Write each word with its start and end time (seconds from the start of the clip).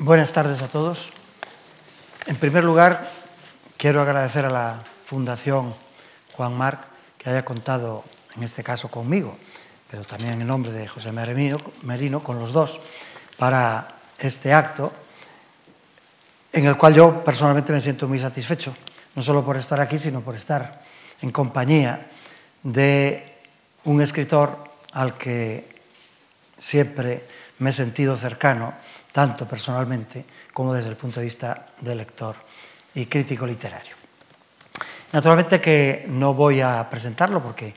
Buenas 0.00 0.32
tardes 0.32 0.62
a 0.62 0.68
todos. 0.68 1.10
En 2.26 2.36
primer 2.36 2.62
lugar, 2.62 3.10
quiero 3.76 4.00
agradecer 4.00 4.44
a 4.46 4.50
la 4.50 4.78
Fundación 5.04 5.74
Juan 6.36 6.56
Marc 6.56 6.78
que 7.18 7.28
haya 7.30 7.44
contado, 7.44 8.04
en 8.36 8.44
este 8.44 8.62
caso 8.62 8.88
conmigo, 8.92 9.36
pero 9.90 10.04
también 10.04 10.40
en 10.40 10.46
nombre 10.46 10.70
de 10.70 10.86
José 10.86 11.10
Merino, 11.10 11.58
Merino 11.82 12.22
con 12.22 12.38
los 12.38 12.52
dos, 12.52 12.78
para 13.38 13.96
este 14.20 14.52
acto, 14.52 14.92
en 16.52 16.66
el 16.66 16.76
cual 16.76 16.94
yo 16.94 17.24
personalmente 17.24 17.72
me 17.72 17.80
siento 17.80 18.06
muy 18.06 18.20
satisfecho, 18.20 18.72
no 19.16 19.22
solo 19.22 19.44
por 19.44 19.56
estar 19.56 19.80
aquí, 19.80 19.98
sino 19.98 20.20
por 20.20 20.36
estar 20.36 20.80
en 21.22 21.32
compañía 21.32 22.06
de 22.62 23.40
un 23.82 24.00
escritor 24.00 24.62
al 24.92 25.18
que 25.18 25.68
siempre 26.56 27.26
me 27.58 27.70
he 27.70 27.72
sentido 27.72 28.16
cercano, 28.16 28.74
tanto 29.12 29.46
personalmente 29.46 30.24
como 30.52 30.74
desde 30.74 30.90
el 30.90 30.96
punto 30.96 31.20
de 31.20 31.26
vista 31.26 31.66
de 31.80 31.94
lector 31.94 32.36
y 32.94 33.06
crítico 33.06 33.46
literario. 33.46 33.96
Naturalmente 35.12 35.60
que 35.60 36.06
no 36.08 36.34
voy 36.34 36.60
a 36.60 36.88
presentarlo 36.88 37.42
porque, 37.42 37.74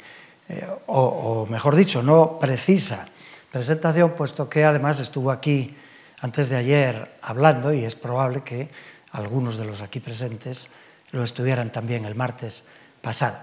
eh, 0.49 0.67
o, 0.87 1.01
o 1.01 1.45
mejor 1.47 1.75
dicho, 1.75 2.03
no 2.03 2.37
precisa 2.39 3.07
presentación, 3.51 4.11
puesto 4.11 4.49
que 4.49 4.63
además 4.63 4.99
estuvo 4.99 5.31
aquí 5.31 5.75
antes 6.21 6.49
de 6.49 6.55
ayer 6.55 7.17
hablando 7.21 7.73
y 7.73 7.83
es 7.83 7.95
probable 7.95 8.41
que 8.41 8.69
algunos 9.11 9.57
de 9.57 9.65
los 9.65 9.81
aquí 9.81 9.99
presentes 9.99 10.67
lo 11.11 11.23
estuvieran 11.23 11.71
también 11.71 12.05
el 12.05 12.15
martes 12.15 12.63
pasado. 13.01 13.39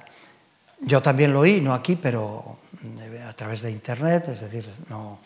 Yo 0.81 1.03
también 1.03 1.33
lo 1.33 1.41
oí, 1.41 1.61
no 1.61 1.75
aquí, 1.75 1.97
pero 1.97 2.59
eh, 3.01 3.25
a 3.29 3.33
través 3.33 3.63
de 3.63 3.71
Internet, 3.71 4.29
es 4.29 4.41
decir, 4.41 4.65
no 4.89 5.19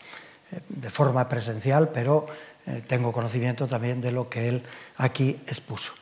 eh, 0.51 0.59
de 0.67 0.89
forma 0.89 1.29
presencial, 1.29 1.89
pero 1.89 2.25
eh, 2.65 2.81
tengo 2.87 3.11
conocimiento 3.11 3.67
también 3.67 3.99
de 3.99 4.11
lo 4.11 4.29
que 4.29 4.47
él 4.47 4.63
aquí 4.97 5.39
expuso. 5.47 5.93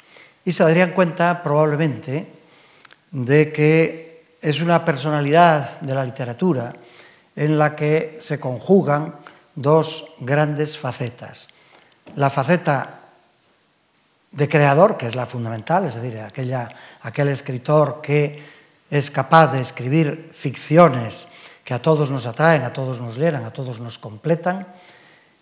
Y 0.45 0.51
se 0.51 0.63
darían 0.63 0.91
cuenta 0.91 1.43
probablemente 1.43 2.27
de 3.11 3.51
que 3.51 4.35
es 4.41 4.61
una 4.61 4.83
personalidad 4.83 5.81
de 5.81 5.93
la 5.93 6.05
literatura 6.05 6.73
en 7.35 7.57
la 7.57 7.75
que 7.75 8.17
se 8.19 8.39
conjugan 8.39 9.15
dos 9.55 10.05
grandes 10.19 10.77
facetas. 10.77 11.47
La 12.15 12.29
faceta 12.29 12.99
de 14.31 14.47
creador, 14.47 14.97
que 14.97 15.07
es 15.07 15.15
la 15.15 15.25
fundamental, 15.25 15.85
es 15.85 15.95
decir, 15.95 16.19
aquella, 16.19 16.69
aquel 17.01 17.27
escritor 17.29 18.01
que 18.01 18.41
es 18.89 19.11
capaz 19.11 19.47
de 19.47 19.61
escribir 19.61 20.31
ficciones 20.33 21.27
que 21.63 21.73
a 21.73 21.81
todos 21.81 22.09
nos 22.09 22.25
atraen, 22.25 22.63
a 22.63 22.73
todos 22.73 22.99
nos 22.99 23.17
leeran, 23.17 23.45
a 23.45 23.53
todos 23.53 23.79
nos 23.79 23.99
completan, 23.99 24.67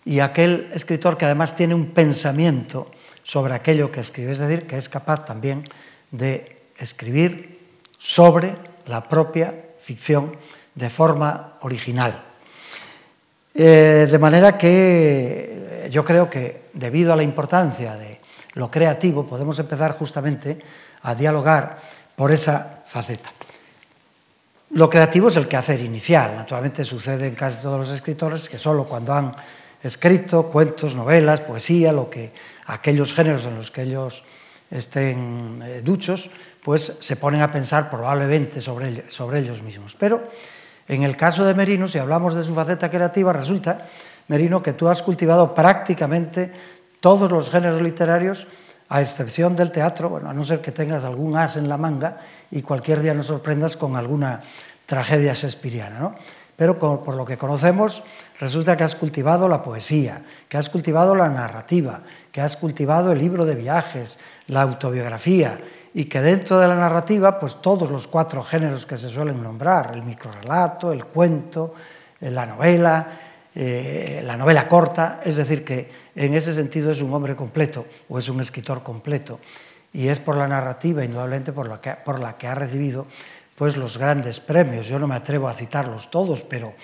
y 0.09 0.21
aquel 0.21 0.69
escritor 0.73 1.17
que 1.17 1.25
además 1.25 1.55
tiene 1.55 1.75
un 1.75 1.91
pensamiento 1.91 2.89
sobre 3.23 3.53
aquello 3.53 3.91
que 3.91 3.99
escribe, 3.99 4.31
es 4.31 4.39
decir, 4.39 4.65
que 4.65 4.75
es 4.75 4.89
capaz 4.89 5.23
también 5.23 5.69
de 6.09 6.63
escribir 6.79 7.59
sobre 7.95 8.55
la 8.87 9.07
propia 9.07 9.53
ficción 9.79 10.35
de 10.73 10.89
forma 10.89 11.59
original. 11.61 12.23
Eh, 13.53 14.07
de 14.09 14.17
manera 14.17 14.57
que 14.57 15.87
yo 15.91 16.03
creo 16.03 16.27
que 16.27 16.69
debido 16.73 17.13
a 17.13 17.15
la 17.15 17.21
importancia 17.21 17.95
de 17.95 18.19
lo 18.53 18.71
creativo 18.71 19.27
podemos 19.27 19.59
empezar 19.59 19.91
justamente 19.91 20.57
a 21.03 21.13
dialogar 21.13 21.77
por 22.15 22.31
esa 22.31 22.81
faceta. 22.83 23.29
Lo 24.71 24.89
creativo 24.89 25.29
es 25.29 25.35
el 25.35 25.47
quehacer 25.47 25.81
inicial. 25.81 26.35
Naturalmente 26.35 26.83
sucede 26.83 27.27
en 27.27 27.35
casi 27.35 27.61
todos 27.61 27.79
los 27.79 27.91
escritores 27.91 28.49
que 28.49 28.57
solo 28.57 28.85
cuando 28.85 29.13
han 29.13 29.35
escrito 29.83 30.47
cuentos, 30.47 30.95
novelas, 30.95 31.41
poesía, 31.41 31.91
lo 31.91 32.09
que 32.09 32.33
aquellos 32.65 33.13
géneros 33.13 33.45
en 33.45 33.55
los 33.55 33.71
que 33.71 33.83
ellos 33.83 34.23
estén 34.69 35.61
eh, 35.63 35.81
duchos, 35.83 36.29
pues 36.63 36.93
se 36.99 37.15
ponen 37.15 37.41
a 37.41 37.51
pensar 37.51 37.89
probablemente 37.89 38.61
sobre, 38.61 39.39
ellos 39.39 39.61
mismos. 39.61 39.95
Pero 39.97 40.27
en 40.87 41.03
el 41.03 41.15
caso 41.15 41.45
de 41.45 41.53
Merino, 41.53 41.87
si 41.87 41.97
hablamos 41.97 42.35
de 42.35 42.43
su 42.43 42.53
faceta 42.53 42.89
creativa, 42.89 43.33
resulta, 43.33 43.87
Merino, 44.27 44.61
que 44.61 44.73
tú 44.73 44.87
has 44.87 45.01
cultivado 45.01 45.55
prácticamente 45.55 46.51
todos 46.99 47.31
los 47.31 47.49
géneros 47.49 47.81
literarios, 47.81 48.45
a 48.89 49.01
excepción 49.01 49.55
del 49.55 49.71
teatro, 49.71 50.09
bueno, 50.09 50.29
a 50.29 50.33
no 50.33 50.43
ser 50.43 50.61
que 50.61 50.71
tengas 50.71 51.05
algún 51.05 51.37
as 51.37 51.57
en 51.57 51.69
la 51.69 51.77
manga 51.77 52.17
y 52.49 52.63
cualquier 52.63 53.01
día 53.01 53.13
nos 53.13 53.27
sorprendas 53.27 53.77
con 53.77 53.95
alguna 53.95 54.41
tragedia 54.87 55.33
shakespeariana. 55.33 55.99
¿no? 55.99 56.15
Pero 56.59 56.77
por 56.77 57.15
lo 57.15 57.23
que 57.23 57.37
conocemos 57.37 58.03
resulta 58.37 58.75
que 58.75 58.83
has 58.83 58.93
cultivado 58.93 59.47
la 59.47 59.61
poesía, 59.61 60.25
que 60.49 60.57
has 60.57 60.67
cultivado 60.67 61.15
la 61.15 61.29
narrativa, 61.29 62.01
que 62.33 62.41
has 62.41 62.57
cultivado 62.57 63.13
el 63.13 63.19
libro 63.19 63.45
de 63.45 63.55
viajes, 63.55 64.17
la 64.47 64.63
autobiografía 64.63 65.57
y 65.93 66.03
que 66.11 66.19
dentro 66.19 66.59
de 66.59 66.67
la 66.67 66.75
narrativa 66.75 67.39
pues 67.39 67.61
todos 67.61 67.89
los 67.89 68.07
cuatro 68.07 68.43
géneros 68.43 68.85
que 68.85 68.97
se 68.97 69.07
suelen 69.07 69.41
nombrar, 69.41 69.91
el 69.93 70.03
microrelato, 70.03 70.91
el 70.91 71.05
cuento, 71.05 71.75
eh, 72.19 72.29
la 72.29 72.45
novela, 72.45 73.07
eh, 73.55 74.21
la 74.25 74.35
novela 74.35 74.67
corta, 74.67 75.21
es 75.23 75.37
decir, 75.37 75.63
que 75.63 75.89
en 76.13 76.33
ese 76.33 76.53
sentido 76.53 76.91
es 76.91 77.01
un 77.01 77.13
hombre 77.13 77.37
completo 77.37 77.85
o 78.09 78.19
es 78.19 78.27
un 78.27 78.41
escritor 78.41 78.83
completo 78.83 79.39
y 79.93 80.09
es 80.09 80.19
por 80.19 80.35
la 80.35 80.47
narrativa, 80.49 81.05
indudablemente 81.05 81.53
por 81.53 81.69
la 81.69 81.79
que, 81.79 81.91
por 82.03 82.19
la 82.19 82.37
que 82.37 82.47
ha 82.47 82.55
recibido 82.55 83.07
pues 83.59 83.75
los 83.75 83.97
grandes 83.97 84.39
premios. 84.39 84.87
Yo 84.87 84.97
no 84.99 85.05
me 85.05 85.15
atrevo 85.15 85.49
a 85.49 85.53
citarlos 85.53 86.09
todos, 86.09 86.43
pero 86.43 86.75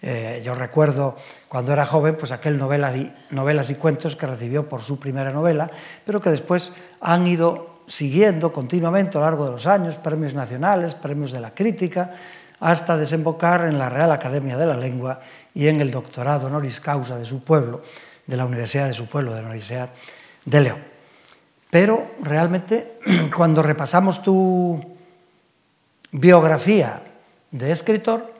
eh, 0.00 0.40
yo 0.42 0.54
recuerdo 0.54 1.14
cuando 1.46 1.74
era 1.74 1.84
joven, 1.84 2.16
pues 2.18 2.32
aquel 2.32 2.56
novelas 2.56 2.96
y, 2.96 3.12
novelas 3.28 3.68
y 3.68 3.74
cuentos 3.74 4.16
que 4.16 4.26
recibió 4.26 4.66
por 4.66 4.80
su 4.80 4.98
primera 4.98 5.30
novela, 5.30 5.70
pero 6.06 6.22
que 6.22 6.30
después 6.30 6.72
han 7.02 7.26
ido 7.26 7.82
siguiendo 7.86 8.50
continuamente 8.50 9.18
a 9.18 9.20
lo 9.20 9.26
largo 9.26 9.44
de 9.44 9.50
los 9.50 9.66
años, 9.66 9.96
premios 9.96 10.32
nacionales, 10.32 10.94
premios 10.94 11.32
de 11.32 11.40
la 11.40 11.52
crítica, 11.52 12.12
hasta 12.60 12.96
desembocar 12.96 13.66
en 13.66 13.78
la 13.78 13.90
Real 13.90 14.10
Academia 14.10 14.56
de 14.56 14.64
la 14.64 14.78
Lengua 14.78 15.20
y 15.52 15.68
en 15.68 15.82
el 15.82 15.90
doctorado 15.90 16.46
honoris 16.46 16.80
causa 16.80 17.18
de 17.18 17.26
su 17.26 17.44
pueblo, 17.44 17.82
de 18.26 18.38
la 18.38 18.46
Universidad 18.46 18.86
de 18.86 18.94
su 18.94 19.04
pueblo, 19.04 19.34
de 19.34 19.42
la 19.42 19.48
Universidad 19.48 19.90
de 20.46 20.60
León. 20.62 20.78
Pero 21.68 22.12
realmente, 22.22 22.98
cuando 23.36 23.62
repasamos 23.62 24.22
tu, 24.22 24.91
biografía 26.12 27.02
de 27.50 27.72
escritor, 27.72 28.32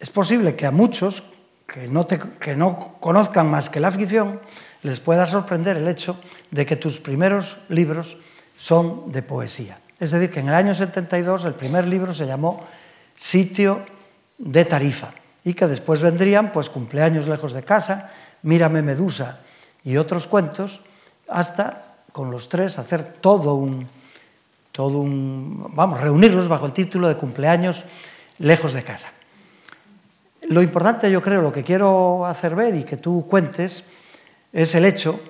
es 0.00 0.10
posible 0.10 0.56
que 0.56 0.66
a 0.66 0.70
muchos 0.70 1.22
que 1.66 1.86
no, 1.86 2.06
que 2.06 2.56
no 2.56 2.96
conozcan 2.98 3.48
más 3.48 3.70
que 3.70 3.80
la 3.80 3.90
ficción 3.90 4.40
les 4.82 5.00
pueda 5.00 5.26
sorprender 5.26 5.76
el 5.76 5.86
hecho 5.86 6.18
de 6.50 6.66
que 6.66 6.76
tus 6.76 6.98
primeros 6.98 7.56
libros 7.68 8.18
son 8.56 9.12
de 9.12 9.22
poesía. 9.22 9.78
Es 10.00 10.10
decir, 10.10 10.30
que 10.30 10.40
en 10.40 10.48
el 10.48 10.54
año 10.54 10.74
72 10.74 11.44
el 11.44 11.54
primer 11.54 11.86
libro 11.86 12.12
se 12.12 12.26
llamó 12.26 12.64
Sitio 13.14 13.86
de 14.38 14.64
Tarifa 14.64 15.14
y 15.44 15.54
que 15.54 15.68
después 15.68 16.00
vendrían 16.00 16.52
pues 16.52 16.68
cumpleaños 16.68 17.28
lejos 17.28 17.52
de 17.52 17.62
casa, 17.62 18.10
Mírame 18.42 18.82
Medusa 18.82 19.40
y 19.84 19.96
otros 19.96 20.26
cuentos, 20.26 20.80
hasta 21.28 21.96
con 22.12 22.30
los 22.30 22.48
tres 22.48 22.78
hacer 22.78 23.04
todo 23.20 23.54
un, 23.54 23.88
todo 24.72 24.98
un, 24.98 25.70
vamos, 25.74 26.00
reunirlos 26.00 26.48
bajo 26.48 26.66
el 26.66 26.72
título 26.72 27.08
de 27.08 27.16
cumpleaños 27.16 27.84
lejos 28.38 28.72
de 28.72 28.82
casa. 28.82 29.12
Lo 30.48 30.62
importante, 30.62 31.10
yo 31.10 31.22
creo, 31.22 31.40
lo 31.40 31.52
que 31.52 31.62
quiero 31.62 32.26
hacer 32.26 32.56
ver 32.56 32.74
y 32.74 32.82
que 32.82 32.96
tú 32.96 33.26
cuentes, 33.28 33.84
es 34.52 34.74
el 34.74 34.84
hecho 34.84 35.20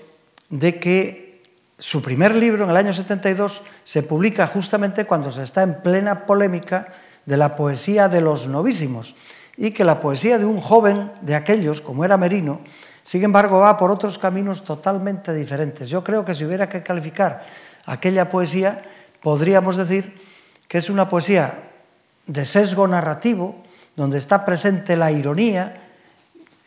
de 0.49 0.81
que 0.81 1.43
su 1.79 2.01
primer 2.01 2.35
libro, 2.35 2.65
en 2.65 2.71
el 2.71 2.77
año 2.77 2.93
72, 2.93 3.63
se 3.85 4.03
publica 4.03 4.47
justamente 4.47 5.05
cuando 5.05 5.31
se 5.31 5.43
está 5.43 5.63
en 5.63 5.83
plena 5.83 6.25
polémica 6.25 6.93
de 7.27 7.37
la 7.37 7.57
poesía 7.57 8.09
de 8.09 8.21
los 8.21 8.47
novísimos 8.47 9.15
y 9.57 9.73
que 9.73 9.85
la 9.85 10.01
poesía 10.01 10.39
de 10.39 10.45
un 10.45 10.61
joven 10.61 11.11
de 11.21 11.35
aquellos, 11.35 11.81
como 11.81 12.05
era 12.05 12.17
Merino, 12.17 12.61
sin 13.03 13.25
embargo, 13.25 13.59
va 13.59 13.77
por 13.77 13.91
otros 13.91 14.17
caminos 14.17 14.65
totalmente 14.65 15.35
diferentes. 15.35 15.89
Yo 15.89 16.05
creo 16.05 16.25
que 16.25 16.35
si 16.35 16.45
hubiera 16.45 16.69
que 16.69 16.83
calificar 16.83 17.43
aquella 17.85 18.31
poesía, 18.31 18.83
podríamos 19.23 19.77
decir 19.77 20.21
que 20.69 20.79
es 20.79 20.91
una 20.91 21.09
poesía 21.09 21.71
de 22.27 22.45
sesgo 22.45 22.87
narrativo, 22.87 23.63
donde 23.97 24.19
está 24.19 24.45
presente 24.45 24.97
la 24.97 25.11
ironía, 25.11 25.89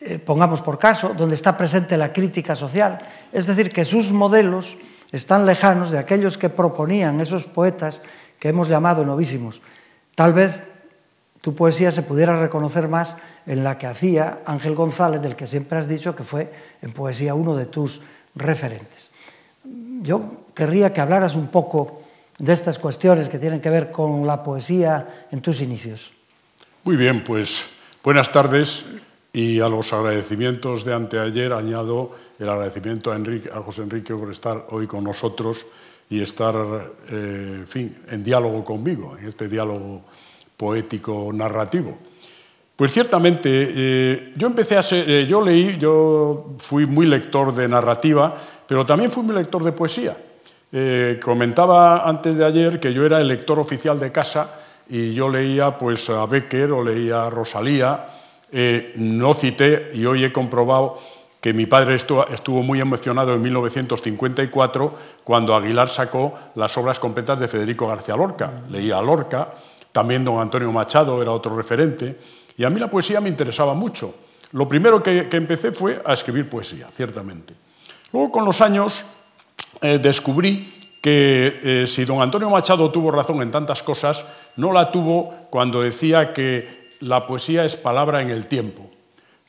eh, 0.01 0.19
pongamos 0.19 0.61
por 0.61 0.77
caso, 0.77 1.13
donde 1.15 1.35
está 1.35 1.57
presente 1.57 1.97
la 1.97 2.13
crítica 2.13 2.55
social, 2.55 2.99
es 3.31 3.45
decir, 3.47 3.71
que 3.71 3.85
sus 3.85 4.11
modelos 4.11 4.77
están 5.11 5.45
lejanos 5.45 5.91
de 5.91 5.97
aquellos 5.97 6.37
que 6.37 6.49
proponían 6.49 7.19
esos 7.21 7.45
poetas 7.45 8.01
que 8.39 8.49
hemos 8.49 8.67
llamado 8.67 9.05
novísimos. 9.05 9.61
Tal 10.15 10.33
vez 10.33 10.67
tu 11.41 11.55
poesía 11.55 11.91
se 11.91 12.03
pudiera 12.03 12.39
reconocer 12.39 12.87
más 12.89 13.15
en 13.45 13.63
la 13.63 13.77
que 13.77 13.87
hacía 13.87 14.39
Ángel 14.45 14.75
González, 14.75 15.21
del 15.21 15.35
que 15.35 15.47
siempre 15.47 15.79
has 15.79 15.87
dicho 15.87 16.15
que 16.15 16.23
fue 16.23 16.51
en 16.81 16.91
poesía 16.91 17.33
uno 17.33 17.55
de 17.55 17.65
tus 17.65 18.01
referentes. 18.35 19.11
Yo 20.01 20.45
querría 20.53 20.93
que 20.93 21.01
hablaras 21.01 21.35
un 21.35 21.47
poco 21.47 22.04
de 22.37 22.53
estas 22.53 22.79
cuestiones 22.79 23.29
que 23.29 23.39
tienen 23.39 23.61
que 23.61 23.69
ver 23.69 23.91
con 23.91 24.27
la 24.27 24.43
poesía 24.43 25.27
en 25.31 25.41
tus 25.41 25.61
inicios. 25.61 26.11
Muy 26.83 26.95
bien, 26.95 27.23
pues 27.23 27.65
buenas 28.03 28.31
tardes 28.31 28.85
Y 29.33 29.59
a 29.59 29.67
los 29.67 29.91
agradecimientos 29.91 30.85
de 30.85 30.93
anteayer 30.93 31.51
añado 31.51 32.11
el 32.39 32.47
agradecimiento 32.47 33.11
a, 33.11 33.61
José 33.61 33.81
Enrique 33.81 34.15
por 34.15 34.31
estar 34.31 34.67
hoy 34.69 34.87
con 34.87 35.03
nosotros 35.03 35.65
y 36.09 36.21
estar 36.21 36.55
eh, 37.09 37.55
en, 37.59 37.67
fin, 37.67 37.97
en 38.07 38.23
diálogo 38.23 38.63
conmigo, 38.63 39.17
en 39.19 39.27
este 39.27 39.49
diálogo 39.49 40.03
poético 40.55 41.31
narrativo. 41.33 41.97
Pues 42.75 42.93
ciertamente, 42.93 43.49
eh, 43.51 44.33
yo 44.35 44.47
empecé 44.47 44.77
a 44.77 44.83
ser, 44.83 45.09
eh, 45.09 45.25
yo 45.25 45.41
leí, 45.41 45.77
yo 45.77 46.55
fui 46.59 46.85
muy 46.85 47.05
lector 47.05 47.53
de 47.53 47.67
narrativa, 47.67 48.35
pero 48.67 48.85
también 48.85 49.11
fui 49.11 49.23
muy 49.23 49.35
lector 49.35 49.63
de 49.63 49.71
poesía. 49.71 50.15
Comentaba 51.21 52.07
antes 52.07 52.35
de 52.35 52.43
ayer 52.43 52.79
que 52.79 52.93
yo 52.93 53.05
era 53.05 53.21
el 53.21 53.27
lector 53.27 53.59
oficial 53.59 53.99
de 53.99 54.11
casa 54.11 54.49
y 54.89 55.13
yo 55.13 55.29
leía 55.29 55.77
pues 55.77 56.09
a 56.09 56.25
Becker 56.25 56.71
o 56.71 56.83
leía 56.83 57.25
a 57.25 57.29
Rosalía, 57.29 58.05
eh, 58.51 58.93
no 58.95 59.33
cité, 59.33 59.91
y 59.93 60.05
hoy 60.05 60.23
he 60.23 60.31
comprobado 60.31 60.99
que 61.41 61.53
mi 61.53 61.65
padre 61.65 61.95
estuvo, 61.95 62.63
muy 62.63 62.81
emocionado 62.81 63.33
en 63.33 63.41
1954 63.41 64.95
cuando 65.23 65.55
Aguilar 65.55 65.89
sacó 65.89 66.33
las 66.55 66.75
obras 66.77 66.99
completas 66.99 67.39
de 67.39 67.47
Federico 67.47 67.87
García 67.87 68.15
Lorca. 68.15 68.51
Leía 68.69 68.97
a 68.97 69.01
Lorca, 69.01 69.49
también 69.91 70.25
don 70.25 70.39
Antonio 70.39 70.71
Machado 70.71 71.21
era 71.21 71.31
otro 71.31 71.55
referente, 71.55 72.17
y 72.57 72.63
a 72.63 72.69
mí 72.69 72.79
la 72.79 72.89
poesía 72.89 73.21
me 73.21 73.29
interesaba 73.29 73.73
mucho. 73.73 74.15
Lo 74.53 74.67
primero 74.67 75.03
que, 75.03 75.27
empecé 75.31 75.71
fue 75.71 76.01
a 76.03 76.13
escribir 76.13 76.49
poesía, 76.49 76.87
ciertamente. 76.91 77.53
Luego, 78.13 78.31
con 78.31 78.45
los 78.45 78.61
años, 78.61 79.05
eh, 79.85 79.99
descubrí 79.99 80.73
que 80.99 81.59
eh, 81.61 81.85
si 81.85 82.05
don 82.05 82.19
Antonio 82.19 82.49
Machado 82.49 82.89
tuvo 82.89 83.11
razón 83.11 83.43
en 83.43 83.51
tantas 83.51 83.83
cosas, 83.83 84.25
no 84.55 84.73
la 84.73 84.89
tuvo 84.89 85.47
cuando 85.51 85.83
decía 85.83 86.33
que 86.33 86.95
la 87.01 87.27
poesía 87.27 87.65
es 87.65 87.75
palabra 87.75 88.23
en 88.23 88.31
el 88.31 88.47
tiempo, 88.47 88.89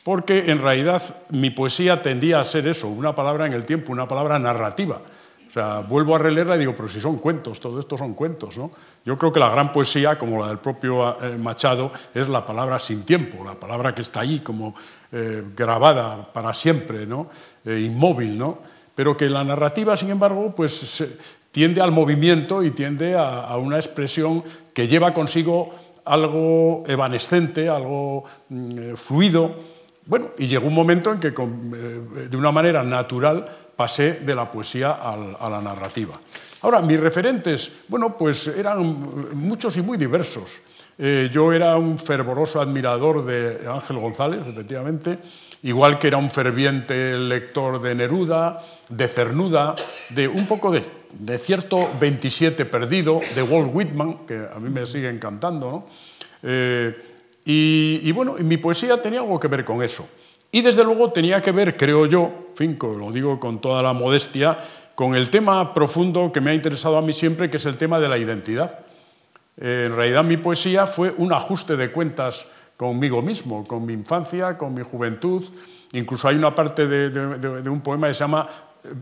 porque 0.05 0.51
en 0.51 0.61
realidad 0.61 1.03
mi 1.31 1.49
poesía 1.49 2.03
tendía 2.03 2.39
a 2.39 2.45
ser 2.45 2.69
eso, 2.69 2.89
una 2.89 3.15
palabra 3.15 3.47
en 3.47 3.55
el 3.55 3.65
tiempo, 3.65 3.93
una 3.93 4.07
palabra 4.07 4.39
narrativa. 4.39 5.01
O 5.49 5.53
sea, 5.53 5.81
vuelvo 5.81 6.15
a 6.15 6.19
releerla 6.19 6.57
y 6.57 6.59
digo, 6.59 6.75
pero 6.77 6.91
si 6.91 7.01
son 7.01 7.17
cuentos, 7.17 7.59
todo 7.59 7.81
esto 7.81 7.97
son 7.97 8.13
cuentos. 8.13 8.59
¿no? 8.59 8.73
Yo 9.07 9.17
creo 9.17 9.33
que 9.33 9.41
la 9.41 9.49
gran 9.49 9.73
poesía, 9.73 10.19
como 10.19 10.39
la 10.39 10.49
del 10.49 10.59
propio 10.59 11.17
eh, 11.23 11.39
Machado, 11.39 11.91
es 12.15 12.29
la 12.29 12.45
palabra 12.45 12.79
sin 12.79 13.05
tiempo, 13.05 13.43
la 13.43 13.55
palabra 13.55 13.95
que 13.95 14.03
está 14.03 14.21
ahí 14.21 14.41
como 14.41 14.75
grabada 15.57 16.31
para 16.31 16.53
siempre, 16.53 17.07
¿no? 17.07 17.31
Inmóvil, 17.65 18.37
¿no? 18.37 18.76
Pero 18.97 19.17
que 19.17 19.29
la 19.29 19.45
narrativa, 19.45 19.97
sin 19.97 20.11
embargo, 20.11 20.53
pues 20.57 21.05
tiende 21.53 21.81
al 21.81 21.93
movimiento 21.93 22.65
y 22.65 22.73
tiende 22.73 23.15
a 23.17 23.57
una 23.57 23.77
expresión 23.77 24.43
que 24.75 24.89
lleva 24.89 25.15
consigo 25.15 25.71
algo 26.07 26.85
evanescente, 26.87 27.69
algo 27.69 28.25
mm, 28.49 28.79
eh, 28.79 28.97
fluido. 28.97 29.55
Bueno, 30.07 30.31
y 30.39 30.47
llegó 30.47 30.69
un 30.69 30.75
momento 30.75 31.13
en 31.13 31.21
que 31.21 31.29
eh, 31.29 32.29
de 32.31 32.37
una 32.37 32.53
manera 32.53 32.83
natural 32.83 33.47
pasé 33.77 34.21
de 34.25 34.35
la 34.35 34.51
poesía 34.51 34.93
a 34.93 35.51
la 35.51 35.61
narrativa. 35.61 36.15
Ahora, 36.63 36.81
mis 36.81 36.99
referentes, 36.99 37.71
bueno, 37.89 38.17
pues 38.17 38.47
eran 38.47 39.35
muchos 39.35 39.77
y 39.77 39.83
muy 39.83 39.99
diversos. 39.99 40.59
Eh, 40.97 41.29
yo 41.31 41.53
era 41.53 41.77
un 41.77 41.99
fervoroso 41.99 42.61
admirador 42.61 43.27
de 43.27 43.69
Ángel 43.69 43.99
González, 43.99 44.41
efectivamente, 44.47 45.19
igual 45.67 45.99
que 45.99 46.07
era 46.07 46.17
un 46.17 46.31
ferviente 46.31 47.19
lector 47.19 47.81
de 47.81 47.95
Neruda, 47.95 48.63
de 48.89 49.09
Cernuda, 49.09 49.75
de 50.11 50.29
un 50.29 50.47
poco 50.47 50.71
de 50.71 51.39
cierto 51.39 51.91
27 51.99 52.65
perdido 52.67 53.21
de 53.35 53.43
Walt 53.43 53.71
Whitman, 53.75 54.19
que 54.27 54.35
a 54.35 54.61
mí 54.61 54.71
me 54.71 54.87
sigue 54.87 55.11
encantando, 55.11 55.87
eh, 56.43 56.95
y, 57.45 58.11
bueno, 58.13 58.35
mi 58.41 58.57
poesía 58.57 59.01
tenía 59.01 59.21
algo 59.21 59.39
que 59.39 59.47
ver 59.49 59.65
con 59.65 59.83
eso. 59.83 60.09
Y 60.51 60.63
desde 60.63 60.83
luego 60.83 61.13
tenía 61.13 61.41
que 61.41 61.53
ver, 61.53 61.77
creo 61.77 62.07
yo, 62.07 62.49
finco, 62.55 62.95
lo 62.95 63.11
digo 63.13 63.39
con 63.39 63.61
toda 63.61 63.83
la 63.83 63.93
modestia, 63.93 64.59
con 64.95 65.15
el 65.15 65.31
tema 65.31 65.75
profundo 65.75 66.33
que 66.33 66.41
me 66.41 66.51
ha 66.51 66.55
interesado 66.55 66.97
a 66.97 67.03
mí 67.03 67.13
siempre, 67.13 67.51
que 67.51 67.59
es 67.59 67.67
el 67.67 67.77
tema 67.77 68.01
de 68.01 68.09
la 68.09 68.19
identidad. 68.19 68.81
Eh, 69.61 69.85
en 69.87 69.97
realidad 69.97 70.25
mi 70.25 70.37
poesía 70.37 70.87
fue 70.87 71.15
un 71.17 71.33
ajuste 71.33 71.77
de 71.77 71.91
cuentas 71.91 72.47
conmigo 72.77 73.23
mismo, 73.23 73.65
con 73.67 73.87
mi 73.87 73.93
infancia, 73.93 74.59
con 74.59 74.75
mi 74.75 74.83
juventud. 74.83 75.45
Incluso 75.93 76.29
hay 76.29 76.37
una 76.37 76.55
parte 76.55 76.87
de, 76.87 77.11
de 77.11 77.71
un 77.71 77.81
poema 77.81 78.09
que 78.09 78.15
se 78.15 78.21
llama 78.21 78.49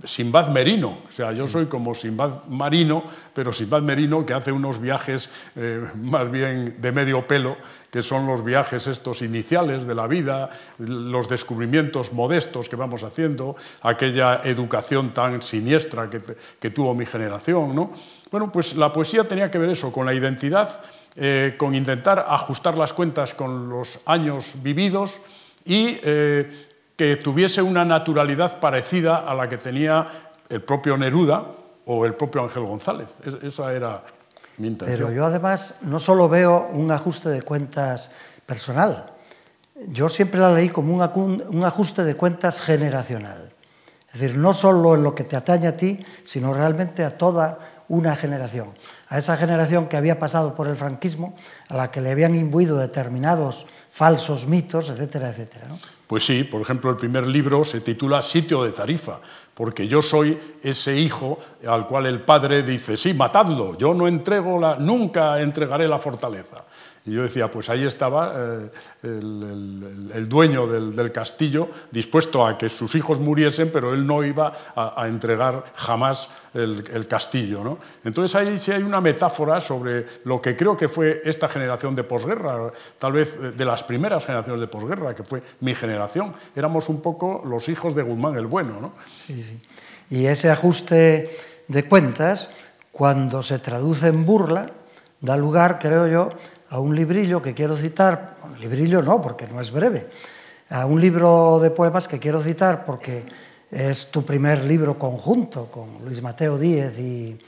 Simbad 0.05 0.49
Merino, 0.49 0.99
o 1.09 1.12
sea, 1.12 1.32
yo 1.32 1.47
soy 1.47 1.67
como 1.67 1.94
Simbad 1.94 2.44
Marino, 2.49 3.05
pero 3.32 3.53
Simbad 3.53 3.82
Merino 3.82 4.25
que 4.25 4.32
hace 4.32 4.53
unos 4.53 4.81
viajes 4.81 5.29
eh, 5.56 5.85
más 5.97 6.31
bien 6.31 6.76
de 6.81 6.93
medio 6.93 7.26
pelo, 7.26 7.56
que 7.91 8.03
son 8.03 8.26
los 8.26 8.44
viajes 8.44 8.87
estos 8.87 9.23
iniciales 9.23 9.87
de 9.87 9.94
la 9.94 10.06
vida, 10.06 10.50
los 10.79 11.29
descubrimientos 11.29 12.12
modestos 12.12 12.69
que 12.69 12.76
vamos 12.76 13.03
haciendo, 13.03 13.56
aquella 13.82 14.41
educación 14.44 15.12
tan 15.12 15.43
siniestra 15.43 16.09
que, 16.11 16.71
tuvo 16.71 16.94
mi 16.94 17.06
generación. 17.06 17.75
¿no? 17.75 17.93
Bueno, 18.31 18.50
pues 18.50 18.76
la 18.76 18.93
poesía 18.93 19.25
tenía 19.25 19.50
que 19.50 19.59
ver 19.59 19.71
eso, 19.71 19.93
con 19.93 20.06
la 20.06 20.15
identidad, 20.15 20.81
eh, 21.16 21.55
con 21.56 21.75
intentar 21.75 22.26
ajustar 22.28 22.76
las 22.76 22.93
cuentas 22.93 23.34
con 23.34 23.69
los 23.69 24.00
años 24.06 24.55
vividos 24.62 25.20
y 25.64 25.99
eh, 26.02 26.69
que 26.96 27.16
tuviese 27.16 27.62
una 27.62 27.84
naturalidad 27.84 28.58
parecida 28.61 29.19
a 29.19 29.34
la 29.34 29.49
que 29.49 29.58
tenía 29.58 30.06
el 30.49 30.62
propio 30.62 30.96
Neruda 30.96 31.44
o 31.87 32.05
el 32.05 32.14
propio 32.14 32.43
Ángel 32.43 32.64
González. 32.64 33.08
Esa 33.43 33.72
era 33.72 34.02
mi 34.58 34.69
intención. 34.69 34.99
Pero 34.99 35.12
yo 35.14 35.26
además 35.26 35.75
no 35.82 35.99
solo 35.99 36.28
veo 36.28 36.69
un 36.72 36.90
ajuste 36.90 37.28
de 37.28 37.43
cuentas 37.43 38.11
personal, 38.46 39.06
yo 39.88 40.08
siempre 40.08 40.40
la 40.40 40.52
leí 40.52 40.69
como 40.69 40.94
un 40.94 41.64
ajuste 41.64 42.05
de 42.05 42.16
cuentas 42.16 42.61
generacional. 42.61 43.50
Es 44.12 44.20
decir, 44.20 44.38
no 44.38 44.52
solo 44.52 44.94
en 44.94 45.02
lo 45.02 45.14
que 45.14 45.25
te 45.25 45.34
atañe 45.34 45.66
a 45.66 45.76
ti, 45.76 45.99
sino 46.22 46.55
realmente 46.55 47.05
a 47.05 47.19
toda 47.19 47.74
una 47.88 48.16
generación. 48.16 48.72
A 49.08 49.19
esa 49.19 49.36
generación 49.36 49.86
que 49.86 49.96
había 49.96 50.19
pasado 50.19 50.54
por 50.54 50.69
el 50.69 50.76
franquismo, 50.76 51.34
a 51.69 51.76
la 51.76 51.90
que 51.90 52.00
le 52.00 52.10
habían 52.10 52.34
imbuido 52.34 52.78
determinados 52.78 53.66
falsos 53.90 54.46
mitos, 54.46 54.88
etcétera, 54.88 55.31
etcétera. 55.31 55.66
Pues 56.06 56.25
sí, 56.25 56.44
por 56.44 56.60
ejemplo, 56.60 56.90
el 56.90 56.96
primer 56.96 57.26
libro 57.26 57.64
se 57.64 57.81
titula 57.81 58.22
Sitio 58.22 58.64
de 58.64 58.72
Tarifa, 58.72 59.20
porque 59.54 59.88
yo 59.88 60.02
soy 60.02 60.38
ese 60.62 60.96
hijo 60.96 61.38
al 61.66 61.86
cual 61.86 62.06
el 62.06 62.22
padre 62.22 62.62
dice, 62.62 62.96
sí, 62.96 63.14
matadlo, 63.14 63.76
yo 63.78 63.94
no 63.94 64.06
entrego 64.06 64.58
la, 64.58 64.76
nunca 64.76 65.40
entregaré 65.40 65.88
la 65.88 65.98
fortaleza. 65.98 66.56
Y 67.06 67.12
yo 67.12 67.22
decía, 67.22 67.50
pues 67.50 67.68
ahí 67.68 67.84
estaba 67.84 68.32
eh, 68.34 68.70
el, 69.02 70.26
dueño 70.26 70.66
del, 70.66 71.12
castillo 71.12 71.68
dispuesto 71.90 72.46
a 72.46 72.56
que 72.56 72.70
sus 72.70 72.94
hijos 72.94 73.20
muriesen, 73.20 73.70
pero 73.70 73.92
él 73.92 74.06
no 74.06 74.24
iba 74.24 74.54
a, 74.74 75.06
entregar 75.06 75.64
jamás 75.74 76.30
el, 76.54 77.06
castillo. 77.06 77.62
¿no? 77.62 77.78
Entonces 78.04 78.34
ahí 78.34 78.58
sí 78.58 78.73
hay 78.73 78.82
una 78.82 79.02
metáfora 79.02 79.61
sobre 79.61 80.06
lo 80.25 80.40
que 80.40 80.56
creo 80.56 80.78
que 80.78 80.88
fue 80.88 81.20
esta 81.26 81.46
generación 81.46 81.94
de 81.94 82.04
posguerra, 82.04 82.73
tal 82.99 83.12
vez 83.12 83.38
de 83.54 83.64
las 83.66 83.84
primeras 83.84 84.25
generaciones 84.25 84.62
de 84.62 84.68
posguerra, 84.68 85.14
que 85.14 85.25
fue 85.25 85.42
mi 85.61 85.75
generación. 85.75 86.32
Éramos 86.56 86.88
un 86.88 87.02
poco 87.02 87.42
los 87.44 87.68
hijos 87.68 87.94
de 87.94 88.02
Guzmán 88.02 88.37
el 88.37 88.46
Bueno. 88.46 88.80
¿no? 88.80 88.94
Sí, 89.12 89.42
sí. 89.42 89.61
Y 90.08 90.25
ese 90.25 90.50
ajuste 90.50 91.37
de 91.68 91.84
cuentas, 91.84 92.49
cuando 92.92 93.42
se 93.42 93.58
traduce 93.58 94.06
en 94.08 94.25
burla, 94.25 94.70
da 95.20 95.37
lugar, 95.37 95.78
creo 95.78 96.06
yo, 96.06 96.30
a 96.75 96.81
un 96.81 96.93
librillo 96.93 97.40
que 97.40 97.54
quiero 97.54 97.76
citar, 97.76 98.35
un 98.43 98.59
librillo 98.59 99.00
no, 99.00 99.23
porque 99.23 99.47
no 99.47 99.61
es 99.61 99.71
breve, 99.71 100.09
a 100.71 100.87
un 100.87 101.00
libro 101.00 101.61
de 101.62 101.71
poemas 101.71 102.09
que 102.09 102.19
quiero 102.19 102.43
citar 102.43 102.85
porque 102.85 103.23
es 103.71 104.09
tu 104.09 104.25
primer 104.25 104.64
libro 104.64 104.99
conjunto 104.99 105.71
con 105.71 106.04
Luis 106.04 106.21
Mateo 106.21 106.59
Díez 106.59 106.99
y, 106.99 107.38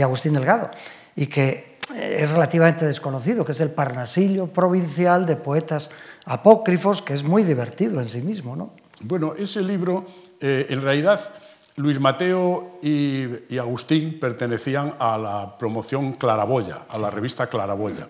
Agustín 0.00 0.34
Delgado, 0.34 0.70
y 1.16 1.26
que 1.26 1.78
es 1.96 2.30
relativamente 2.30 2.86
desconocido, 2.86 3.44
que 3.44 3.50
es 3.50 3.60
el 3.60 3.70
Parnasillo 3.70 4.46
Provincial 4.46 5.26
de 5.26 5.34
Poetas 5.34 5.90
Apócrifos, 6.24 7.02
que 7.02 7.14
es 7.14 7.24
muy 7.24 7.42
divertido 7.42 8.00
en 8.00 8.06
sí 8.06 8.22
mismo. 8.22 8.54
¿no? 8.54 8.70
Bueno, 9.00 9.34
ese 9.36 9.62
libro, 9.62 10.06
eh, 10.40 10.66
en 10.68 10.80
realidad, 10.80 11.32
Luis 11.74 11.98
Mateo 11.98 12.78
y, 12.82 13.24
y, 13.48 13.58
Agustín 13.58 14.20
pertenecían 14.20 14.94
a 15.00 15.18
la 15.18 15.58
promoción 15.58 16.12
Claraboya, 16.12 16.86
a 16.88 16.98
la 16.98 17.10
revista 17.10 17.48
Claraboya. 17.48 18.06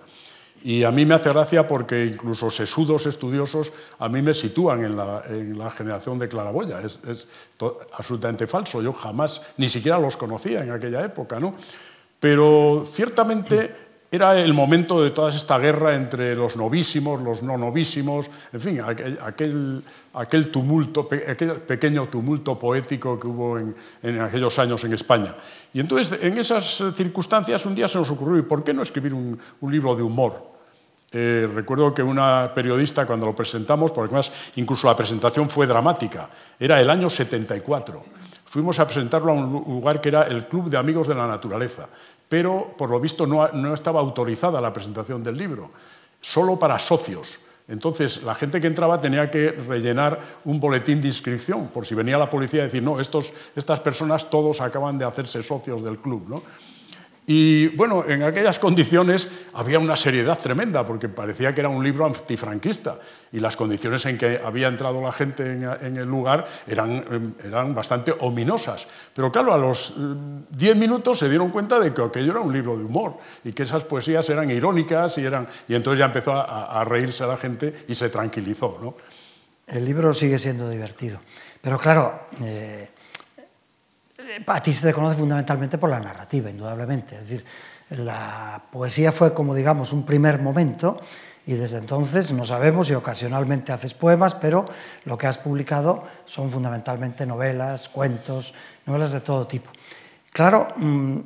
Y 0.66 0.82
a 0.82 0.90
mí 0.90 1.06
me 1.06 1.14
hace 1.14 1.28
gracia 1.28 1.64
porque 1.64 2.06
incluso 2.06 2.50
sesudos 2.50 3.06
estudiosos 3.06 3.73
a 4.00 4.08
mí 4.08 4.20
me 4.20 4.35
sitúan 4.35 4.82
en 4.82 4.96
la, 4.96 5.70
generación 5.70 6.18
de 6.18 6.26
Claraboya. 6.26 6.80
Es, 6.80 6.99
absolutamente 7.92 8.49
falso. 8.49 8.82
Yo 8.82 8.92
jamás, 8.92 9.42
ni 9.58 9.68
siquiera 9.68 9.96
los 10.00 10.16
conocía 10.16 10.64
en 10.64 10.73
aquella 10.73 11.04
época. 11.04 11.38
¿no? 11.38 11.54
Pero 12.18 12.82
ciertamente 12.85 13.70
era 14.11 14.37
el 14.37 14.54
momento 14.54 15.00
de 15.00 15.12
toda 15.12 15.30
esta 15.30 15.56
guerra 15.56 15.94
entre 15.94 16.35
los 16.35 16.56
novísimos, 16.56 17.23
los 17.23 17.44
no 17.44 17.56
novísimos, 17.56 18.28
en 18.52 18.61
fin, 18.61 18.80
aquel, 18.80 19.85
aquel, 20.14 20.50
tumulto, 20.50 21.08
aquel 21.28 21.61
pequeño 21.61 22.08
tumulto 22.08 22.58
poético 22.58 23.20
que 23.20 23.28
hubo 23.28 23.56
en, 23.56 23.73
en, 24.02 24.20
aquellos 24.20 24.58
años 24.58 24.82
en 24.82 24.94
España. 24.94 25.32
Y 25.73 25.78
entonces, 25.78 26.18
en 26.20 26.37
esas 26.38 26.82
circunstancias, 26.96 27.64
un 27.66 27.76
día 27.76 27.87
se 27.87 27.99
nos 27.99 28.11
ocurrió, 28.11 28.38
¿y 28.38 28.42
por 28.42 28.64
qué 28.64 28.75
no 28.75 28.82
escribir 28.82 29.14
un, 29.14 29.38
un 29.61 29.70
libro 29.70 29.94
de 29.94 30.02
humor? 30.02 30.55
Eh, 31.18 31.49
recuerdo 31.49 31.94
que 31.94 32.02
una 32.02 32.52
periodista 32.52 33.06
cuando 33.06 33.25
lo 33.25 33.35
presentamos, 33.35 33.90
porque 33.90 34.12
además 34.12 34.30
incluso 34.56 34.87
la 34.87 34.94
presentación 34.94 35.49
fue 35.49 35.66
dramática, 35.66 36.28
era 36.61 36.78
el 36.78 36.90
año 36.90 37.08
74. 37.08 38.04
Fuimos 38.44 38.78
a 38.80 38.87
presentarlo 38.87 39.32
a 39.32 39.35
un 39.35 39.50
lugar 39.50 40.02
que 40.02 40.11
era 40.11 40.25
el 40.25 40.46
Club 40.46 40.68
de 40.68 40.76
Amigos 40.76 41.08
de 41.08 41.14
la 41.14 41.26
Naturaleza, 41.26 41.88
pero 42.28 42.75
por 42.76 42.90
lo 42.90 43.00
visto 43.00 43.26
no, 43.26 43.49
no 43.49 43.73
estaba 43.73 44.00
autorizada 44.00 44.61
la 44.61 44.75
presentación 44.75 45.25
del 45.25 45.38
libro, 45.38 45.70
solo 46.20 46.58
para 46.58 46.78
socios. 46.78 47.38
Entonces, 47.66 48.23
la 48.23 48.35
gente 48.35 48.61
que 48.61 48.66
entraba 48.66 49.00
tenía 49.00 49.30
que 49.30 49.52
rellenar 49.52 50.20
un 50.44 50.61
boletín 50.61 51.00
de 51.00 51.08
inscripción, 51.08 51.68
por 51.68 51.87
si 51.87 51.94
venía 51.94 52.18
la 52.18 52.28
policía 52.28 52.61
a 52.61 52.64
decir, 52.64 52.82
no, 52.82 53.00
estos, 53.00 53.32
estas 53.56 53.80
personas 53.80 54.28
todos 54.28 54.61
acaban 54.61 54.99
de 54.99 55.06
hacerse 55.06 55.42
socios 55.42 55.82
del 55.82 55.99
club. 55.99 56.28
¿no? 56.28 56.42
Y 57.28 57.68
bueno, 57.68 58.04
en 58.06 58.23
aquellas 58.23 58.61
condiciones 58.61 59.28
había 59.54 59.80
una 59.80 59.97
seriedad 59.97 60.38
tremenda, 60.38 60.87
porque 60.87 61.09
parecía 61.09 61.52
que 61.52 61.61
era 61.61 61.68
un 61.68 61.83
libro 61.83 62.06
antifranquista, 62.06 63.00
y 63.33 63.40
las 63.40 63.56
condiciones 63.56 64.06
en 64.06 64.16
que 64.16 64.40
había 64.45 64.68
entrado 64.68 65.02
la 65.02 65.11
gente 65.11 65.42
en, 65.54 65.97
el 65.97 66.06
lugar 66.06 66.47
eran, 66.68 67.35
eran, 67.42 67.75
bastante 67.75 68.14
ominosas. 68.21 68.87
Pero 69.12 69.33
claro, 69.33 69.52
a 69.52 69.59
los 69.59 69.90
eh, 69.90 69.92
diez 70.50 70.76
minutos 70.76 71.18
se 71.18 71.28
dieron 71.28 71.50
cuenta 71.50 71.80
de 71.80 71.92
que 71.92 72.00
aquello 72.00 72.30
era 72.30 72.40
un 72.40 72.52
libro 72.52 72.78
de 72.78 72.85
humor, 72.85 73.16
y 73.42 73.52
que 73.52 73.64
esas 73.64 73.83
poesías 73.83 74.28
eran 74.30 74.49
irónicas, 74.49 75.18
y, 75.18 75.25
eran, 75.25 75.49
y 75.66 75.75
entonces 75.75 75.99
ya 75.99 76.06
empezó 76.06 76.33
a, 76.33 76.85
reírse 76.85 77.26
la 77.26 77.37
gente 77.37 77.75
y 77.88 77.95
se 77.97 78.09
tranquilizó. 78.09 78.78
¿no? 78.80 78.95
El 79.66 79.85
libro 79.85 80.12
sigue 80.12 80.38
siendo 80.38 80.71
divertido. 80.71 81.18
Pero 81.61 81.76
claro, 81.76 82.28
eh, 82.40 82.88
a 84.47 84.62
ti 84.62 84.73
se 84.73 84.87
te 84.87 84.92
conoce 84.92 85.16
fundamentalmente 85.16 85.78
por 85.78 85.90
la 85.90 86.00
narrativa, 86.00 86.50
indudablemente. 86.50 87.16
Es 87.16 87.28
decir, 87.28 87.45
la 87.90 88.62
poesía 88.71 89.12
fue 89.12 89.33
como, 89.33 89.54
digamos, 89.54 89.92
un 89.92 90.04
primer 90.04 90.42
momento 90.42 91.00
y 91.47 91.54
desde 91.54 91.78
entonces 91.78 92.33
no 92.33 92.45
sabemos 92.45 92.88
si 92.88 92.95
ocasionalmente 92.95 93.73
haces 93.73 93.95
poemas, 93.95 94.35
pero 94.35 94.66
lo 95.04 95.16
que 95.16 95.28
has 95.28 95.38
publicado 95.38 96.02
son 96.25 96.50
fundamentalmente 96.50 97.25
novelas, 97.25 97.88
cuentos, 97.88 98.52
novelas 98.85 99.12
de 99.12 99.21
todo 99.21 99.47
tipo. 99.47 99.71
Claro, 100.33 100.68
mm, 100.76 101.18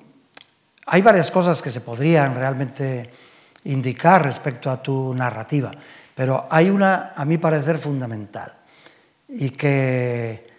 hay 0.86 1.02
varias 1.02 1.30
cosas 1.30 1.62
que 1.62 1.70
se 1.70 1.80
podrían 1.80 2.34
realmente 2.34 3.10
indicar 3.64 4.22
respecto 4.22 4.70
a 4.70 4.82
tu 4.82 5.14
narrativa, 5.14 5.70
pero 6.14 6.46
hay 6.50 6.68
una, 6.68 7.12
a 7.16 7.24
mi 7.24 7.38
parecer, 7.38 7.78
fundamental 7.78 8.52
y 9.26 9.50
que 9.50 10.49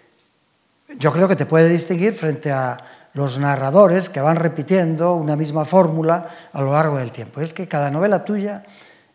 yo 0.98 1.12
creo 1.12 1.28
que 1.28 1.36
te 1.36 1.46
puede 1.46 1.70
distinguir 1.70 2.14
frente 2.14 2.52
a 2.52 2.78
los 3.14 3.38
narradores 3.38 4.10
que 4.10 4.22
van 4.22 4.38
repitiendo 4.38 5.16
una 5.16 5.36
misma 5.36 5.66
fórmula 5.66 6.28
a 6.54 6.62
lo 6.62 6.74
largo 6.74 6.98
del 6.98 7.12
tiempo. 7.12 7.42
Es 7.42 7.54
que 7.54 7.68
cada 7.68 7.92
novela 7.92 8.24
tuya 8.24 8.64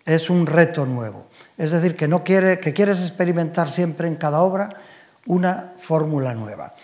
es 0.05 0.31
un 0.31 0.47
reto 0.47 0.85
nuevo. 0.85 1.27
Es 1.57 1.73
decir, 1.73 1.97
que, 1.97 2.07
no 2.07 2.23
quiere, 2.23 2.61
que 2.61 2.73
quieres 2.73 3.01
experimentar 3.01 3.71
siempre 3.71 4.07
en 4.07 4.17
cada 4.17 4.41
obra 4.41 4.69
una 5.27 5.73
fórmula 5.79 6.35
nueva. 6.35 6.75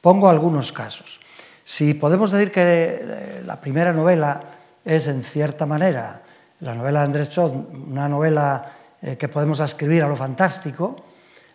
Pongo 0.00 0.28
algunos 0.28 0.72
casos. 0.72 1.20
Si 1.64 1.94
podemos 1.94 2.30
decir 2.30 2.50
que 2.50 2.62
eh, 2.64 3.42
la 3.44 3.60
primera 3.60 3.92
novela 3.92 4.40
es, 4.84 5.08
en 5.08 5.22
cierta 5.22 5.66
manera, 5.66 6.22
la 6.60 6.74
novela 6.74 7.00
de 7.00 7.04
Andrés 7.06 7.28
Chod, 7.28 7.52
una 7.88 8.08
novela 8.08 8.72
eh, 9.02 9.16
que 9.16 9.28
podemos 9.28 9.60
ascribir 9.60 10.02
a 10.02 10.08
lo 10.08 10.16
fantástico, 10.16 10.96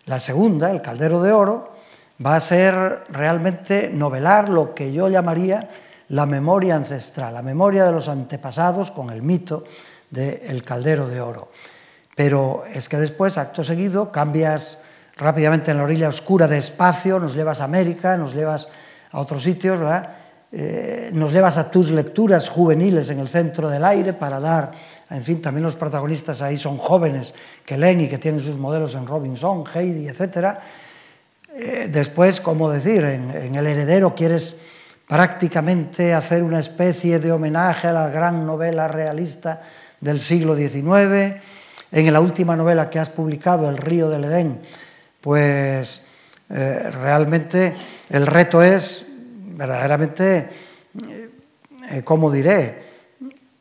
la 0.06 0.20
segunda, 0.20 0.70
El 0.70 0.80
Caldero 0.80 1.20
de 1.22 1.32
Oro, 1.32 1.75
va 2.24 2.36
a 2.36 2.40
ser 2.40 3.04
realmente 3.10 3.90
novelar 3.92 4.48
lo 4.48 4.74
que 4.74 4.92
yo 4.92 5.08
llamaría 5.08 5.68
la 6.08 6.24
memoria 6.24 6.76
ancestral, 6.76 7.34
la 7.34 7.42
memoria 7.42 7.84
de 7.84 7.92
los 7.92 8.08
antepasados 8.08 8.90
con 8.90 9.10
el 9.10 9.22
mito 9.22 9.64
del 10.10 10.62
caldero 10.62 11.08
de 11.08 11.20
oro. 11.20 11.50
Pero 12.14 12.64
es 12.72 12.88
que 12.88 12.96
después, 12.96 13.36
acto 13.36 13.64
seguido, 13.64 14.10
cambias 14.12 14.78
rápidamente 15.16 15.70
en 15.70 15.78
la 15.78 15.84
orilla 15.84 16.08
oscura 16.08 16.46
de 16.46 16.58
espacio, 16.58 17.18
nos 17.18 17.34
llevas 17.34 17.60
a 17.60 17.64
América, 17.64 18.16
nos 18.16 18.34
llevas 18.34 18.68
a 19.10 19.20
otros 19.20 19.42
sitios, 19.42 19.78
eh, 20.52 21.10
nos 21.12 21.32
llevas 21.32 21.58
a 21.58 21.70
tus 21.70 21.90
lecturas 21.90 22.48
juveniles 22.48 23.10
en 23.10 23.18
el 23.18 23.28
centro 23.28 23.68
del 23.68 23.84
aire 23.84 24.12
para 24.12 24.38
dar, 24.40 24.70
en 25.10 25.22
fin, 25.22 25.42
también 25.42 25.64
los 25.64 25.76
protagonistas 25.76 26.40
ahí 26.40 26.56
son 26.56 26.78
jóvenes 26.78 27.34
que 27.64 27.76
leen 27.76 28.00
y 28.02 28.08
que 28.08 28.18
tienen 28.18 28.40
sus 28.40 28.56
modelos 28.56 28.94
en 28.94 29.06
Robinson, 29.06 29.64
Heidi, 29.74 30.08
etcétera 30.08 30.60
eh, 31.58 31.88
después, 31.90 32.42
como 32.42 32.70
decir, 32.70 33.02
en, 33.04 33.54
El 33.54 33.66
heredero 33.66 34.14
quieres 34.14 34.58
prácticamente 35.08 36.12
hacer 36.12 36.42
una 36.42 36.58
especie 36.58 37.18
de 37.18 37.32
homenaje 37.32 37.88
a 37.88 37.92
la 37.92 38.08
gran 38.10 38.44
novela 38.44 38.88
realista 38.88 39.62
del 39.98 40.20
siglo 40.20 40.54
XIX. 40.54 41.40
En 41.92 42.12
la 42.12 42.20
última 42.20 42.56
novela 42.56 42.90
que 42.90 42.98
has 42.98 43.08
publicado, 43.08 43.70
El 43.70 43.78
río 43.78 44.10
del 44.10 44.24
Edén, 44.24 44.60
pues 45.22 46.02
eh, 46.50 46.90
realmente 46.90 47.74
el 48.10 48.26
reto 48.26 48.62
es 48.62 49.06
verdaderamente, 49.52 50.50
eh, 51.90 52.02
como 52.04 52.30
diré, 52.30 52.82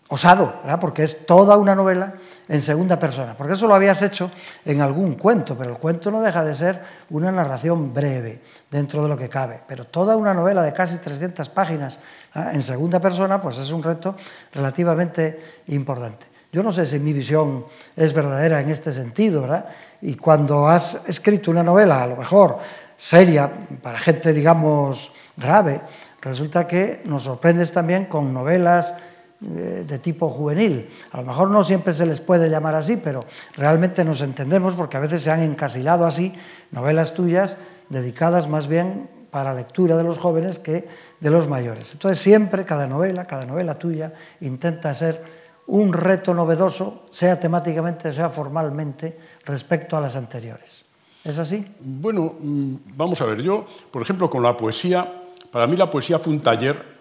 osado, 0.10 0.62
porque 0.82 1.04
es 1.04 1.26
toda 1.26 1.56
una 1.56 1.76
novela 1.76 2.16
en 2.48 2.62
segunda 2.62 3.00
persona, 3.00 3.36
porque 3.36 3.54
eso 3.54 3.68
lo 3.68 3.74
habías 3.74 4.02
hecho 4.02 4.32
en 4.64 4.82
algún 4.82 5.16
cuento, 5.16 5.58
pero 5.58 5.72
el 5.72 5.78
cuento 5.78 6.12
no 6.12 6.22
deja 6.22 6.44
de 6.44 6.54
ser 6.54 6.82
una 7.10 7.32
narración 7.32 7.94
breve 7.94 8.42
dentro 8.70 9.02
de 9.02 9.10
lo 9.10 9.18
que 9.18 9.30
cabe, 9.30 9.62
pero 9.68 9.86
toda 9.86 10.16
una 10.16 10.34
novela 10.34 10.62
de 10.62 10.74
casi 10.74 10.98
300 10.98 11.50
páginas 11.50 12.00
en 12.36 12.62
segunda 12.62 13.00
persona, 13.00 13.42
pues 13.42 13.58
es 13.58 13.72
un 13.72 13.82
reto 13.82 14.16
relativamente 14.54 15.62
importante. 15.68 16.28
Yo 16.52 16.64
no 16.64 16.72
sé 16.72 16.86
si 16.86 17.00
mi 17.00 17.12
visión 17.12 17.66
es 17.96 18.14
verdadera 18.14 18.62
en 18.62 18.70
este 18.70 18.92
sentido, 18.92 19.42
¿verdad? 19.42 19.66
Y 20.02 20.16
cuando 20.16 20.68
has 20.68 21.02
escrito 21.08 21.52
una 21.52 21.64
novela, 21.64 22.02
a 22.02 22.08
lo 22.08 22.16
mejor 22.16 22.60
seria, 22.96 23.52
para 23.82 23.98
gente, 24.00 24.32
digamos, 24.32 25.12
grave, 25.36 25.82
resulta 26.22 26.66
que 26.66 27.02
nos 27.06 27.24
sorprendes 27.24 27.74
también 27.74 28.06
con 28.06 28.34
novelas 28.34 28.94
de 29.40 30.00
tipo 30.00 30.30
juvenil. 30.30 30.90
A 31.12 31.18
lo 31.18 31.24
mejor 31.24 31.50
no 31.52 31.64
siempre 31.64 31.94
se 31.94 32.06
les 32.06 32.22
puede 32.22 32.50
llamar 32.50 32.76
así, 32.76 32.98
pero 32.98 33.26
realmente 33.56 34.04
nos 34.04 34.22
entendemos 34.22 34.74
porque 34.74 34.98
a 34.98 35.02
veces 35.02 35.22
se 35.22 35.32
han 35.32 35.42
encasilado 35.42 36.06
así 36.06 36.34
novelas 36.72 37.14
tuyas 37.14 37.58
dedicadas 37.90 38.50
más 38.50 38.68
bien 38.68 39.10
para 39.30 39.54
lectura 39.54 39.98
de 39.98 40.04
los 40.04 40.18
jóvenes 40.18 40.60
que 40.60 40.88
de 41.20 41.30
los 41.30 41.50
mayores. 41.50 41.92
Entonces 41.92 42.20
siempre 42.20 42.64
cada 42.64 42.88
novela, 42.88 43.26
cada 43.26 43.46
novela 43.46 43.78
tuya 43.78 44.14
intenta 44.40 44.94
ser 44.94 45.22
un 45.68 45.92
reto 45.92 46.34
novedoso, 46.34 47.04
sea 47.10 47.40
temáticamente, 47.40 48.14
sea 48.14 48.30
formalmente, 48.30 49.18
respecto 49.46 49.98
a 49.98 50.02
las 50.02 50.16
anteriores. 50.16 50.86
¿Es 51.24 51.38
así? 51.40 51.66
Bueno, 51.80 52.36
mm, 52.40 52.76
vamos 52.96 53.20
a 53.20 53.26
ver, 53.26 53.42
yo, 53.42 53.66
por 53.92 54.02
ejemplo, 54.02 54.30
con 54.30 54.44
la 54.44 54.56
poesía, 54.56 55.24
para 55.52 55.68
mí 55.68 55.76
la 55.76 55.90
poesía 55.90 56.20
fue 56.20 56.32
un 56.32 56.40
taller 56.40 56.95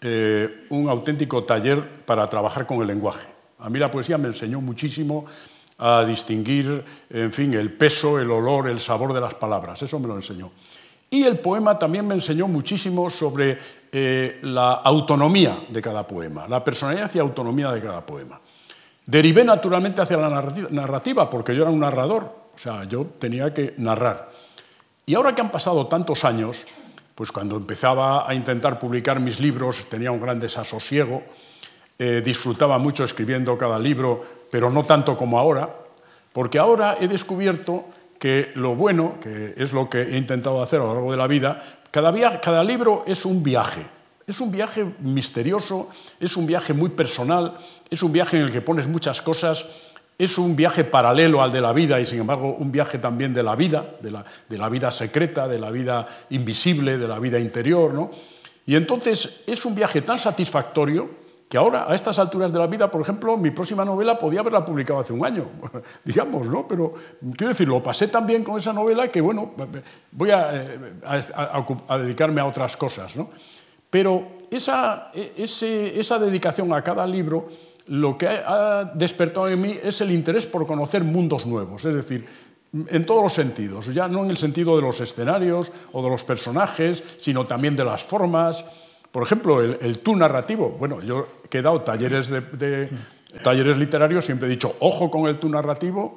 eh, 0.00 0.66
un 0.70 0.88
auténtico 0.88 1.44
taller 1.44 2.04
para 2.04 2.26
trabajar 2.26 2.66
con 2.66 2.80
el 2.80 2.86
lenguaje. 2.86 3.26
A 3.58 3.68
mí 3.68 3.78
la 3.78 3.90
poesía 3.90 4.18
me 4.18 4.28
enseñó 4.28 4.60
muchísimo 4.60 5.24
a 5.78 6.04
distinguir, 6.04 6.84
en 7.10 7.32
fin, 7.32 7.54
el 7.54 7.72
peso, 7.72 8.18
el 8.18 8.30
olor, 8.30 8.68
el 8.68 8.80
sabor 8.80 9.12
de 9.12 9.20
las 9.20 9.34
palabras. 9.34 9.82
Eso 9.82 9.98
me 9.98 10.08
lo 10.08 10.16
enseñó. 10.16 10.50
Y 11.10 11.22
el 11.24 11.38
poema 11.38 11.78
también 11.78 12.06
me 12.06 12.14
enseñó 12.14 12.48
muchísimo 12.48 13.08
sobre 13.08 13.58
eh, 13.90 14.38
la 14.42 14.74
autonomía 14.74 15.58
de 15.68 15.80
cada 15.80 16.06
poema, 16.06 16.46
la 16.46 16.62
personalidad 16.62 17.10
y 17.14 17.18
autonomía 17.18 17.70
de 17.70 17.80
cada 17.80 18.04
poema. 18.04 18.38
Derivé 19.06 19.42
naturalmente 19.42 20.02
hacia 20.02 20.18
la 20.18 20.28
narrativa, 20.70 21.30
porque 21.30 21.56
yo 21.56 21.62
era 21.62 21.70
un 21.70 21.80
narrador, 21.80 22.24
o 22.54 22.58
sea, 22.58 22.84
yo 22.84 23.06
tenía 23.18 23.54
que 23.54 23.72
narrar. 23.78 24.28
Y 25.06 25.14
ahora 25.14 25.34
que 25.34 25.40
han 25.40 25.50
pasado 25.50 25.86
tantos 25.86 26.26
años, 26.26 26.66
pues 27.18 27.32
cuando 27.32 27.56
empezaba 27.56 28.30
a 28.30 28.32
intentar 28.32 28.78
publicar 28.78 29.18
mis 29.18 29.40
libros 29.40 29.86
tenía 29.90 30.12
un 30.12 30.20
gran 30.20 30.38
desasosiego, 30.38 31.24
eh, 31.98 32.22
disfrutaba 32.24 32.78
mucho 32.78 33.02
escribiendo 33.02 33.58
cada 33.58 33.76
libro, 33.76 34.22
pero 34.52 34.70
no 34.70 34.84
tanto 34.84 35.16
como 35.16 35.36
ahora, 35.36 35.68
porque 36.32 36.60
ahora 36.60 36.96
he 37.00 37.08
descubierto 37.08 37.86
que 38.20 38.52
lo 38.54 38.76
bueno, 38.76 39.18
que 39.20 39.52
es 39.56 39.72
lo 39.72 39.90
que 39.90 40.02
he 40.02 40.16
intentado 40.16 40.62
hacer 40.62 40.78
a 40.78 40.84
lo 40.84 40.94
largo 40.94 41.10
de 41.10 41.16
la 41.16 41.26
vida, 41.26 41.60
cada, 41.90 42.40
cada 42.40 42.62
libro 42.62 43.02
es 43.04 43.24
un 43.24 43.42
viaje. 43.42 43.84
Es 44.24 44.40
un 44.40 44.52
viaje 44.52 44.86
misterioso, 45.00 45.88
es 46.20 46.36
un 46.36 46.46
viaje 46.46 46.72
muy 46.72 46.90
personal, 46.90 47.54
es 47.90 48.00
un 48.04 48.12
viaje 48.12 48.36
en 48.36 48.44
el 48.44 48.52
que 48.52 48.60
pones 48.60 48.86
muchas 48.86 49.22
cosas 49.22 49.66
es 50.18 50.36
un 50.36 50.56
viaje 50.56 50.82
paralelo 50.82 51.40
al 51.40 51.52
de 51.52 51.60
la 51.60 51.72
vida 51.72 52.00
y 52.00 52.06
sin 52.06 52.18
embargo 52.18 52.56
un 52.58 52.72
viaje 52.72 52.98
también 52.98 53.32
de 53.32 53.44
la 53.44 53.54
vida, 53.54 53.94
de 54.00 54.10
la, 54.10 54.68
vida 54.68 54.90
secreta, 54.90 55.46
de 55.46 55.60
la 55.60 55.70
vida 55.70 56.08
invisible, 56.30 56.98
de 56.98 57.06
la 57.06 57.20
vida 57.20 57.38
interior. 57.38 57.94
¿no? 57.94 58.10
Y 58.66 58.74
entonces 58.74 59.42
es 59.46 59.64
un 59.64 59.76
viaje 59.76 60.02
tan 60.02 60.18
satisfactorio 60.18 61.28
que 61.48 61.56
ahora, 61.56 61.86
a 61.88 61.94
estas 61.94 62.18
alturas 62.18 62.52
de 62.52 62.58
la 62.58 62.66
vida, 62.66 62.90
por 62.90 63.00
ejemplo, 63.00 63.38
mi 63.38 63.50
próxima 63.50 63.82
novela 63.82 64.18
podía 64.18 64.40
haberla 64.40 64.64
publicado 64.64 65.00
hace 65.00 65.14
un 65.14 65.24
año, 65.24 65.46
digamos, 66.04 66.46
¿no? 66.46 66.68
Pero 66.68 66.92
quiero 67.36 67.48
decir, 67.48 67.66
lo 67.66 67.82
pasé 67.82 68.08
tan 68.08 68.26
bien 68.26 68.44
con 68.44 68.58
esa 68.58 68.74
novela 68.74 69.08
que, 69.08 69.22
bueno, 69.22 69.52
voy 70.12 70.30
a, 70.30 70.50
eh, 70.52 70.78
dedicarme 72.00 72.42
a 72.42 72.44
otras 72.44 72.76
cosas, 72.76 73.16
¿no? 73.16 73.30
Pero 73.88 74.28
esa, 74.50 75.10
esa 75.14 76.18
dedicación 76.18 76.70
a 76.74 76.82
cada 76.82 77.06
libro 77.06 77.48
lo 77.88 78.18
que 78.18 78.28
ha 78.28 78.90
despertado 78.94 79.48
en 79.48 79.60
mí 79.60 79.78
es 79.82 80.00
el 80.00 80.10
interés 80.10 80.46
por 80.46 80.66
conocer 80.66 81.04
mundos 81.04 81.46
nuevos, 81.46 81.84
es 81.84 81.94
decir, 81.94 82.26
en 82.72 83.06
todos 83.06 83.22
los 83.22 83.32
sentidos, 83.32 83.92
ya 83.94 84.08
no 84.08 84.24
en 84.24 84.30
el 84.30 84.36
sentido 84.36 84.76
de 84.76 84.82
los 84.82 85.00
escenarios 85.00 85.72
o 85.92 86.02
de 86.02 86.10
los 86.10 86.24
personajes, 86.24 87.02
sino 87.18 87.46
también 87.46 87.74
de 87.76 87.84
las 87.84 88.04
formas. 88.04 88.64
Por 89.10 89.22
ejemplo, 89.22 89.62
el, 89.62 89.98
tú 90.00 90.14
narrativo. 90.14 90.76
Bueno, 90.78 91.00
yo 91.00 91.26
he 91.50 91.62
dado 91.62 91.80
talleres 91.80 92.28
de, 92.28 92.90
talleres 93.42 93.78
literarios, 93.78 94.26
siempre 94.26 94.48
he 94.48 94.50
dicho, 94.50 94.76
ojo 94.80 95.10
con 95.10 95.28
el 95.28 95.38
tú 95.38 95.48
narrativo, 95.48 96.16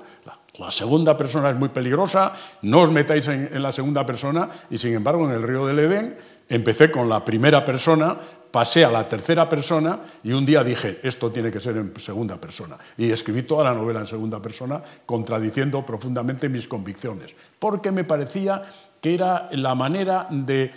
la, 0.59 0.69
segunda 0.71 1.15
persona 1.15 1.49
es 1.49 1.55
muy 1.55 1.69
peligrosa, 1.69 2.33
no 2.63 2.81
os 2.81 2.91
metáis 2.91 3.27
en, 3.27 3.49
en, 3.51 3.63
la 3.63 3.71
segunda 3.71 4.05
persona, 4.05 4.49
y 4.69 4.77
sin 4.77 4.93
embargo 4.93 5.25
en 5.25 5.35
el 5.35 5.41
río 5.41 5.65
del 5.65 5.79
Edén 5.79 6.17
empecé 6.51 6.91
con 6.91 7.07
la 7.07 7.23
primera 7.23 7.63
persona, 7.63 8.17
pasé 8.51 8.83
a 8.83 8.91
la 8.91 9.07
tercera 9.07 9.47
persona 9.47 9.99
y 10.23 10.33
un 10.33 10.45
día 10.45 10.63
dije, 10.63 10.99
esto 11.01 11.31
tiene 11.31 11.49
que 11.49 11.61
ser 11.61 11.77
en 11.77 11.93
segunda 11.97 12.35
persona. 12.35 12.77
Y 12.97 13.09
escribí 13.09 13.43
toda 13.43 13.63
la 13.63 13.73
novela 13.73 14.01
en 14.01 14.05
segunda 14.05 14.41
persona, 14.41 14.83
contradiciendo 15.05 15.85
profundamente 15.85 16.49
mis 16.49 16.67
convicciones, 16.67 17.33
porque 17.57 17.91
me 17.91 18.03
parecía 18.03 18.63
que 18.99 19.15
era 19.15 19.49
la 19.53 19.73
manera 19.73 20.27
de 20.29 20.71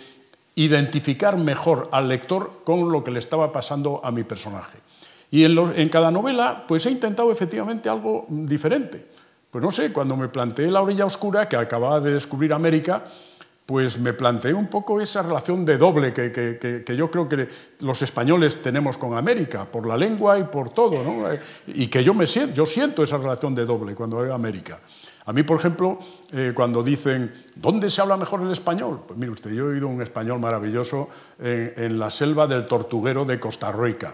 identificar 0.55 1.37
mejor 1.37 1.89
al 1.91 2.07
lector 2.07 2.61
con 2.63 2.89
lo 2.91 3.03
que 3.03 3.11
le 3.11 3.19
estaba 3.19 3.51
pasando 3.51 3.99
a 4.03 4.11
mi 4.11 4.23
personaje. 4.23 4.77
Y 5.29 5.43
en, 5.43 5.89
cada 5.89 6.11
novela, 6.11 6.63
pues 6.65 6.85
he 6.85 6.91
intentado 6.91 7.29
efectivamente 7.31 7.89
algo 7.89 8.25
diferente. 8.29 9.05
Pues 9.51 9.61
no 9.61 9.71
sé, 9.71 9.91
cuando 9.91 10.15
me 10.15 10.29
planteé 10.29 10.71
La 10.71 10.81
orilla 10.81 11.05
oscura, 11.05 11.49
que 11.49 11.57
acababa 11.57 11.99
de 11.99 12.13
descubrir 12.13 12.53
América, 12.53 13.03
pues 13.65 13.97
me 13.97 14.13
planteé 14.13 14.53
un 14.53 14.67
poco 14.67 15.01
esa 15.01 15.23
relación 15.23 15.65
de 15.65 15.77
doble 15.77 16.13
que, 16.13 16.95
yo 16.95 17.09
creo 17.09 17.27
que 17.27 17.47
los 17.81 18.01
españoles 18.01 18.61
tenemos 18.61 18.97
con 18.97 19.17
América, 19.17 19.65
por 19.65 19.87
la 19.87 19.97
lengua 19.97 20.37
y 20.37 20.43
por 20.43 20.69
todo, 20.69 21.03
¿no? 21.03 21.27
y 21.67 21.87
que 21.87 22.03
yo, 22.03 22.13
me 22.13 22.27
siento, 22.27 22.53
yo 22.53 22.65
siento 22.65 23.01
esa 23.01 23.17
relación 23.17 23.55
de 23.55 23.65
doble 23.65 23.95
cuando 23.95 24.17
veo 24.17 24.33
América. 24.33 24.79
A 25.25 25.33
mí, 25.33 25.41
por 25.41 25.57
ejemplo, 25.57 25.97
eh, 26.31 26.51
cuando 26.53 26.83
dicen, 26.83 27.33
¿dónde 27.55 27.89
se 27.89 28.01
habla 28.01 28.15
mejor 28.17 28.43
el 28.43 28.51
español? 28.51 29.01
Pues 29.07 29.17
mire 29.17 29.31
usted, 29.31 29.49
yo 29.51 29.65
he 29.65 29.73
oído 29.73 29.87
un 29.87 29.99
español 30.03 30.39
maravilloso 30.39 31.09
en, 31.39 31.73
en 31.75 31.99
la 31.99 32.11
selva 32.11 32.45
del 32.45 32.67
tortuguero 32.67 33.25
de 33.25 33.39
Costa 33.39 33.71
Rica, 33.71 34.13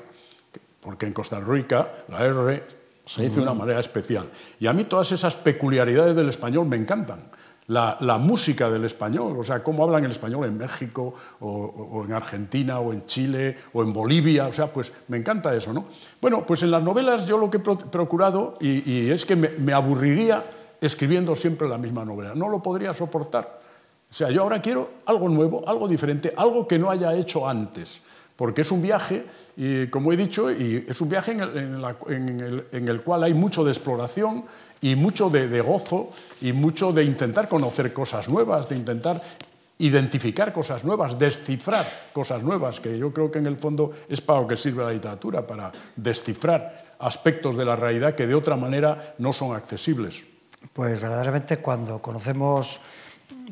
porque 0.79 1.07
en 1.07 1.13
Costa 1.13 1.41
Rica 1.41 1.91
la 2.07 2.25
R 2.25 2.63
se 3.05 3.23
dice 3.23 3.35
de 3.35 3.41
una 3.41 3.53
manera 3.53 3.81
especial. 3.81 4.29
Y 4.57 4.67
a 4.67 4.73
mí 4.73 4.85
todas 4.85 5.11
esas 5.11 5.35
peculiaridades 5.35 6.15
del 6.15 6.29
español 6.29 6.67
me 6.67 6.77
encantan 6.77 7.29
la, 7.67 8.17
música 8.17 8.69
del 8.69 8.85
español, 8.85 9.37
o 9.37 9.43
sea, 9.43 9.63
cómo 9.63 9.83
hablan 9.83 10.03
el 10.03 10.11
español 10.11 10.45
en 10.45 10.57
México, 10.57 11.13
o, 11.39 12.03
en 12.05 12.13
Argentina, 12.13 12.79
o 12.79 12.91
en 12.91 13.05
Chile, 13.05 13.55
o 13.73 13.83
en 13.83 13.93
Bolivia, 13.93 14.47
o 14.47 14.53
sea, 14.53 14.71
pues 14.71 14.91
me 15.07 15.17
encanta 15.17 15.55
eso, 15.55 15.71
¿no? 15.71 15.85
Bueno, 16.21 16.45
pues 16.45 16.63
en 16.63 16.71
las 16.71 16.83
novelas 16.83 17.25
yo 17.25 17.37
lo 17.37 17.49
que 17.49 17.57
he 17.57 17.59
procurado, 17.59 18.57
y, 18.59 19.09
es 19.09 19.25
que 19.25 19.35
me, 19.35 19.73
aburriría 19.73 20.43
escribiendo 20.81 21.35
siempre 21.35 21.69
la 21.69 21.77
misma 21.77 22.03
novela, 22.03 22.33
no 22.35 22.49
lo 22.49 22.61
podría 22.61 22.93
soportar. 22.93 23.61
O 24.09 24.13
sea, 24.13 24.29
yo 24.29 24.41
ahora 24.41 24.61
quiero 24.61 24.89
algo 25.05 25.29
nuevo, 25.29 25.67
algo 25.67 25.87
diferente, 25.87 26.33
algo 26.35 26.67
que 26.67 26.77
no 26.77 26.89
haya 26.89 27.13
hecho 27.13 27.47
antes 27.47 28.01
porque 28.41 28.61
es 28.61 28.71
un 28.71 28.81
viaje, 28.81 29.23
y, 29.55 29.85
como 29.87 30.11
he 30.11 30.17
dicho, 30.17 30.49
y 30.51 30.83
es 30.89 30.99
un 30.99 31.09
viaje 31.09 31.33
en 31.33 32.89
el, 32.89 33.01
cual 33.03 33.21
hay 33.21 33.35
mucho 33.35 33.63
de 33.63 33.71
exploración 33.71 34.45
y 34.81 34.95
mucho 34.95 35.29
de, 35.29 35.61
gozo 35.61 36.09
y 36.41 36.53
mucho 36.53 36.91
de 36.91 37.03
intentar 37.03 37.47
conocer 37.47 37.93
cosas 37.93 38.27
nuevas, 38.27 38.67
de 38.67 38.75
intentar 38.75 39.21
identificar 39.77 40.51
cosas 40.53 40.83
nuevas, 40.83 41.17
descifrar 41.17 42.09
cosas 42.13 42.43
nuevas, 42.43 42.79
que 42.79 42.97
yo 42.97 43.13
creo 43.13 43.31
que 43.31 43.39
en 43.39 43.47
el 43.47 43.57
fondo 43.57 43.91
es 44.09 44.21
para 44.21 44.41
lo 44.41 44.47
que 44.47 44.55
sirve 44.55 44.83
la 44.83 44.91
literatura, 44.91 45.45
para 45.45 45.71
descifrar 45.95 46.95
aspectos 46.99 47.55
de 47.55 47.65
la 47.65 47.75
realidad 47.75 48.15
que 48.15 48.27
de 48.27 48.35
otra 48.35 48.55
manera 48.55 49.15
no 49.17 49.33
son 49.33 49.55
accesibles. 49.55 50.23
Pues 50.73 51.01
verdaderamente 51.01 51.57
cuando 51.57 51.99
conocemos 52.01 52.79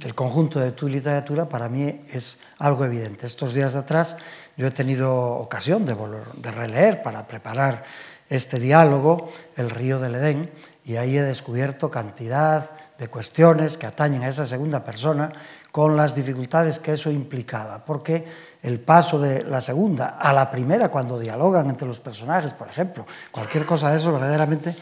el 0.03 0.13
conjunto 0.13 0.59
de 0.59 0.71
tu 0.71 0.88
literatura, 0.88 1.50
para 1.50 1.67
mí 1.67 2.01
es 2.12 2.38
algo 2.59 2.86
evidente. 2.86 3.25
Estos 3.25 3.53
días 3.53 3.74
de 3.74 3.79
atrás 3.79 4.17
yo 4.55 4.67
he 4.67 4.71
tenido 4.71 5.12
ocasión 5.15 5.86
de, 5.86 5.95
de 6.38 6.51
releer 6.51 7.01
para 7.01 7.27
preparar 7.27 7.84
este 8.30 8.60
diálogo, 8.60 9.30
El 9.56 9.71
río 9.71 9.99
del 9.99 10.15
Edén, 10.15 10.51
y 10.89 10.97
ahí 10.97 11.19
he 11.19 11.21
descubierto 11.21 11.91
cantidad 11.91 12.71
de 12.97 13.08
cuestiones 13.10 13.78
que 13.78 13.86
atañen 13.86 14.23
a 14.23 14.28
esa 14.28 14.47
segunda 14.47 14.84
persona 14.84 15.32
con 15.71 15.95
las 15.95 16.15
dificultades 16.15 16.80
que 16.80 16.93
eso 16.93 17.12
implicaba, 17.12 17.86
porque 17.86 18.25
el 18.63 18.80
paso 18.80 19.19
de 19.19 19.43
la 19.43 19.62
segunda 19.62 20.17
a 20.19 20.34
la 20.34 20.49
primera, 20.49 20.89
cuando 20.89 21.19
dialogan 21.19 21.69
entre 21.69 21.88
los 21.88 21.99
personajes, 21.99 22.54
por 22.54 22.67
ejemplo, 22.67 23.06
cualquier 23.30 23.67
cosa 23.67 23.91
de 23.91 23.97
eso 23.97 24.12
verdaderamente 24.12 24.73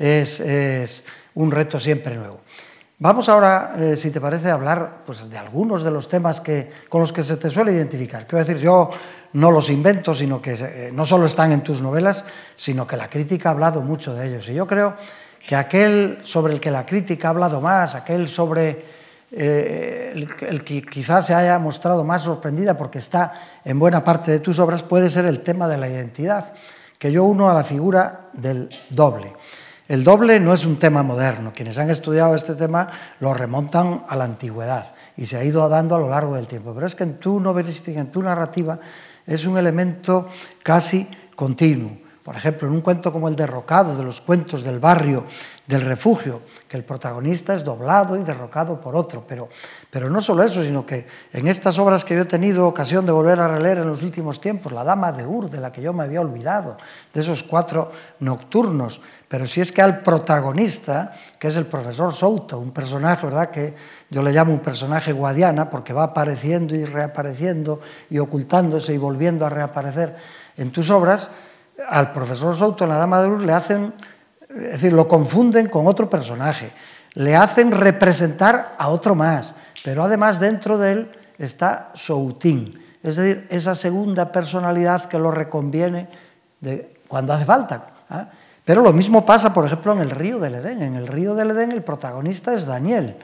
es, 0.00 1.04
un 1.34 1.52
reto 1.52 1.78
siempre 1.78 2.16
nuevo. 2.16 2.40
Vamos 2.98 3.28
ahora, 3.28 3.74
eh, 3.78 3.94
si 3.94 4.10
te 4.10 4.20
parece, 4.20 4.50
a 4.50 4.54
hablar 4.54 5.02
pues, 5.06 5.30
de 5.30 5.38
algunos 5.38 5.84
de 5.84 5.92
los 5.92 6.08
temas 6.08 6.40
que, 6.40 6.72
con 6.88 7.00
los 7.00 7.12
que 7.12 7.22
se 7.22 7.36
te 7.36 7.50
suele 7.50 7.72
identificar. 7.72 8.26
Quiero 8.26 8.44
decir, 8.44 8.60
yo 8.60 8.90
no 9.34 9.52
los 9.52 9.70
invento, 9.70 10.12
sino 10.12 10.42
que 10.42 10.54
eh, 10.54 10.90
no 10.92 11.06
solo 11.06 11.26
están 11.26 11.52
en 11.52 11.62
tus 11.62 11.82
novelas, 11.82 12.24
sino 12.56 12.84
que 12.84 12.96
la 12.96 13.08
crítica 13.08 13.48
ha 13.48 13.52
hablado 13.52 13.80
mucho 13.80 14.12
de 14.12 14.28
ellos. 14.28 14.48
Y 14.48 14.54
yo 14.54 14.66
creo 14.66 14.96
que 15.46 15.56
aquel 15.56 16.18
sobre 16.22 16.52
el 16.52 16.60
que 16.60 16.70
la 16.70 16.86
crítica 16.86 17.28
ha 17.28 17.30
hablado 17.30 17.60
más, 17.60 17.94
aquel 17.94 18.28
sobre 18.28 18.84
eh, 19.34 20.12
el, 20.14 20.62
que 20.62 20.82
quizás 20.82 21.26
se 21.26 21.34
haya 21.34 21.58
mostrado 21.58 22.04
más 22.04 22.22
sorprendida 22.22 22.76
porque 22.76 22.98
está 22.98 23.32
en 23.64 23.78
buena 23.78 24.04
parte 24.04 24.30
de 24.30 24.40
tus 24.40 24.58
obras, 24.58 24.82
puede 24.82 25.08
ser 25.08 25.24
el 25.24 25.40
tema 25.40 25.68
de 25.68 25.78
la 25.78 25.88
identidad, 25.88 26.52
que 26.98 27.10
yo 27.10 27.24
uno 27.24 27.48
a 27.48 27.54
la 27.54 27.64
figura 27.64 28.28
del 28.34 28.68
doble. 28.90 29.32
El 29.88 30.04
doble 30.04 30.38
no 30.38 30.54
es 30.54 30.64
un 30.64 30.78
tema 30.78 31.02
moderno. 31.02 31.52
Quienes 31.54 31.76
han 31.76 31.90
estudiado 31.90 32.34
este 32.34 32.54
tema 32.54 32.88
lo 33.20 33.34
remontan 33.34 34.04
a 34.08 34.16
la 34.16 34.24
antigüedad 34.24 34.94
y 35.16 35.26
se 35.26 35.36
ha 35.36 35.44
ido 35.44 35.68
dando 35.68 35.96
a 35.96 35.98
lo 35.98 36.08
largo 36.08 36.36
del 36.36 36.46
tiempo. 36.46 36.72
Pero 36.72 36.86
es 36.86 36.94
que 36.94 37.04
en 37.04 37.18
tu 37.18 37.40
novelística, 37.40 38.00
en 38.00 38.12
tu 38.12 38.22
narrativa, 38.22 38.78
es 39.26 39.44
un 39.44 39.58
elemento 39.58 40.28
casi 40.62 41.08
continuo. 41.34 42.01
Por 42.22 42.36
ejemplo, 42.36 42.68
en 42.68 42.74
un 42.74 42.80
cuento 42.82 43.12
como 43.12 43.28
El 43.28 43.34
derrocado, 43.34 43.96
de 43.96 44.04
los 44.04 44.20
cuentos 44.20 44.62
del 44.62 44.78
barrio 44.78 45.24
del 45.66 45.82
refugio, 45.82 46.42
que 46.68 46.76
el 46.76 46.84
protagonista 46.84 47.54
es 47.54 47.64
doblado 47.64 48.16
y 48.16 48.22
derrocado 48.22 48.80
por 48.80 48.94
otro. 48.94 49.24
Pero, 49.26 49.48
pero 49.90 50.08
no 50.08 50.20
solo 50.20 50.44
eso, 50.44 50.62
sino 50.62 50.86
que 50.86 51.06
en 51.32 51.48
estas 51.48 51.78
obras 51.78 52.04
que 52.04 52.14
yo 52.14 52.22
he 52.22 52.26
tenido 52.26 52.66
ocasión 52.66 53.06
de 53.06 53.12
volver 53.12 53.40
a 53.40 53.48
releer 53.48 53.78
en 53.78 53.88
los 53.88 54.02
últimos 54.02 54.40
tiempos, 54.40 54.70
La 54.72 54.84
Dama 54.84 55.10
de 55.10 55.26
Ur, 55.26 55.50
de 55.50 55.60
la 55.60 55.72
que 55.72 55.82
yo 55.82 55.92
me 55.92 56.04
había 56.04 56.20
olvidado, 56.20 56.76
de 57.12 57.20
esos 57.20 57.42
cuatro 57.42 57.90
nocturnos, 58.20 59.00
pero 59.26 59.46
si 59.46 59.60
es 59.60 59.72
que 59.72 59.82
al 59.82 60.02
protagonista, 60.02 61.12
que 61.38 61.48
es 61.48 61.56
el 61.56 61.66
profesor 61.66 62.12
Souto, 62.12 62.58
un 62.58 62.70
personaje, 62.70 63.26
¿verdad?, 63.26 63.50
que 63.50 63.74
yo 64.10 64.22
le 64.22 64.30
llamo 64.32 64.52
un 64.52 64.60
personaje 64.60 65.12
guadiana, 65.12 65.70
porque 65.70 65.92
va 65.92 66.04
apareciendo 66.04 66.74
y 66.74 66.84
reapareciendo 66.84 67.80
y 68.10 68.18
ocultándose 68.18 68.92
y 68.92 68.98
volviendo 68.98 69.46
a 69.46 69.48
reaparecer 69.48 70.14
en 70.56 70.70
tus 70.70 70.90
obras, 70.90 71.30
al 71.88 72.12
profesor 72.12 72.56
Souto 72.56 72.84
en 72.84 72.90
La 72.90 72.96
Dama 72.96 73.22
de 73.22 73.28
Luz 73.28 73.44
le 73.44 73.52
hacen, 73.52 73.92
es 74.48 74.72
decir, 74.72 74.92
lo 74.92 75.08
confunden 75.08 75.68
con 75.68 75.86
otro 75.86 76.08
personaje, 76.08 76.72
le 77.14 77.36
hacen 77.36 77.70
representar 77.70 78.74
a 78.78 78.88
otro 78.88 79.14
más, 79.14 79.54
pero 79.84 80.04
además 80.04 80.40
dentro 80.40 80.78
de 80.78 80.92
él 80.92 81.12
está 81.38 81.90
Soutín, 81.94 82.82
es 83.02 83.16
decir, 83.16 83.46
esa 83.50 83.74
segunda 83.74 84.30
personalidad 84.30 85.06
que 85.06 85.18
lo 85.18 85.30
reconviene 85.30 86.08
cuando 87.08 87.32
hace 87.32 87.44
falta. 87.44 87.86
¿ah? 88.08 88.28
Pero 88.64 88.82
lo 88.82 88.92
mismo 88.92 89.26
pasa, 89.26 89.52
por 89.52 89.66
ejemplo, 89.66 89.92
en 89.92 90.00
el 90.00 90.10
río 90.10 90.38
del 90.38 90.54
Edén. 90.54 90.82
En 90.82 90.94
el 90.94 91.08
río 91.08 91.34
del 91.34 91.50
Edén 91.50 91.72
el 91.72 91.82
protagonista 91.82 92.54
es 92.54 92.64
Daniel. 92.64 93.16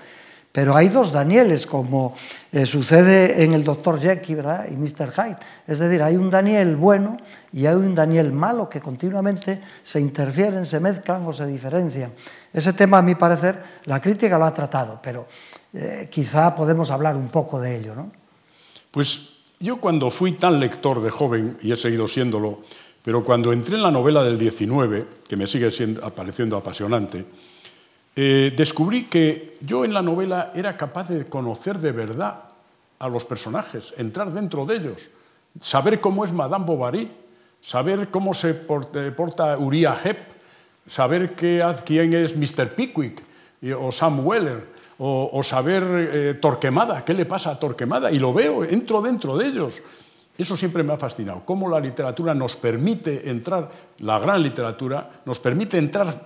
Pero 0.50 0.74
hay 0.74 0.88
dos 0.88 1.12
Danieles, 1.12 1.66
como 1.66 2.14
eh, 2.50 2.64
sucede 2.64 3.44
en 3.44 3.52
el 3.52 3.64
Dr. 3.64 4.00
Jekyll 4.00 4.36
¿verdad? 4.36 4.66
y 4.70 4.76
Mr. 4.76 5.12
Hyde. 5.12 5.36
Es 5.66 5.78
decir, 5.78 6.02
hay 6.02 6.16
un 6.16 6.30
Daniel 6.30 6.74
bueno 6.76 7.18
y 7.52 7.66
hay 7.66 7.74
un 7.74 7.94
Daniel 7.94 8.32
malo 8.32 8.68
que 8.68 8.80
continuamente 8.80 9.60
se 9.82 10.00
interfieren, 10.00 10.64
se 10.64 10.80
mezclan 10.80 11.24
o 11.26 11.32
se 11.32 11.46
diferencian. 11.46 12.12
Ese 12.52 12.72
tema, 12.72 12.98
a 12.98 13.02
mi 13.02 13.14
parecer, 13.14 13.62
la 13.84 14.00
crítica 14.00 14.38
lo 14.38 14.46
ha 14.46 14.54
tratado, 14.54 14.98
pero 15.02 15.26
eh, 15.74 16.08
quizá 16.10 16.54
podemos 16.54 16.90
hablar 16.90 17.14
un 17.14 17.28
poco 17.28 17.60
de 17.60 17.76
ello. 17.76 17.94
¿no? 17.94 18.10
Pues 18.90 19.28
yo 19.60 19.76
cuando 19.76 20.10
fui 20.10 20.32
tan 20.32 20.58
lector 20.58 21.02
de 21.02 21.10
joven, 21.10 21.58
y 21.60 21.72
he 21.72 21.76
seguido 21.76 22.08
siéndolo, 22.08 22.62
pero 23.02 23.22
cuando 23.22 23.52
entré 23.52 23.76
en 23.76 23.82
la 23.82 23.90
novela 23.90 24.22
del 24.22 24.38
19, 24.38 25.06
que 25.28 25.36
me 25.36 25.46
sigue 25.46 25.70
siendo, 25.70 26.04
apareciendo 26.04 26.56
apasionante, 26.56 27.24
eh, 28.20 28.52
descubrí 28.56 29.04
que 29.04 29.56
yo 29.60 29.84
en 29.84 29.94
la 29.94 30.02
novela 30.02 30.50
era 30.52 30.76
capaz 30.76 31.08
de 31.08 31.26
conocer 31.26 31.78
de 31.78 31.92
verdad 31.92 32.46
a 32.98 33.08
los 33.08 33.24
personajes, 33.24 33.94
entrar 33.96 34.32
dentro 34.32 34.66
de 34.66 34.74
ellos, 34.74 35.08
saber 35.60 36.00
cómo 36.00 36.24
es 36.24 36.32
Madame 36.32 36.64
Bovary, 36.64 37.12
saber 37.60 38.10
cómo 38.10 38.34
se 38.34 38.50
eh, 38.50 39.12
porta 39.16 39.56
Uriah 39.56 39.96
Heep, 40.02 40.16
saber 40.84 41.36
quién 41.36 42.12
es 42.12 42.36
Mr. 42.36 42.74
Pickwick 42.74 43.22
o 43.78 43.92
Sam 43.92 44.26
Weller, 44.26 44.66
o, 44.98 45.40
saber 45.44 45.84
eh, 46.12 46.34
Torquemada, 46.34 47.04
qué 47.04 47.14
le 47.14 47.24
pasa 47.24 47.52
a 47.52 47.60
Torquemada, 47.60 48.10
y 48.10 48.18
lo 48.18 48.32
veo, 48.32 48.64
entro 48.64 49.00
dentro 49.00 49.36
de 49.36 49.46
ellos. 49.46 49.80
Eso 50.36 50.56
siempre 50.56 50.82
me 50.82 50.92
ha 50.92 50.98
fascinado, 50.98 51.42
cómo 51.44 51.68
la 51.68 51.78
literatura 51.78 52.34
nos 52.34 52.56
permite 52.56 53.30
entrar, 53.30 53.70
la 54.00 54.18
gran 54.18 54.42
literatura, 54.42 55.22
nos 55.24 55.38
permite 55.38 55.78
entrar 55.78 56.20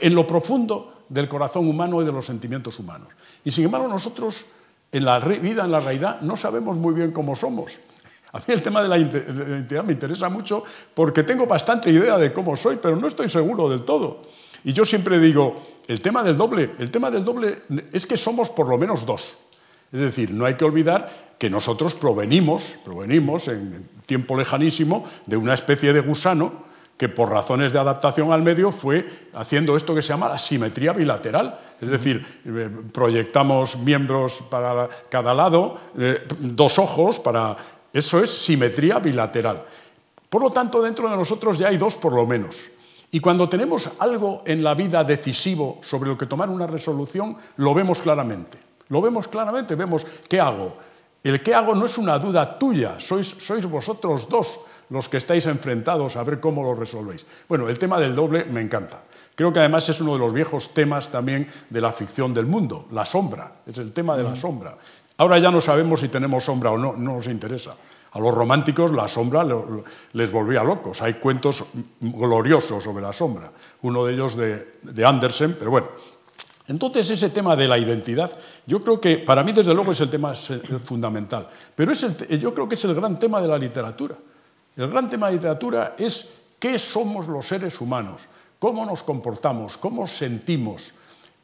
en 0.00 0.16
lo 0.16 0.26
profundo 0.26 0.97
del 1.08 1.28
corazón 1.28 1.68
humano 1.68 2.02
y 2.02 2.04
de 2.04 2.12
los 2.12 2.26
sentimientos 2.26 2.78
humanos. 2.78 3.08
Y 3.44 3.50
sin 3.50 3.64
embargo 3.64 3.88
nosotros 3.88 4.46
en 4.90 5.04
la 5.04 5.18
vida, 5.18 5.64
en 5.64 5.72
la 5.72 5.80
realidad, 5.80 6.20
no 6.22 6.36
sabemos 6.36 6.78
muy 6.78 6.94
bien 6.94 7.12
cómo 7.12 7.36
somos. 7.36 7.78
A 8.32 8.38
mí 8.38 8.44
el 8.48 8.62
tema 8.62 8.82
de 8.82 8.88
la 8.88 8.98
identidad 8.98 9.84
me 9.84 9.92
interesa 9.92 10.28
mucho 10.28 10.62
porque 10.94 11.22
tengo 11.22 11.46
bastante 11.46 11.90
idea 11.90 12.18
de 12.18 12.32
cómo 12.32 12.56
soy, 12.56 12.78
pero 12.80 12.96
no 12.96 13.06
estoy 13.06 13.28
seguro 13.28 13.68
del 13.68 13.84
todo. 13.84 14.22
Y 14.64 14.72
yo 14.72 14.84
siempre 14.84 15.18
digo, 15.18 15.60
el 15.86 16.00
tema 16.00 16.22
del 16.22 16.36
doble, 16.36 16.72
el 16.78 16.90
tema 16.90 17.10
del 17.10 17.24
doble 17.24 17.62
es 17.92 18.06
que 18.06 18.16
somos 18.16 18.50
por 18.50 18.68
lo 18.68 18.76
menos 18.76 19.06
dos. 19.06 19.38
Es 19.92 20.00
decir, 20.00 20.32
no 20.32 20.44
hay 20.44 20.54
que 20.54 20.64
olvidar 20.64 21.34
que 21.38 21.48
nosotros 21.48 21.94
provenimos, 21.94 22.74
provenimos 22.84 23.48
en 23.48 23.88
tiempo 24.04 24.36
lejanísimo 24.36 25.04
de 25.24 25.36
una 25.36 25.54
especie 25.54 25.92
de 25.92 26.00
gusano 26.00 26.67
que 26.98 27.08
por 27.08 27.30
razones 27.30 27.72
de 27.72 27.78
adaptación 27.78 28.32
al 28.32 28.42
medio 28.42 28.72
fue 28.72 29.06
haciendo 29.34 29.76
esto 29.76 29.94
que 29.94 30.02
se 30.02 30.08
llama 30.08 30.28
la 30.28 30.38
simetría 30.38 30.92
bilateral. 30.92 31.56
Es 31.80 31.88
decir, 31.88 32.42
eh, 32.44 32.68
proyectamos 32.92 33.78
miembros 33.78 34.42
para 34.50 34.88
cada 35.08 35.32
lado, 35.32 35.78
eh, 35.96 36.26
dos 36.38 36.78
ojos 36.78 37.20
para... 37.20 37.56
Eso 37.92 38.20
es 38.20 38.30
simetría 38.30 38.98
bilateral. 38.98 39.64
Por 40.28 40.42
lo 40.42 40.50
tanto, 40.50 40.82
dentro 40.82 41.08
de 41.08 41.16
nosotros 41.16 41.56
ya 41.56 41.68
hay 41.68 41.78
dos 41.78 41.96
por 41.96 42.12
lo 42.12 42.26
menos. 42.26 42.68
Y 43.12 43.20
cuando 43.20 43.48
tenemos 43.48 43.90
algo 44.00 44.42
en 44.44 44.62
la 44.62 44.74
vida 44.74 45.02
decisivo 45.04 45.78
sobre 45.82 46.10
lo 46.10 46.18
que 46.18 46.26
tomar 46.26 46.50
una 46.50 46.66
resolución, 46.66 47.36
lo 47.56 47.72
vemos 47.74 48.00
claramente. 48.00 48.58
Lo 48.88 49.00
vemos 49.00 49.28
claramente, 49.28 49.76
vemos 49.76 50.04
qué 50.28 50.40
hago. 50.40 50.76
El 51.22 51.42
qué 51.42 51.54
hago 51.54 51.74
no 51.74 51.86
es 51.86 51.96
una 51.96 52.18
duda 52.18 52.58
tuya, 52.58 52.96
sois, 52.98 53.36
sois 53.38 53.64
vosotros 53.66 54.28
dos 54.28 54.60
los 54.90 55.08
que 55.08 55.16
estáis 55.16 55.46
enfrentados 55.46 56.16
a 56.16 56.24
ver 56.24 56.40
cómo 56.40 56.62
lo 56.62 56.74
resolvéis. 56.74 57.26
Bueno, 57.48 57.68
el 57.68 57.78
tema 57.78 57.98
del 57.98 58.14
doble 58.14 58.44
me 58.44 58.60
encanta. 58.60 59.02
Creo 59.34 59.52
que 59.52 59.60
además 59.60 59.88
es 59.88 60.00
uno 60.00 60.14
de 60.14 60.18
los 60.18 60.32
viejos 60.32 60.74
temas 60.74 61.10
también 61.10 61.48
de 61.70 61.80
la 61.80 61.92
ficción 61.92 62.34
del 62.34 62.46
mundo, 62.46 62.86
la 62.90 63.04
sombra, 63.04 63.52
es 63.66 63.78
el 63.78 63.92
tema 63.92 64.16
de 64.16 64.24
la 64.24 64.36
sombra. 64.36 64.76
Ahora 65.18 65.38
ya 65.38 65.50
no 65.50 65.60
sabemos 65.60 66.00
si 66.00 66.08
tenemos 66.08 66.44
sombra 66.44 66.70
o 66.70 66.78
no, 66.78 66.92
no 66.92 67.14
nos 67.16 67.26
interesa. 67.26 67.74
A 68.12 68.20
los 68.20 68.32
románticos 68.32 68.92
la 68.92 69.08
sombra 69.08 69.44
les 70.12 70.32
volvía 70.32 70.62
locos. 70.62 71.02
Hay 71.02 71.14
cuentos 71.14 71.64
gloriosos 72.00 72.82
sobre 72.82 73.02
la 73.02 73.12
sombra, 73.12 73.50
uno 73.82 74.04
de 74.04 74.14
ellos 74.14 74.36
de, 74.36 74.78
de 74.82 75.04
Andersen, 75.04 75.56
pero 75.58 75.72
bueno, 75.72 75.88
entonces, 76.68 77.08
ese 77.08 77.30
tema 77.30 77.56
de 77.56 77.66
la 77.66 77.78
identidad, 77.78 78.30
yo 78.66 78.80
creo 78.82 79.00
que 79.00 79.16
para 79.16 79.42
mí, 79.42 79.52
desde 79.52 79.72
luego, 79.72 79.92
es 79.92 80.00
el 80.02 80.10
tema 80.10 80.34
fundamental. 80.34 81.48
Pero 81.74 81.92
es 81.92 82.06
yo 82.38 82.52
creo 82.52 82.68
que 82.68 82.74
es 82.74 82.84
el 82.84 82.94
gran 82.94 83.18
tema 83.18 83.40
de 83.40 83.48
la 83.48 83.58
literatura. 83.58 84.14
El 84.78 84.88
gran 84.88 85.10
tema 85.10 85.26
de 85.26 85.32
la 85.32 85.36
literatura 85.36 85.94
es 85.98 86.26
qué 86.58 86.78
somos 86.78 87.28
los 87.28 87.46
seres 87.46 87.78
humanos, 87.80 88.22
cómo 88.58 88.86
nos 88.86 89.02
comportamos, 89.02 89.76
cómo 89.76 90.06
sentimos. 90.06 90.92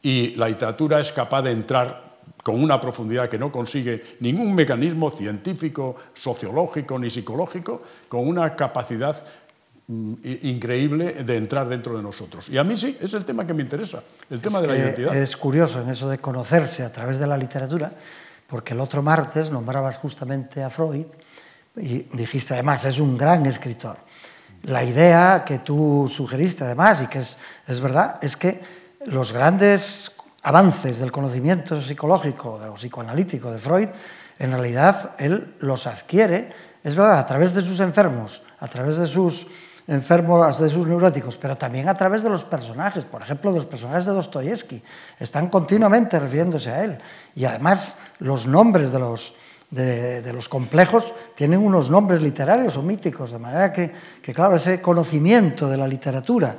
Y 0.01 0.31
la 0.37 0.49
literatura 0.49 1.01
es 1.01 1.13
capaz 1.13 1.43
de 1.43 1.51
entrar 1.51 2.15
con 2.43 2.63
una 2.63 2.81
profundidad 2.81 3.29
que 3.29 3.39
no 3.39 3.53
consigue 3.53 4.17
ningún 4.21 4.55
mecanismo 4.55 5.11
científico, 5.11 5.97
sociológico 6.15 6.99
ni 6.99 7.11
psicológico, 7.11 7.83
con 8.09 8.27
una 8.27 8.57
capacidad 8.57 9.23
Mm, 9.87 10.15
increíble 10.45 11.13
de 11.13 11.37
entrar 11.37 11.69
dentro 11.69 11.95
de 11.95 12.03
nosotros. 12.03 12.49
Y 12.49 12.57
a 12.57 12.65
mí 12.65 12.75
sí, 12.75 12.97
es 13.03 13.13
el 13.13 13.23
tema 13.27 13.47
que 13.47 13.53
me 13.53 13.61
interesa, 13.61 14.03
el 14.31 14.41
tema 14.41 14.63
de 14.63 14.69
la 14.69 14.79
identidad. 14.79 15.15
Es 15.15 15.37
curioso 15.37 15.83
en 15.83 15.91
eso 15.91 16.09
de 16.09 16.17
conocerse 16.17 16.83
a 16.85 16.91
través 16.91 17.19
de 17.19 17.27
la 17.27 17.37
literatura, 17.37 17.93
porque 18.47 18.73
el 18.73 18.81
otro 18.81 19.03
martes 19.03 19.51
nombrabas 19.51 19.99
justamente 19.99 20.63
a 20.63 20.71
Freud 20.71 21.05
y 21.77 22.07
dijiste 22.17 22.55
además, 22.55 22.85
es 22.85 22.99
un 22.99 23.17
gran 23.17 23.47
escritor. 23.47 23.99
La 24.63 24.83
idea 24.85 25.45
que 25.45 25.59
tú 25.59 26.07
sugeriste 26.09 26.65
además, 26.65 27.03
y 27.03 27.07
que 27.07 27.19
es, 27.19 27.37
es 27.67 27.81
verdad, 27.81 28.19
es 28.23 28.37
que 28.37 28.61
los 29.07 29.33
grandes 29.33 30.13
avances 30.43 30.99
del 30.99 31.13
conocimiento 31.13 31.81
psicológico 31.81 32.61
o 32.71 32.75
psicoanalítico 32.75 33.51
de 33.51 33.59
Freud, 33.59 33.89
en 34.39 34.51
realidad 34.51 35.13
él 35.19 35.55
los 35.61 35.87
adquiere, 35.87 36.51
es 36.83 36.97
verdad, 36.97 37.19
a 37.19 37.27
través 37.27 37.55
de 37.55 37.63
sus 37.63 37.81
enfermos, 37.81 38.43
a 38.61 38.69
través 38.69 38.99
de 38.99 39.07
sus 39.07 39.47
enfermos 39.87 40.59
de 40.59 40.69
sus 40.69 40.87
neuróticos, 40.87 41.37
pero 41.37 41.57
también 41.57 41.89
a 41.89 41.95
través 41.95 42.23
de 42.23 42.31
los 42.31 42.45
personajes. 42.45 43.05
Por 43.05 43.23
ejemplo, 43.23 43.53
los 43.53 43.67
personajes 43.67 44.07
de 44.07 44.13
Dostoyevsky 44.13 44.83
están 45.19 45.49
continuamente 45.49 46.19
refiriéndose 46.19 46.71
a 46.71 46.85
él. 46.85 46.99
Y 47.35 47.45
además 47.45 47.99
los 48.19 48.47
nombres 48.47 48.93
de 48.93 48.99
los, 48.99 49.35
de, 49.71 50.33
los 50.33 50.49
complejos 50.49 51.13
tienen 51.35 51.61
unos 51.61 51.91
nombres 51.91 52.23
literarios 52.23 52.77
o 52.77 52.83
míticos, 52.83 53.33
de 53.33 53.39
manera 53.39 53.73
que, 53.73 53.91
que, 54.23 54.33
claro, 54.33 54.57
ese 54.57 54.81
conocimiento 54.81 55.69
de 55.69 55.77
la 55.77 55.89
literatura 55.89 56.57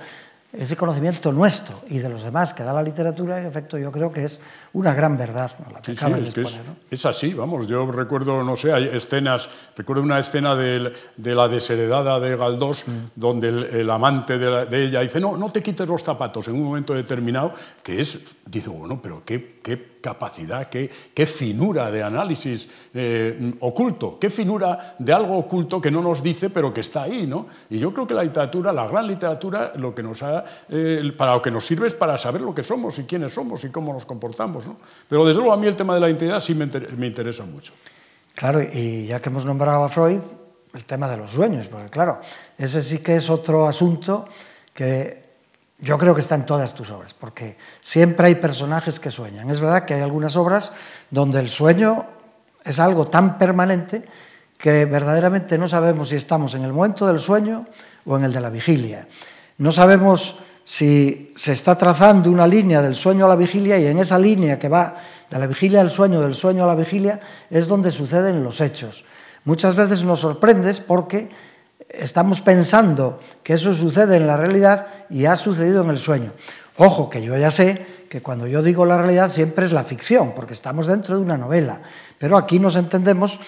ese 0.57 0.75
conocimiento 0.75 1.31
nuestro 1.31 1.81
y 1.89 1.99
de 1.99 2.09
los 2.09 2.23
demás 2.23 2.53
que 2.53 2.63
da 2.63 2.73
la 2.73 2.83
literatura, 2.83 3.39
en 3.39 3.47
efecto, 3.47 3.77
yo 3.77 3.91
creo 3.91 4.11
que 4.11 4.23
es 4.23 4.39
una 4.73 4.93
gran 4.93 5.17
verdad 5.17 5.51
la 5.71 5.81
que 5.81 5.95
sí, 5.95 6.05
sí, 6.33 6.41
es, 6.41 6.59
es, 6.89 7.05
así, 7.05 7.33
vamos, 7.33 7.67
yo 7.67 7.89
recuerdo, 7.91 8.43
no 8.43 8.55
sé, 8.55 8.71
hay 8.71 8.85
escenas, 8.85 9.49
recuerdo 9.75 10.03
una 10.03 10.19
escena 10.19 10.55
de, 10.55 10.93
de 11.17 11.35
la 11.35 11.47
desheredada 11.47 12.19
de 12.19 12.35
Galdós, 12.37 12.87
mm. 12.87 12.91
donde 13.15 13.49
el, 13.49 13.89
amante 13.89 14.37
de, 14.37 14.85
ella 14.85 15.01
dice, 15.01 15.19
no, 15.19 15.35
no 15.37 15.51
te 15.51 15.61
quites 15.61 15.87
los 15.87 16.03
zapatos 16.03 16.47
en 16.47 16.55
un 16.55 16.63
momento 16.63 16.93
determinado, 16.93 17.51
que 17.83 18.01
es, 18.01 18.19
dice, 18.45 18.69
bueno, 18.69 18.99
pero 19.01 19.23
qué, 19.25 19.59
qué 19.61 19.94
capacidad, 20.05 20.69
qué, 20.69 20.87
qué, 21.15 21.25
finura 21.25 21.89
de 21.89 22.03
análisis 22.03 22.69
eh, 22.93 23.53
oculto, 23.59 24.19
qué 24.19 24.29
finura 24.29 24.95
de 24.99 25.11
algo 25.11 25.35
oculto 25.35 25.81
que 25.81 25.89
no 25.89 25.99
nos 25.99 26.21
dice, 26.21 26.51
pero 26.51 26.71
que 26.71 26.81
está 26.81 27.03
ahí, 27.03 27.25
¿no? 27.25 27.47
Y 27.71 27.79
yo 27.79 27.91
creo 27.91 28.05
que 28.05 28.13
la 28.13 28.23
literatura, 28.23 28.71
la 28.71 28.85
gran 28.85 29.07
literatura, 29.07 29.73
lo 29.77 29.95
que 29.95 30.03
nos 30.03 30.21
ha 30.21 30.43
eh, 30.69 31.11
para 31.17 31.33
lo 31.33 31.41
que 31.41 31.49
nos 31.49 31.65
sirve 31.65 31.87
es 31.87 31.95
para 31.95 32.19
saber 32.19 32.41
lo 32.41 32.53
que 32.53 32.61
somos 32.61 32.99
y 32.99 33.05
quiénes 33.05 33.33
somos 33.33 33.63
y 33.63 33.69
cómo 33.69 33.93
nos 33.93 34.05
comportamos. 34.05 34.67
¿no? 34.67 34.77
Pero 35.09 35.25
desde 35.25 35.39
luego 35.39 35.53
a 35.53 35.57
mí 35.57 35.65
el 35.65 35.75
tema 35.75 35.95
de 35.95 36.01
la 36.01 36.07
identidad 36.07 36.39
sí 36.39 36.53
me, 36.53 36.67
me 36.67 37.07
interesa 37.07 37.43
mucho. 37.43 37.73
Claro, 38.35 38.61
y 38.61 39.07
ya 39.07 39.19
que 39.19 39.29
hemos 39.29 39.43
nombrado 39.43 39.83
a 39.85 39.89
Freud, 39.89 40.21
el 40.75 40.85
tema 40.85 41.07
de 41.07 41.17
los 41.17 41.31
sueños, 41.31 41.65
porque 41.65 41.89
claro, 41.89 42.19
ese 42.59 42.83
sí 42.83 42.99
que 42.99 43.15
es 43.15 43.31
otro 43.31 43.65
asunto 43.65 44.27
que 44.71 45.24
yo 45.85 45.99
creo 45.99 46.15
que 46.15 46.21
está 46.21 46.33
en 46.33 46.47
todas 46.47 46.73
tus 46.73 46.89
obras, 46.89 47.13
porque 47.13 47.57
siempre 47.79 48.25
hay 48.25 48.35
personajes 48.35 48.99
que 48.99 49.11
sueñan. 49.11 49.51
Es 49.51 49.59
verdad 49.59 49.85
que 49.85 49.93
hay 49.93 50.01
algunas 50.01 50.35
obras 50.35 50.71
donde 51.11 51.39
el 51.39 51.47
sueño 51.47 52.07
es 52.63 52.79
algo 52.79 53.05
tan 53.05 53.37
permanente 53.37 54.03
que 54.57 54.85
verdaderamente 54.85 55.59
no 55.59 55.67
sabemos 55.67 56.09
si 56.09 56.15
estamos 56.15 56.55
en 56.55 56.63
el 56.63 56.73
momento 56.73 57.05
del 57.05 57.19
sueño 57.19 57.67
o 58.03 58.17
en 58.17 58.23
el 58.23 58.33
de 58.33 58.41
la 58.41 58.49
vigilia. 58.49 59.07
No 59.59 59.71
sabemos 59.71 60.39
si 60.63 61.31
se 61.35 61.51
está 61.51 61.77
trazando 61.77 62.31
una 62.31 62.47
línea 62.47 62.81
del 62.81 62.95
sueño 62.95 63.25
a 63.25 63.29
la 63.29 63.35
vigilia 63.35 63.77
y 63.77 63.85
en 63.85 63.99
esa 63.99 64.17
línea 64.17 64.57
que 64.57 64.69
va 64.69 64.95
de 65.29 65.37
la 65.37 65.45
vigilia 65.45 65.81
al 65.81 65.91
sueño, 65.91 66.19
del 66.19 66.33
sueño 66.33 66.63
a 66.63 66.67
la 66.67 66.75
vigilia, 66.75 67.19
es 67.51 67.67
donde 67.67 67.91
suceden 67.91 68.43
los 68.43 68.59
hechos. 68.59 69.05
Muchas 69.43 69.75
veces 69.75 70.03
nos 70.03 70.21
sorprendes 70.21 70.79
porque 70.79 71.29
estamos 71.89 72.41
pensando 72.41 73.19
que 73.43 73.53
eso 73.53 73.73
sucede 73.73 74.17
en 74.17 74.27
la 74.27 74.37
realidad 74.37 74.87
y 75.09 75.25
ha 75.25 75.35
sucedido 75.35 75.83
en 75.83 75.89
el 75.89 75.97
sueño. 75.97 76.33
Ojo, 76.77 77.09
que 77.09 77.23
yo 77.23 77.37
ya 77.37 77.51
sé 77.51 77.85
que 78.09 78.21
cuando 78.21 78.47
yo 78.47 78.61
digo 78.61 78.85
la 78.85 78.97
realidad 78.97 79.29
siempre 79.29 79.65
es 79.65 79.71
la 79.71 79.83
ficción, 79.83 80.33
porque 80.35 80.53
estamos 80.53 80.87
dentro 80.87 81.15
de 81.15 81.21
una 81.21 81.37
novela, 81.37 81.81
pero 82.17 82.37
aquí 82.37 82.59
nos 82.59 82.75
entendemos 82.75 83.39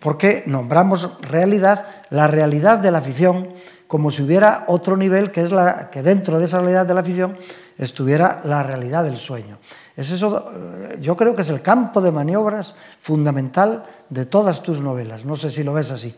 porque 0.00 0.42
nombramos 0.46 1.10
realidad 1.22 1.84
la 2.10 2.26
realidad 2.26 2.78
de 2.78 2.90
la 2.90 3.00
ficción 3.00 3.50
como 3.86 4.10
si 4.10 4.22
hubiera 4.22 4.64
otro 4.66 4.96
nivel 4.96 5.30
que 5.30 5.42
es 5.42 5.52
la 5.52 5.90
que 5.90 6.02
dentro 6.02 6.38
de 6.38 6.46
esa 6.46 6.58
realidad 6.58 6.86
de 6.86 6.94
la 6.94 7.04
ficción 7.04 7.36
estuviera 7.78 8.40
la 8.44 8.62
realidad 8.62 9.04
del 9.04 9.16
sueño. 9.16 9.58
Es 9.96 10.10
eso, 10.10 10.50
eh, 10.52 10.98
yo 11.00 11.16
creo 11.16 11.34
que 11.34 11.42
es 11.42 11.50
el 11.50 11.62
campo 11.62 12.00
de 12.00 12.10
maniobras 12.10 12.74
fundamental 13.00 13.84
de 14.10 14.26
todas 14.26 14.62
tus 14.62 14.80
novelas. 14.80 15.24
No 15.24 15.36
sé 15.36 15.50
si 15.50 15.62
lo 15.62 15.72
ves 15.72 15.90
así. 15.90 16.14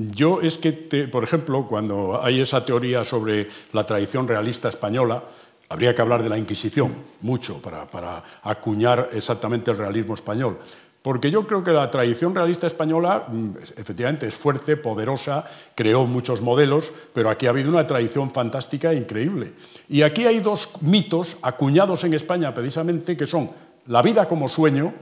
Yo 0.00 0.40
es 0.40 0.58
que, 0.58 0.72
por 1.10 1.24
ejemplo, 1.24 1.66
cuando 1.66 2.22
hay 2.22 2.40
esa 2.40 2.64
teoría 2.64 3.02
sobre 3.02 3.48
la 3.72 3.82
tradición 3.82 4.28
realista 4.28 4.68
española, 4.68 5.24
habría 5.68 5.92
que 5.92 6.00
hablar 6.00 6.22
de 6.22 6.28
la 6.28 6.38
Inquisición 6.38 6.94
mucho 7.22 7.60
para, 7.60 7.84
para 7.84 8.22
acuñar 8.44 9.10
exactamente 9.12 9.72
el 9.72 9.76
realismo 9.76 10.14
español. 10.14 10.58
Porque 11.02 11.32
yo 11.32 11.44
creo 11.48 11.64
que 11.64 11.72
la 11.72 11.90
tradición 11.90 12.32
realista 12.32 12.68
española 12.68 13.26
mm, 13.28 13.50
efectivamente 13.76 14.28
es 14.28 14.36
fuerte, 14.36 14.76
poderosa, 14.76 15.44
creó 15.74 16.06
muchos 16.06 16.42
modelos, 16.42 16.92
pero 17.12 17.28
aquí 17.28 17.46
ha 17.46 17.50
habido 17.50 17.68
una 17.68 17.86
tradición 17.86 18.30
fantástica 18.30 18.92
e 18.92 18.98
increíble. 18.98 19.54
Y 19.88 20.02
aquí 20.02 20.26
hay 20.26 20.38
dos 20.38 20.70
mitos 20.80 21.38
acuñados 21.42 22.04
en 22.04 22.14
España 22.14 22.54
precisamente 22.54 23.16
que 23.16 23.26
son 23.26 23.50
la 23.88 24.02
vida 24.02 24.28
como 24.28 24.46
sueño, 24.46 24.94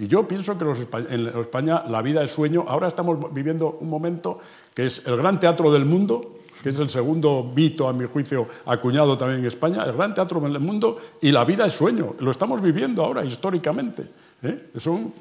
y 0.00 0.06
yo 0.06 0.26
pienso 0.26 0.56
que 0.56 0.64
en 1.10 1.26
España 1.26 1.84
la 1.86 2.00
vida 2.00 2.24
es 2.24 2.30
sueño. 2.30 2.64
Ahora 2.66 2.88
estamos 2.88 3.18
viviendo 3.34 3.76
un 3.80 3.90
momento 3.90 4.38
que 4.72 4.86
es 4.86 5.02
el 5.04 5.18
gran 5.18 5.38
teatro 5.38 5.70
del 5.70 5.84
mundo, 5.84 6.38
que 6.62 6.70
es 6.70 6.80
el 6.80 6.88
segundo 6.88 7.52
mito, 7.54 7.86
a 7.86 7.92
mi 7.92 8.06
juicio, 8.06 8.48
acuñado 8.64 9.14
también 9.18 9.40
en 9.40 9.46
España, 9.46 9.82
el 9.82 9.92
gran 9.92 10.14
teatro 10.14 10.40
del 10.40 10.58
mundo 10.58 10.96
y 11.20 11.30
la 11.30 11.44
vida 11.44 11.66
es 11.66 11.74
sueño. 11.74 12.14
Lo 12.18 12.30
estamos 12.30 12.62
viviendo 12.62 13.04
ahora 13.04 13.26
históricamente. 13.26 14.06
¿Eh? 14.42 14.70
Son 14.78 15.12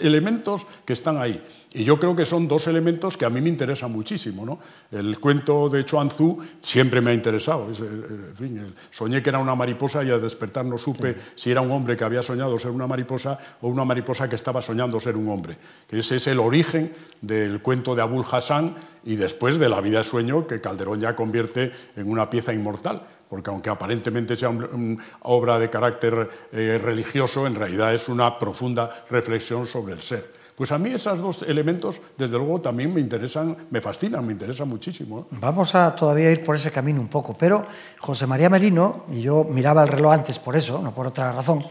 elementos 0.00 0.66
que 0.84 0.92
están 0.92 1.18
ahí. 1.18 1.42
Y 1.72 1.84
yo 1.84 1.98
creo 1.98 2.16
que 2.16 2.24
son 2.24 2.48
dos 2.48 2.66
elementos 2.66 3.16
que 3.16 3.24
a 3.24 3.30
mí 3.30 3.40
me 3.40 3.48
interesan 3.48 3.92
muchísimo. 3.92 4.44
¿no? 4.46 4.58
El 4.90 5.18
cuento 5.18 5.68
de 5.68 5.84
Chuan 5.84 6.08
Tzu 6.08 6.38
siempre 6.60 7.00
me 7.00 7.10
ha 7.10 7.14
interesado. 7.14 7.68
Eh, 7.70 8.72
soñé 8.90 9.22
que 9.22 9.30
era 9.30 9.38
una 9.38 9.54
mariposa 9.54 10.02
y 10.02 10.10
al 10.10 10.22
despertar 10.22 10.64
no 10.64 10.78
supe 10.78 11.16
si 11.34 11.50
era 11.50 11.60
un 11.60 11.70
hombre 11.70 11.96
que 11.96 12.04
había 12.04 12.22
soñado 12.22 12.58
ser 12.58 12.70
una 12.70 12.86
mariposa 12.86 13.38
o 13.60 13.68
una 13.68 13.84
mariposa 13.84 14.28
que 14.28 14.36
estaba 14.36 14.62
soñando 14.62 14.98
ser 14.98 15.16
un 15.16 15.28
hombre. 15.28 15.58
Ese 15.90 16.16
es 16.16 16.26
el 16.26 16.38
origen 16.38 16.92
del 17.20 17.60
cuento 17.60 17.94
de 17.94 18.02
Abul 18.02 18.24
Hassan 18.30 18.74
y 19.04 19.16
después 19.16 19.58
de 19.58 19.68
la 19.68 19.80
vida 19.80 19.98
de 19.98 20.04
sueño 20.04 20.46
que 20.46 20.60
Calderón 20.60 21.00
ya 21.00 21.14
convierte 21.14 21.72
en 21.96 22.10
una 22.10 22.30
pieza 22.30 22.52
inmortal 22.52 23.02
porque 23.28 23.50
aunque 23.50 23.70
aparentemente 23.70 24.36
sea 24.36 24.48
una 24.48 24.96
obra 25.22 25.58
de 25.58 25.68
carácter 25.68 26.28
eh, 26.52 26.80
religioso, 26.82 27.46
en 27.46 27.54
realidad 27.54 27.94
es 27.94 28.08
una 28.08 28.38
profunda 28.38 29.04
reflexión 29.10 29.66
sobre 29.66 29.94
el 29.94 30.00
ser. 30.00 30.32
Pues 30.54 30.72
a 30.72 30.78
mí 30.78 30.90
esos 30.90 31.20
dos 31.20 31.42
elementos, 31.42 32.00
desde 32.16 32.36
luego, 32.36 32.60
también 32.60 32.92
me 32.92 33.00
interesan, 33.00 33.56
me 33.70 33.80
fascinan, 33.80 34.26
me 34.26 34.32
interesan 34.32 34.68
muchísimo. 34.68 35.20
¿eh? 35.20 35.36
Vamos 35.40 35.74
a 35.74 35.94
todavía 35.94 36.32
ir 36.32 36.42
por 36.42 36.56
ese 36.56 36.70
camino 36.70 37.00
un 37.00 37.08
poco, 37.08 37.36
pero 37.38 37.64
José 37.98 38.26
María 38.26 38.50
Merino, 38.50 39.04
y 39.10 39.22
yo 39.22 39.44
miraba 39.44 39.82
el 39.82 39.88
reloj 39.88 40.14
antes 40.14 40.38
por 40.38 40.56
eso, 40.56 40.80
no 40.82 40.92
por 40.92 41.06
otra 41.06 41.30
razón, 41.30 41.64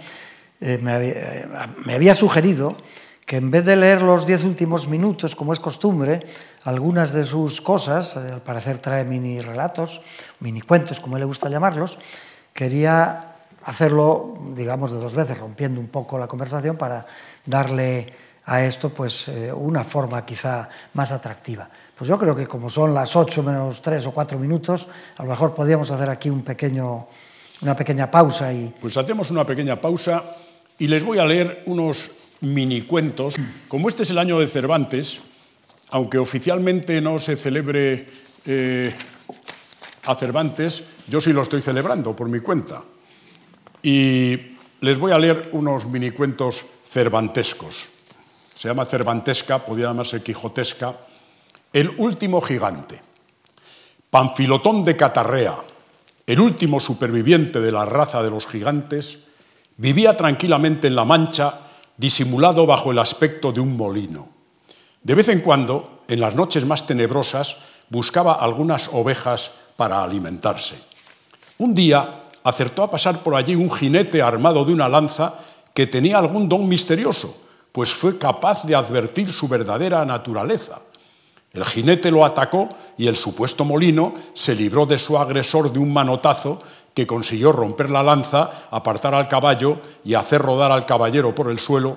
eh, 0.61 0.79
me 1.85 1.93
había 1.93 2.15
sugerido 2.15 2.77
que 3.27 3.35
en 3.35 3.51
vez 3.51 3.65
de 3.65 3.75
leer 3.75 4.01
los 4.01 4.25
diez 4.25 4.45
últimos 4.45 4.87
minutos, 4.87 5.35
como 5.35 5.51
es 5.51 5.59
costumbre, 5.59 6.25
algunas 6.63 7.11
de 7.11 7.25
sus 7.25 7.59
cosas, 7.59 8.15
eh, 8.15 8.19
al 8.31 8.41
parecer 8.41 8.77
trae 8.77 9.03
mini 9.03 9.41
relatos, 9.41 9.99
mini 10.39 10.61
cuentos, 10.61 11.01
como 11.01 11.19
le 11.19 11.25
gusta 11.25 11.49
llamarlos, 11.49 11.99
quería 12.53 13.35
hacerlo, 13.65 14.39
digamos, 14.55 14.91
de 14.93 14.99
dos 14.99 15.13
veces, 15.13 15.37
rompiendo 15.37 15.81
un 15.81 15.89
poco 15.89 16.17
la 16.17 16.25
conversación 16.25 16.77
para 16.77 17.05
darle 17.45 18.13
a 18.45 18.63
esto 18.63 18.93
pues, 18.93 19.27
eh, 19.27 19.51
una 19.51 19.83
forma 19.83 20.25
quizá 20.25 20.69
más 20.93 21.11
atractiva. 21.11 21.69
Pues 21.97 22.07
yo 22.07 22.17
creo 22.17 22.33
que 22.33 22.47
como 22.47 22.69
son 22.69 22.93
las 22.93 23.13
ocho 23.17 23.43
menos 23.43 23.81
tres 23.81 24.07
o 24.07 24.11
cuatro 24.11 24.39
minutos, 24.39 24.87
a 25.17 25.23
lo 25.23 25.29
mejor 25.29 25.53
podríamos 25.53 25.91
hacer 25.91 26.09
aquí 26.09 26.29
un 26.29 26.43
pequeño, 26.43 27.05
una 27.61 27.75
pequeña 27.75 28.09
pausa. 28.09 28.53
Y... 28.53 28.73
Pues 28.79 28.95
hacemos 28.95 29.29
una 29.31 29.45
pequeña 29.45 29.75
pausa 29.81 30.23
y 30.79 30.87
les 30.87 31.03
voy 31.03 31.19
a 31.19 31.25
leer 31.25 31.63
unos 31.65 32.09
mini 32.41 32.81
cuentos. 32.81 33.35
Como 33.67 33.89
este 33.89 34.03
es 34.03 34.11
el 34.11 34.17
año 34.17 34.39
de 34.39 34.47
Cervantes, 34.47 35.19
aunque 35.89 36.17
oficialmente 36.17 37.01
no 37.01 37.19
se 37.19 37.35
celebre 37.35 38.07
eh, 38.45 38.93
a 40.05 40.15
Cervantes, 40.15 40.83
yo 41.07 41.21
sí 41.21 41.33
lo 41.33 41.41
estoy 41.41 41.61
celebrando 41.61 42.15
por 42.15 42.29
mi 42.29 42.39
cuenta. 42.39 42.83
Y 43.81 44.57
les 44.81 44.99
voy 44.99 45.11
a 45.11 45.19
leer 45.19 45.49
unos 45.53 45.87
mini 45.87 46.11
cuentos 46.11 46.65
cervantescos. 46.89 47.89
Se 48.55 48.67
llama 48.67 48.85
cervantesca, 48.85 49.63
podría 49.63 49.87
llamarse 49.87 50.21
quijotesca. 50.21 50.95
El 51.71 51.89
último 51.97 52.41
gigante. 52.41 53.01
Panfilotón 54.09 54.83
de 54.83 54.95
Catarrea, 54.95 55.57
el 56.25 56.39
último 56.39 56.79
superviviente 56.79 57.59
de 57.59 57.71
la 57.71 57.85
raza 57.85 58.23
de 58.23 58.29
los 58.29 58.47
gigantes, 58.47 59.19
vivía 59.77 60.17
tranquilamente 60.17 60.87
en 60.87 60.95
la 60.95 61.05
Mancha 61.05 61.66
disimulado 61.97 62.65
bajo 62.65 62.91
el 62.91 62.99
aspecto 62.99 63.51
de 63.51 63.59
un 63.59 63.75
molino. 63.75 64.29
De 65.03 65.15
vez 65.15 65.29
en 65.29 65.41
cuando, 65.41 66.03
en 66.07 66.19
las 66.19 66.35
noches 66.35 66.65
más 66.65 66.85
tenebrosas, 66.85 67.57
buscaba 67.89 68.33
algunas 68.33 68.89
ovejas 68.93 69.51
para 69.75 70.03
alimentarse. 70.03 70.75
Un 71.57 71.73
día 71.73 72.23
acertó 72.43 72.83
a 72.83 72.91
pasar 72.91 73.19
por 73.19 73.35
allí 73.35 73.55
un 73.55 73.71
jinete 73.71 74.21
armado 74.21 74.63
de 74.63 74.73
una 74.73 74.87
lanza 74.87 75.35
que 75.73 75.87
tenía 75.87 76.17
algún 76.17 76.47
don 76.47 76.67
misterioso, 76.67 77.35
pues 77.71 77.93
fue 77.93 78.17
capaz 78.17 78.63
de 78.63 78.75
advertir 78.75 79.31
su 79.31 79.47
verdadera 79.47 80.03
naturaleza. 80.05 80.81
El 81.53 81.65
jinete 81.65 82.11
lo 82.11 82.23
atacó 82.23 82.69
y 82.97 83.07
el 83.07 83.15
supuesto 83.15 83.65
molino 83.65 84.13
se 84.33 84.55
libró 84.55 84.85
de 84.85 84.97
su 84.97 85.17
agresor 85.17 85.71
de 85.71 85.79
un 85.79 85.91
manotazo 85.91 86.61
que 86.97 87.05
consiguió 87.05 87.51
romper 87.51 87.91
la 87.91 88.01
lanza, 88.01 88.49
apartar 88.71 89.13
al 89.13 89.27
caballo 89.27 89.77
y 90.03 90.15
hacer 90.15 90.41
rodar 90.41 90.71
al 90.71 90.87
caballero 90.87 91.35
por 91.35 91.51
el 91.51 91.59
suelo, 91.59 91.95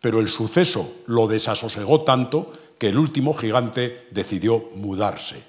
pero 0.00 0.20
el 0.20 0.28
suceso 0.30 0.90
lo 1.04 1.26
desasosegó 1.26 2.00
tanto 2.00 2.50
que 2.78 2.88
el 2.88 2.96
último 2.98 3.34
gigante 3.34 4.08
decidió 4.10 4.70
mudarse. 4.76 5.42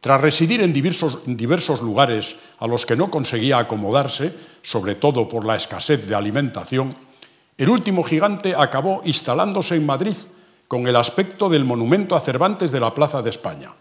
Tras 0.00 0.18
residir 0.18 0.62
en 0.62 0.72
diversos, 0.72 1.18
en 1.26 1.36
diversos, 1.36 1.82
lugares 1.82 2.36
a 2.58 2.66
los 2.66 2.86
que 2.86 2.96
no 2.96 3.10
conseguía 3.10 3.58
acomodarse, 3.58 4.32
sobre 4.62 4.94
todo 4.94 5.28
por 5.28 5.44
la 5.44 5.56
escasez 5.56 6.06
de 6.06 6.14
alimentación, 6.14 6.96
el 7.58 7.68
último 7.68 8.02
gigante 8.02 8.54
acabó 8.56 9.02
instalándose 9.04 9.76
en 9.76 9.84
Madrid 9.84 10.16
con 10.68 10.88
el 10.88 10.96
aspecto 10.96 11.50
del 11.50 11.66
monumento 11.66 12.16
a 12.16 12.20
Cervantes 12.20 12.72
de 12.72 12.80
la 12.80 12.94
Plaza 12.94 13.20
de 13.20 13.28
España. 13.28 13.72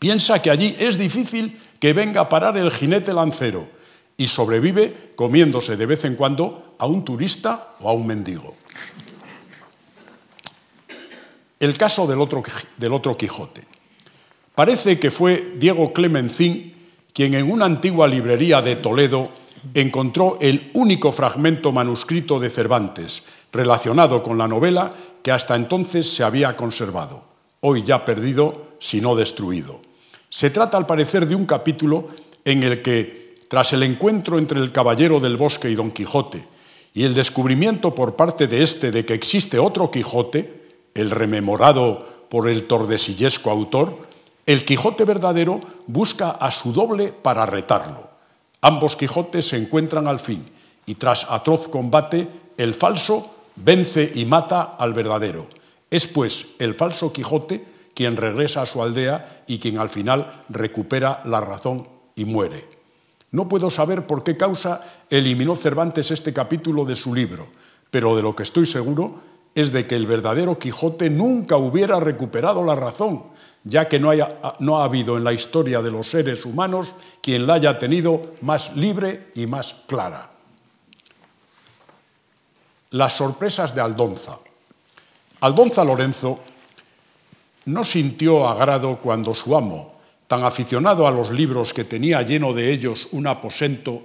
Piensa 0.00 0.42
que 0.42 0.50
allí 0.50 0.76
es 0.80 0.98
difícil 0.98 1.60
que 1.78 1.92
venga 1.92 2.22
a 2.22 2.28
parar 2.28 2.56
el 2.56 2.70
jinete 2.70 3.12
lancero 3.12 3.68
y 4.16 4.26
sobrevive 4.26 5.12
comiéndose 5.16 5.76
de 5.76 5.86
vez 5.86 6.04
en 6.04 6.14
cuando 6.14 6.76
a 6.78 6.86
un 6.86 7.04
turista 7.04 7.74
o 7.80 7.88
a 7.88 7.92
un 7.92 8.06
mendigo. 8.06 8.54
El 11.58 11.76
caso 11.76 12.06
del 12.06 12.20
otro, 12.20 12.42
del 12.76 12.92
otro 12.92 13.14
Quijote. 13.14 13.64
Parece 14.54 14.98
que 14.98 15.10
fue 15.10 15.54
Diego 15.58 15.92
Clemencín 15.92 16.76
quien 17.16 17.32
en 17.32 17.50
una 17.50 17.64
antigua 17.64 18.06
librería 18.06 18.60
de 18.60 18.76
Toledo 18.76 19.30
encontró 19.72 20.36
el 20.38 20.70
único 20.74 21.12
fragmento 21.12 21.72
manuscrito 21.72 22.38
de 22.38 22.50
Cervantes 22.50 23.22
relacionado 23.50 24.22
con 24.22 24.36
la 24.36 24.46
novela 24.46 24.92
que 25.22 25.32
hasta 25.32 25.56
entonces 25.56 26.12
se 26.12 26.24
había 26.24 26.54
conservado, 26.58 27.24
hoy 27.60 27.82
ya 27.84 28.04
perdido, 28.04 28.76
si 28.80 29.00
no 29.00 29.16
destruido. 29.16 29.85
Se 30.36 30.50
trata, 30.50 30.76
al 30.76 30.84
parecer, 30.84 31.26
de 31.26 31.34
un 31.34 31.46
capítulo 31.46 32.08
en 32.44 32.62
el 32.62 32.82
que, 32.82 33.36
tras 33.48 33.72
el 33.72 33.82
encuentro 33.82 34.36
entre 34.36 34.60
el 34.60 34.70
caballero 34.70 35.18
del 35.18 35.38
bosque 35.38 35.70
y 35.70 35.74
Don 35.74 35.90
Quijote, 35.90 36.46
y 36.92 37.04
el 37.04 37.14
descubrimiento 37.14 37.94
por 37.94 38.16
parte 38.16 38.46
de 38.46 38.62
éste 38.62 38.90
de 38.90 39.06
que 39.06 39.14
existe 39.14 39.58
otro 39.58 39.90
Quijote, 39.90 40.60
el 40.92 41.10
rememorado 41.10 42.26
por 42.28 42.50
el 42.50 42.66
tordesillesco 42.66 43.50
autor, 43.50 43.96
el 44.44 44.66
Quijote 44.66 45.06
verdadero 45.06 45.58
busca 45.86 46.32
a 46.32 46.50
su 46.50 46.70
doble 46.70 47.14
para 47.14 47.46
retarlo. 47.46 48.10
Ambos 48.60 48.94
Quijotes 48.94 49.48
se 49.48 49.56
encuentran 49.56 50.06
al 50.06 50.20
fin, 50.20 50.44
y 50.84 50.96
tras 50.96 51.26
atroz 51.30 51.66
combate, 51.66 52.28
el 52.58 52.74
falso 52.74 53.30
vence 53.56 54.12
y 54.14 54.26
mata 54.26 54.76
al 54.78 54.92
verdadero. 54.92 55.46
Es 55.90 56.06
pues 56.06 56.48
el 56.58 56.74
falso 56.74 57.10
Quijote 57.10 57.75
quien 57.96 58.18
regresa 58.18 58.60
a 58.60 58.66
su 58.66 58.82
aldea 58.82 59.42
y 59.46 59.58
quien 59.58 59.78
al 59.78 59.88
final 59.88 60.44
recupera 60.50 61.22
la 61.24 61.40
razón 61.40 61.88
y 62.14 62.26
muere. 62.26 62.68
No 63.32 63.48
puedo 63.48 63.70
saber 63.70 64.06
por 64.06 64.22
qué 64.22 64.36
causa 64.36 64.82
eliminó 65.08 65.56
Cervantes 65.56 66.10
este 66.10 66.34
capítulo 66.34 66.84
de 66.84 66.94
su 66.94 67.14
libro, 67.14 67.48
pero 67.90 68.14
de 68.14 68.20
lo 68.20 68.36
que 68.36 68.42
estoy 68.42 68.66
seguro 68.66 69.14
es 69.54 69.72
de 69.72 69.86
que 69.86 69.96
el 69.96 70.06
verdadero 70.06 70.58
Quijote 70.58 71.08
nunca 71.08 71.56
hubiera 71.56 71.98
recuperado 71.98 72.62
la 72.62 72.74
razón, 72.74 73.24
ya 73.64 73.88
que 73.88 73.98
no, 73.98 74.10
no 74.58 74.78
ha 74.78 74.84
habido 74.84 75.16
en 75.16 75.24
la 75.24 75.32
historia 75.32 75.80
de 75.80 75.90
los 75.90 76.10
seres 76.10 76.44
humanos 76.44 76.94
quien 77.22 77.46
la 77.46 77.54
haya 77.54 77.78
tenido 77.78 78.34
más 78.42 78.76
libre 78.76 79.28
y 79.34 79.46
más 79.46 79.74
clara. 79.86 80.30
Las 82.90 83.16
sorpresas 83.16 83.74
de 83.74 83.80
Aldonza. 83.80 84.38
Aldonza 85.40 85.82
Lorenzo 85.82 86.40
no 87.66 87.82
sintió 87.82 88.48
agrado 88.48 88.96
cuando 88.96 89.34
su 89.34 89.56
amo, 89.56 89.92
tan 90.28 90.44
aficionado 90.44 91.06
a 91.06 91.10
los 91.10 91.30
libros 91.30 91.74
que 91.74 91.84
tenía 91.84 92.22
lleno 92.22 92.52
de 92.52 92.72
ellos 92.72 93.08
un 93.12 93.26
aposento, 93.26 94.02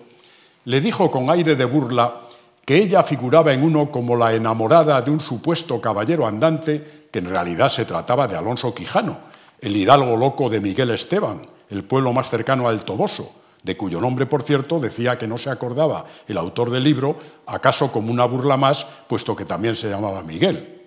le 0.65 0.81
dijo 0.81 1.09
con 1.09 1.29
aire 1.29 1.55
de 1.55 1.65
burla 1.65 2.21
que 2.65 2.77
ella 2.77 3.03
figuraba 3.03 3.53
en 3.53 3.63
uno 3.63 3.91
como 3.91 4.15
la 4.15 4.33
enamorada 4.33 5.01
de 5.01 5.11
un 5.11 5.19
supuesto 5.19 5.79
caballero 5.79 6.27
andante, 6.27 7.07
que 7.11 7.19
en 7.19 7.29
realidad 7.29 7.69
se 7.69 7.85
trataba 7.85 8.27
de 8.27 8.35
Alonso 8.35 8.73
Quijano, 8.73 9.19
el 9.59 9.75
hidalgo 9.75 10.17
loco 10.17 10.49
de 10.49 10.59
Miguel 10.59 10.89
Esteban, 10.89 11.41
el 11.69 11.83
pueblo 11.83 12.13
más 12.13 12.29
cercano 12.29 12.67
al 12.67 12.83
Toboso, 12.83 13.31
de 13.61 13.77
cuyo 13.77 14.01
nombre, 14.01 14.25
por 14.25 14.41
cierto, 14.41 14.79
decía 14.79 15.19
que 15.19 15.27
no 15.27 15.37
se 15.37 15.51
acordaba 15.51 16.05
el 16.27 16.37
autor 16.37 16.71
del 16.71 16.83
libro, 16.83 17.15
acaso 17.45 17.91
como 17.91 18.11
una 18.11 18.25
burla 18.25 18.57
más, 18.57 18.87
puesto 19.07 19.35
que 19.35 19.45
también 19.45 19.75
se 19.75 19.89
llamaba 19.89 20.23
Miguel. 20.23 20.81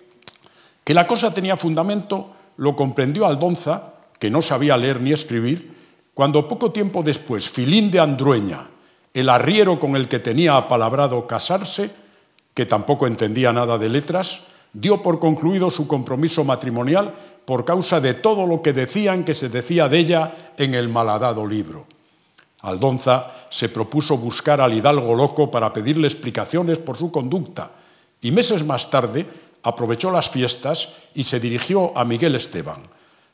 Que 0.83 0.93
la 0.93 1.07
cosa 1.07 1.33
tenía 1.33 1.55
fundamento 1.55 2.34
lo 2.57 2.75
comprendió 2.75 3.25
Aldonza, 3.25 3.93
que 4.19 4.29
no 4.29 4.41
sabía 4.41 4.77
leer 4.77 5.01
ni 5.01 5.11
escribir, 5.11 5.75
cuando 6.13 6.47
poco 6.47 6.71
tiempo 6.71 7.03
después 7.03 7.49
Filín 7.49 7.91
de 7.91 7.99
Andrueña, 7.99 8.69
el 9.13 9.29
arriero 9.29 9.79
con 9.79 9.95
el 9.95 10.07
que 10.07 10.19
tenía 10.19 10.57
apalabrado 10.57 11.27
casarse, 11.27 11.91
que 12.53 12.65
tampoco 12.65 13.07
entendía 13.07 13.51
nada 13.51 13.77
de 13.77 13.89
letras, 13.89 14.41
dio 14.71 15.01
por 15.01 15.19
concluido 15.19 15.69
su 15.69 15.87
compromiso 15.87 16.43
matrimonial 16.43 17.13
por 17.45 17.63
causa 17.63 18.01
de 18.01 18.13
todo 18.13 18.47
lo 18.47 18.61
que 18.61 18.73
decían 18.73 19.23
que 19.23 19.35
se 19.35 19.49
decía 19.49 19.87
de 19.87 19.99
ella 19.99 20.53
en 20.57 20.73
el 20.73 20.89
malhadado 20.89 21.45
libro. 21.45 21.85
Aldonza 22.61 23.27
se 23.49 23.69
propuso 23.69 24.17
buscar 24.17 24.59
al 24.59 24.73
hidalgo 24.73 25.15
loco 25.15 25.51
para 25.51 25.71
pedirle 25.71 26.07
explicaciones 26.07 26.79
por 26.79 26.97
su 26.97 27.11
conducta, 27.11 27.71
y 28.21 28.31
meses 28.31 28.65
más 28.65 28.89
tarde 28.89 29.25
aprovechó 29.65 30.11
las 30.11 30.29
fiestas 30.29 30.89
y 31.15 31.23
se 31.23 31.39
dirigió 31.39 31.97
a 31.97 32.05
Miguel 32.05 32.35
Esteban. 32.35 32.83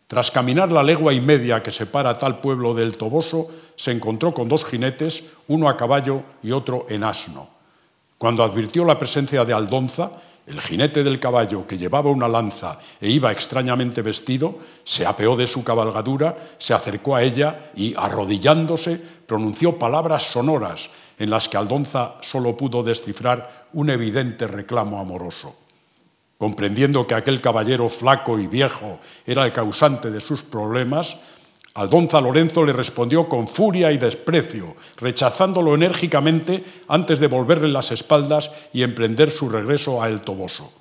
Tras 0.08 0.32
caminar 0.32 0.72
la 0.72 0.82
legua 0.82 1.14
y 1.14 1.20
media 1.20 1.62
que 1.62 1.72
separa 1.72 2.18
tal 2.18 2.40
pueblo 2.40 2.74
del 2.74 2.96
Toboso, 2.98 3.48
se 3.76 3.92
encontró 3.92 4.34
con 4.34 4.48
dos 4.48 4.64
jinetes, 4.64 5.24
uno 5.48 5.68
a 5.68 5.76
caballo 5.76 6.24
y 6.42 6.52
otro 6.52 6.86
en 6.90 7.04
asno. 7.04 7.50
Cuando 8.18 8.44
advirtió 8.44 8.86
la 8.86 8.98
presencia 8.98 9.44
de 9.44 9.54
Aldonza, 9.54 10.12
el 10.48 10.62
jinete 10.62 11.04
del 11.04 11.20
caballo, 11.20 11.68
que 11.68 11.78
llevaba 11.78 12.10
una 12.10 12.28
lanza 12.28 12.80
e 13.00 13.10
iba 13.10 13.32
extrañamente 13.32 14.02
vestido, 14.02 14.58
se 14.84 15.06
apeó 15.06 15.36
de 15.36 15.48
su 15.48 15.64
cabalgadura, 15.64 16.56
se 16.58 16.74
acercó 16.74 17.16
a 17.16 17.24
ella 17.24 17.72
y, 17.76 17.94
arrodillándose, 17.96 19.00
pronunció 19.26 19.78
palabras 19.78 20.24
sonoras 20.24 20.90
en 21.20 21.30
las 21.30 21.50
que 21.50 21.58
Aldonza 21.58 22.16
solo 22.22 22.56
pudo 22.56 22.84
descifrar 22.84 23.68
un 23.74 23.90
evidente 23.90 24.48
reclamo 24.48 25.00
amoroso. 25.00 25.61
Comprendiendo 26.42 27.06
que 27.06 27.14
aquel 27.14 27.40
caballero 27.40 27.88
flaco 27.88 28.40
y 28.40 28.48
viejo 28.48 28.98
era 29.28 29.46
el 29.46 29.54
causante 29.54 30.10
de 30.10 30.20
sus 30.20 30.42
problemas, 30.42 31.18
Aldonza 31.76 32.20
Lorenzo 32.20 32.66
le 32.66 32.74
respondió 32.74 33.30
con 33.30 33.48
furia 33.48 33.92
y 33.92 34.00
desprecio, 34.00 34.76
rechazándolo 34.98 35.76
enérgicamente 35.76 36.64
antes 36.88 37.20
de 37.20 37.28
volverle 37.28 37.68
las 37.68 37.92
espaldas 37.92 38.50
y 38.74 38.82
emprender 38.82 39.30
su 39.30 39.50
regreso 39.50 40.02
a 40.02 40.10
El 40.10 40.22
Toboso. 40.22 40.74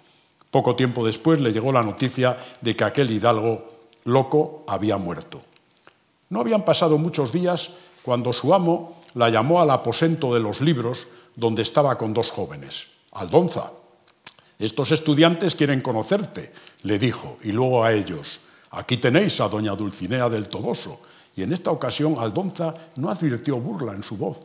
Poco 0.50 0.76
tiempo 0.76 1.04
después 1.04 1.38
le 1.40 1.52
llegó 1.52 1.72
la 1.72 1.82
noticia 1.82 2.38
de 2.62 2.74
que 2.74 2.84
aquel 2.84 3.10
hidalgo 3.10 3.68
loco 4.04 4.64
había 4.66 4.96
muerto. 4.96 5.42
No 6.30 6.40
habían 6.40 6.64
pasado 6.64 6.96
muchos 6.96 7.32
días 7.32 7.68
cuando 8.00 8.32
su 8.32 8.54
amo 8.54 8.96
la 9.12 9.28
llamó 9.28 9.60
al 9.60 9.70
aposento 9.72 10.32
de 10.32 10.40
los 10.40 10.62
libros 10.62 11.06
donde 11.36 11.60
estaba 11.60 11.98
con 11.98 12.14
dos 12.14 12.30
jóvenes. 12.30 12.86
Aldonza, 13.12 13.72
estos 14.60 14.92
estudiantes 14.92 15.54
quieren 15.54 15.80
conocerte, 15.80 16.52
le 16.82 16.98
dijo, 16.98 17.38
y 17.42 17.52
luego 17.52 17.82
a 17.82 17.92
ellos, 17.92 18.42
aquí 18.70 18.98
tenéis 18.98 19.40
a 19.40 19.48
doña 19.48 19.74
Dulcinea 19.74 20.28
del 20.28 20.50
Toboso. 20.50 21.00
Y 21.34 21.42
en 21.42 21.54
esta 21.54 21.70
ocasión 21.70 22.16
Aldonza 22.18 22.74
no 22.96 23.08
advirtió 23.08 23.56
burla 23.56 23.94
en 23.94 24.02
su 24.02 24.18
voz. 24.18 24.40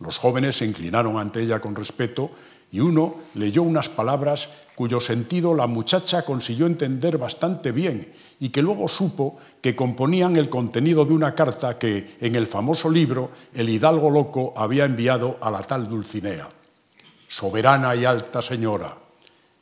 Los 0.00 0.18
jóvenes 0.18 0.56
se 0.56 0.66
inclinaron 0.66 1.16
ante 1.16 1.42
ella 1.42 1.60
con 1.60 1.76
respeto 1.76 2.30
y 2.72 2.80
uno 2.80 3.14
leyó 3.36 3.62
unas 3.62 3.88
palabras 3.88 4.48
cuyo 4.74 4.98
sentido 4.98 5.54
la 5.54 5.68
muchacha 5.68 6.24
consiguió 6.24 6.66
entender 6.66 7.16
bastante 7.16 7.70
bien 7.70 8.12
y 8.40 8.48
que 8.48 8.62
luego 8.62 8.88
supo 8.88 9.38
que 9.60 9.76
componían 9.76 10.34
el 10.34 10.50
contenido 10.50 11.04
de 11.04 11.12
una 11.12 11.34
carta 11.34 11.78
que 11.78 12.16
en 12.20 12.34
el 12.34 12.48
famoso 12.48 12.90
libro 12.90 13.30
el 13.54 13.68
hidalgo 13.68 14.10
loco 14.10 14.52
había 14.56 14.84
enviado 14.84 15.38
a 15.40 15.50
la 15.50 15.62
tal 15.62 15.88
Dulcinea. 15.88 16.48
Soberana 17.28 17.94
y 17.94 18.04
alta 18.04 18.42
señora, 18.42 19.05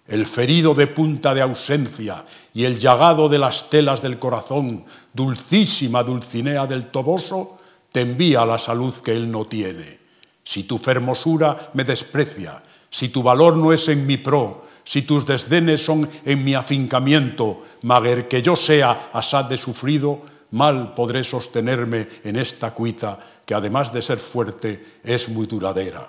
el 0.06 0.26
ferido 0.26 0.74
de 0.74 0.86
punta 0.86 1.34
de 1.34 1.40
ausencia 1.40 2.24
y 2.52 2.64
el 2.64 2.78
llagado 2.78 3.28
de 3.28 3.38
las 3.38 3.70
telas 3.70 4.02
del 4.02 4.18
corazón, 4.18 4.84
dulcísima 5.12 6.02
Dulcinea 6.02 6.66
del 6.66 6.86
Toboso, 6.86 7.58
te 7.90 8.02
envía 8.02 8.44
la 8.44 8.58
salud 8.58 8.92
que 8.94 9.12
él 9.12 9.30
no 9.30 9.46
tiene. 9.46 9.98
Si 10.42 10.64
tu 10.64 10.76
fermosura 10.76 11.70
me 11.72 11.84
desprecia, 11.84 12.62
si 12.90 13.08
tu 13.08 13.22
valor 13.22 13.56
no 13.56 13.72
es 13.72 13.88
en 13.88 14.06
mi 14.06 14.18
pro, 14.18 14.64
si 14.84 15.02
tus 15.02 15.24
desdenes 15.24 15.84
son 15.84 16.08
en 16.24 16.44
mi 16.44 16.54
afincamiento, 16.54 17.62
maguer 17.82 18.28
que 18.28 18.42
yo 18.42 18.54
sea 18.54 19.10
asad 19.12 19.46
de 19.46 19.56
sufrido, 19.56 20.20
mal 20.50 20.92
podré 20.94 21.24
sostenerme 21.24 22.06
en 22.22 22.36
esta 22.36 22.72
cuita 22.72 23.18
que 23.46 23.54
además 23.54 23.92
de 23.92 24.02
ser 24.02 24.18
fuerte 24.18 25.00
es 25.02 25.28
muy 25.28 25.46
duradera. 25.46 26.08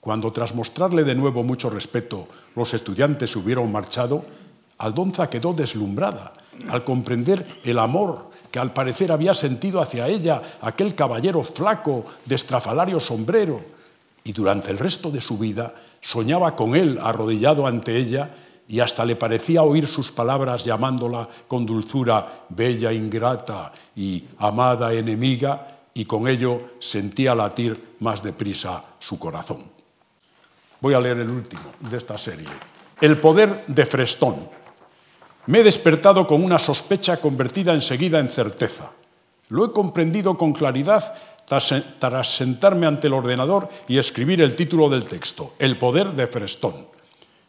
Cuando 0.00 0.32
tras 0.32 0.54
mostrarle 0.54 1.04
de 1.04 1.14
nuevo 1.14 1.42
mucho 1.42 1.68
respeto 1.68 2.26
los 2.56 2.72
estudiantes 2.72 3.36
hubieron 3.36 3.70
marchado, 3.70 4.24
Aldonza 4.78 5.28
quedó 5.28 5.52
deslumbrada 5.52 6.32
al 6.70 6.84
comprender 6.84 7.46
el 7.64 7.78
amor 7.78 8.30
que 8.50 8.58
al 8.58 8.72
parecer 8.72 9.12
había 9.12 9.34
sentido 9.34 9.80
hacia 9.80 10.08
ella 10.08 10.40
aquel 10.62 10.94
caballero 10.94 11.42
flaco 11.42 12.04
de 12.24 12.34
estrafalario 12.34 12.98
sombrero, 12.98 13.60
y 14.24 14.32
durante 14.32 14.70
el 14.70 14.78
resto 14.78 15.10
de 15.10 15.20
su 15.20 15.38
vida 15.38 15.74
soñaba 16.00 16.56
con 16.56 16.74
él 16.74 16.98
arrodillado 17.02 17.66
ante 17.66 17.96
ella 17.96 18.30
y 18.68 18.80
hasta 18.80 19.04
le 19.04 19.16
parecía 19.16 19.62
oír 19.62 19.86
sus 19.86 20.12
palabras 20.12 20.64
llamándola 20.64 21.28
con 21.48 21.66
dulzura 21.66 22.44
bella 22.48 22.92
ingrata 22.92 23.72
y 23.96 24.24
amada 24.38 24.92
enemiga, 24.92 25.78
y 25.92 26.04
con 26.04 26.28
ello 26.28 26.70
sentía 26.78 27.34
latir 27.34 27.96
más 27.98 28.22
deprisa 28.22 28.84
su 29.00 29.18
corazón. 29.18 29.79
Voy 30.80 30.94
a 30.94 31.00
leer 31.00 31.18
el 31.18 31.30
último 31.30 31.62
de 31.78 31.96
esta 31.96 32.16
serie. 32.16 32.48
El 33.00 33.18
poder 33.18 33.64
de 33.66 33.84
Frestón. 33.84 34.36
Me 35.46 35.60
he 35.60 35.62
despertado 35.62 36.26
con 36.26 36.42
una 36.42 36.58
sospecha 36.58 37.18
convertida 37.18 37.72
enseguida 37.72 38.18
en 38.18 38.28
certeza. 38.28 38.90
Lo 39.48 39.64
he 39.64 39.72
comprendido 39.72 40.38
con 40.38 40.52
claridad 40.52 41.14
tras 41.46 42.30
sentarme 42.30 42.86
ante 42.86 43.08
el 43.08 43.12
ordenador 43.12 43.68
y 43.88 43.98
escribir 43.98 44.40
el 44.40 44.54
título 44.54 44.88
del 44.88 45.04
texto, 45.04 45.54
El 45.58 45.76
poder 45.78 46.12
de 46.12 46.28
Frestón. 46.28 46.86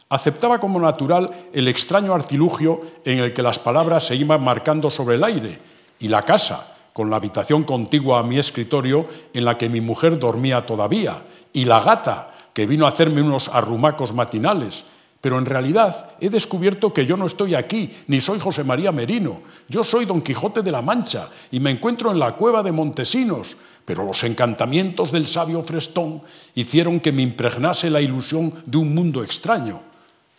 Aceptaba 0.10 0.60
como 0.60 0.80
natural 0.80 1.30
el 1.54 1.68
extraño 1.68 2.14
artilugio 2.14 2.82
en 3.06 3.20
el 3.20 3.34
que 3.34 3.44
las 3.44 3.60
palabras 3.60 4.08
se 4.08 4.16
iban 4.16 4.44
marcando 4.44 4.90
sobre 4.90 5.16
el 5.16 5.24
aire 5.24 5.60
y 6.00 6.08
la 6.08 6.24
casa, 6.24 6.76
con 6.92 7.10
la 7.10 7.18
habitación 7.18 7.64
contigua 7.64 8.20
a 8.20 8.24
mi 8.24 8.40
escritorio 8.40 9.06
en 9.34 9.46
la 9.46 9.58
que 9.58 9.70
mi 9.70 9.80
mujer 9.80 10.20
dormía 10.20 10.66
todavía, 10.66 11.22
y 11.54 11.66
la 11.66 11.80
gata, 11.80 12.26
que 12.54 12.66
vino 12.66 12.86
a 12.86 12.90
hacerme 12.90 13.22
unos 13.22 13.48
arrumacos 13.50 14.14
matinales, 14.14 14.86
pero 15.22 15.38
en 15.38 15.46
realidad 15.46 16.12
he 16.20 16.30
descubierto 16.30 16.92
que 16.94 17.06
yo 17.06 17.16
no 17.16 17.28
estoy 17.28 17.54
aquí, 17.54 17.92
ni 18.08 18.20
soy 18.20 18.40
José 18.40 18.64
María 18.64 18.92
Merino. 18.92 19.42
Yo 19.70 19.84
soy 19.84 20.06
Don 20.06 20.22
Quijote 20.22 20.64
de 20.64 20.72
la 20.72 20.82
Mancha 20.82 21.30
y 21.52 21.60
me 21.60 21.70
encuentro 21.70 22.12
en 22.12 22.18
la 22.18 22.36
cueva 22.36 22.64
de 22.64 22.72
Montesinos, 22.72 23.56
pero 23.86 24.04
los 24.04 24.24
encantamientos 24.24 25.12
del 25.12 25.28
sabio 25.28 25.62
Frestón 25.62 26.24
hicieron 26.56 27.00
que 27.00 27.12
me 27.12 27.22
impregnase 27.22 27.92
la 27.92 28.02
ilusión 28.02 28.54
de 28.66 28.78
un 28.78 28.96
mundo 28.96 29.24
extraño. 29.24 29.84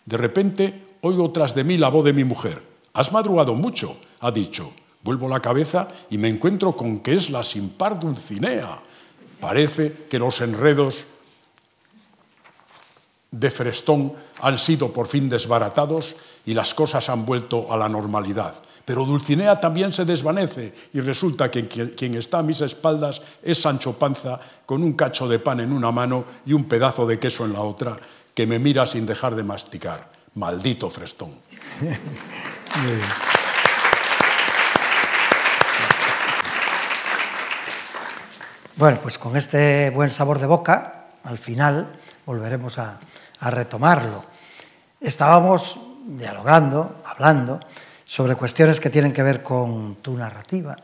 De 0.05 0.17
repente 0.17 0.83
oigo 1.01 1.31
tras 1.31 1.55
de 1.55 1.63
mí 1.63 1.77
la 1.77 1.89
voz 1.89 2.03
de 2.05 2.13
mi 2.13 2.25
mujer. 2.25 2.61
Has 2.93 3.11
madrugado 3.11 3.55
mucho, 3.55 3.97
ha 4.19 4.31
dicho. 4.31 4.71
Vuelvo 5.01 5.27
la 5.27 5.41
cabeza 5.41 5.87
y 6.09 6.17
me 6.17 6.29
encuentro 6.29 6.75
con 6.75 6.99
que 6.99 7.13
es 7.13 7.29
la 7.29 7.43
sin 7.43 7.69
par 7.69 7.99
Dulcinea. 7.99 8.79
Parece 9.39 10.07
que 10.09 10.19
los 10.19 10.39
enredos 10.39 11.05
de 13.33 13.49
Frestón 13.49 14.13
han 14.41 14.57
sido 14.57 14.93
por 14.93 15.07
fin 15.07 15.27
desbaratados 15.27 16.15
y 16.45 16.53
las 16.53 16.73
cosas 16.73 17.09
han 17.09 17.25
vuelto 17.25 17.71
a 17.71 17.77
la 17.77 17.89
normalidad. 17.89 18.53
Pero 18.85 19.05
Dulcinea 19.05 19.59
también 19.59 19.91
se 19.91 20.05
desvanece 20.05 20.73
y 20.93 21.01
resulta 21.01 21.49
que 21.49 21.67
quien 21.67 22.15
está 22.15 22.39
a 22.39 22.43
mis 22.43 22.61
espaldas 22.61 23.21
es 23.41 23.59
Sancho 23.59 23.93
Panza 23.93 24.39
con 24.65 24.83
un 24.83 24.93
cacho 24.93 25.27
de 25.27 25.39
pan 25.39 25.61
en 25.61 25.73
una 25.73 25.91
mano 25.91 26.25
y 26.45 26.53
un 26.53 26.65
pedazo 26.65 27.07
de 27.07 27.17
queso 27.17 27.45
en 27.45 27.53
la 27.53 27.61
otra, 27.61 27.97
que 28.35 28.45
me 28.45 28.59
mira 28.59 28.85
sin 28.85 29.05
dejar 29.05 29.35
de 29.35 29.43
masticar. 29.43 30.11
Maldito 30.35 30.89
Frestón. 30.89 31.31
Bueno, 38.75 38.99
pues 39.01 39.17
con 39.17 39.37
este 39.37 39.91
buen 39.91 40.09
sabor 40.09 40.39
de 40.39 40.47
boca, 40.47 41.02
al 41.23 41.37
final 41.37 41.87
volveremos 42.25 42.79
a, 42.79 42.99
retomarlo. 43.41 44.23
Estábamos 45.01 45.77
dialogando, 46.05 47.01
hablando 47.03 47.59
sobre 48.05 48.35
cuestiones 48.35 48.79
que 48.79 48.89
tienen 48.89 49.11
que 49.11 49.21
ver 49.21 49.43
con 49.43 49.95
tu 49.95 50.15
narrativa, 50.15 50.77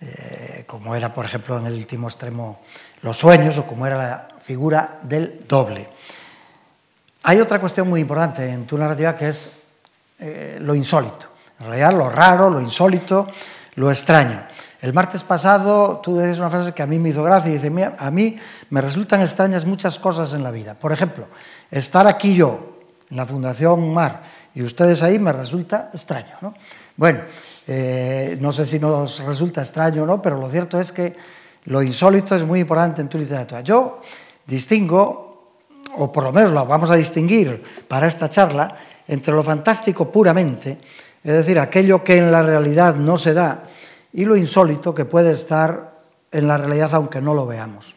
eh, 0.00 0.62
como 0.64 0.94
era, 0.94 1.12
por 1.12 1.24
ejemplo, 1.24 1.58
en 1.58 1.66
el 1.66 1.74
último 1.74 2.06
extremo 2.06 2.60
los 3.02 3.16
sueños 3.16 3.58
o 3.58 3.66
como 3.66 3.84
era 3.84 3.96
la 3.96 4.28
figura 4.40 5.00
del 5.02 5.44
doble. 5.48 5.88
Hay 7.24 7.40
otra 7.40 7.58
cuestión 7.60 7.88
muy 7.88 8.00
importante 8.00 8.48
en 8.48 8.64
tu 8.64 8.78
narrativa 8.78 9.16
que 9.16 9.28
es 9.28 9.50
eh, 10.20 10.58
lo 10.60 10.76
insólito, 10.76 11.26
en 11.58 11.66
realidad 11.66 11.92
lo 11.92 12.08
raro, 12.10 12.48
lo 12.48 12.60
insólito, 12.60 13.26
lo 13.74 13.90
extraño. 13.90 14.46
El 14.82 14.92
martes 14.92 15.22
pasado 15.22 16.00
tú 16.02 16.16
decías 16.16 16.38
una 16.38 16.50
frase 16.50 16.72
que 16.72 16.82
a 16.82 16.88
mí 16.88 16.98
me 16.98 17.10
hizo 17.10 17.22
gracia 17.22 17.52
y 17.52 17.58
dice, 17.58 17.92
a 17.96 18.10
mí 18.10 18.36
me 18.70 18.80
resultan 18.80 19.20
extrañas 19.20 19.64
muchas 19.64 19.96
cosas 20.00 20.32
en 20.32 20.42
la 20.42 20.50
vida. 20.50 20.74
Por 20.74 20.90
ejemplo, 20.90 21.28
estar 21.70 22.08
aquí 22.08 22.34
yo, 22.34 22.80
en 23.08 23.16
la 23.16 23.24
Fundación 23.24 23.94
Mar, 23.94 24.22
y 24.52 24.62
ustedes 24.64 25.04
ahí 25.04 25.20
me 25.20 25.30
resulta 25.30 25.88
extraño. 25.94 26.34
¿no? 26.40 26.54
Bueno, 26.96 27.20
eh, 27.68 28.36
no 28.40 28.50
sé 28.50 28.66
si 28.66 28.80
nos 28.80 29.20
resulta 29.20 29.60
extraño 29.60 30.02
o 30.02 30.06
no, 30.06 30.20
pero 30.20 30.36
lo 30.36 30.50
cierto 30.50 30.80
es 30.80 30.90
que 30.90 31.14
lo 31.66 31.80
insólito 31.80 32.34
es 32.34 32.42
muy 32.42 32.58
importante 32.58 33.02
en 33.02 33.08
tu 33.08 33.18
literatura. 33.18 33.60
Yo 33.60 34.00
distingo, 34.44 35.52
o 35.96 36.10
por 36.10 36.24
lo 36.24 36.32
menos 36.32 36.50
lo 36.50 36.66
vamos 36.66 36.90
a 36.90 36.96
distinguir 36.96 37.62
para 37.86 38.08
esta 38.08 38.28
charla, 38.28 38.74
entre 39.06 39.32
lo 39.32 39.44
fantástico 39.44 40.10
puramente, 40.10 40.80
es 41.22 41.32
decir, 41.32 41.60
aquello 41.60 42.02
que 42.02 42.18
en 42.18 42.32
la 42.32 42.42
realidad 42.42 42.96
no 42.96 43.16
se 43.16 43.32
da, 43.32 43.62
y 44.12 44.24
lo 44.24 44.36
insólito 44.36 44.94
que 44.94 45.04
puede 45.04 45.30
estar 45.30 46.02
en 46.30 46.48
la 46.48 46.58
realidad 46.58 46.94
aunque 46.94 47.20
no 47.20 47.34
lo 47.34 47.46
veamos. 47.46 47.94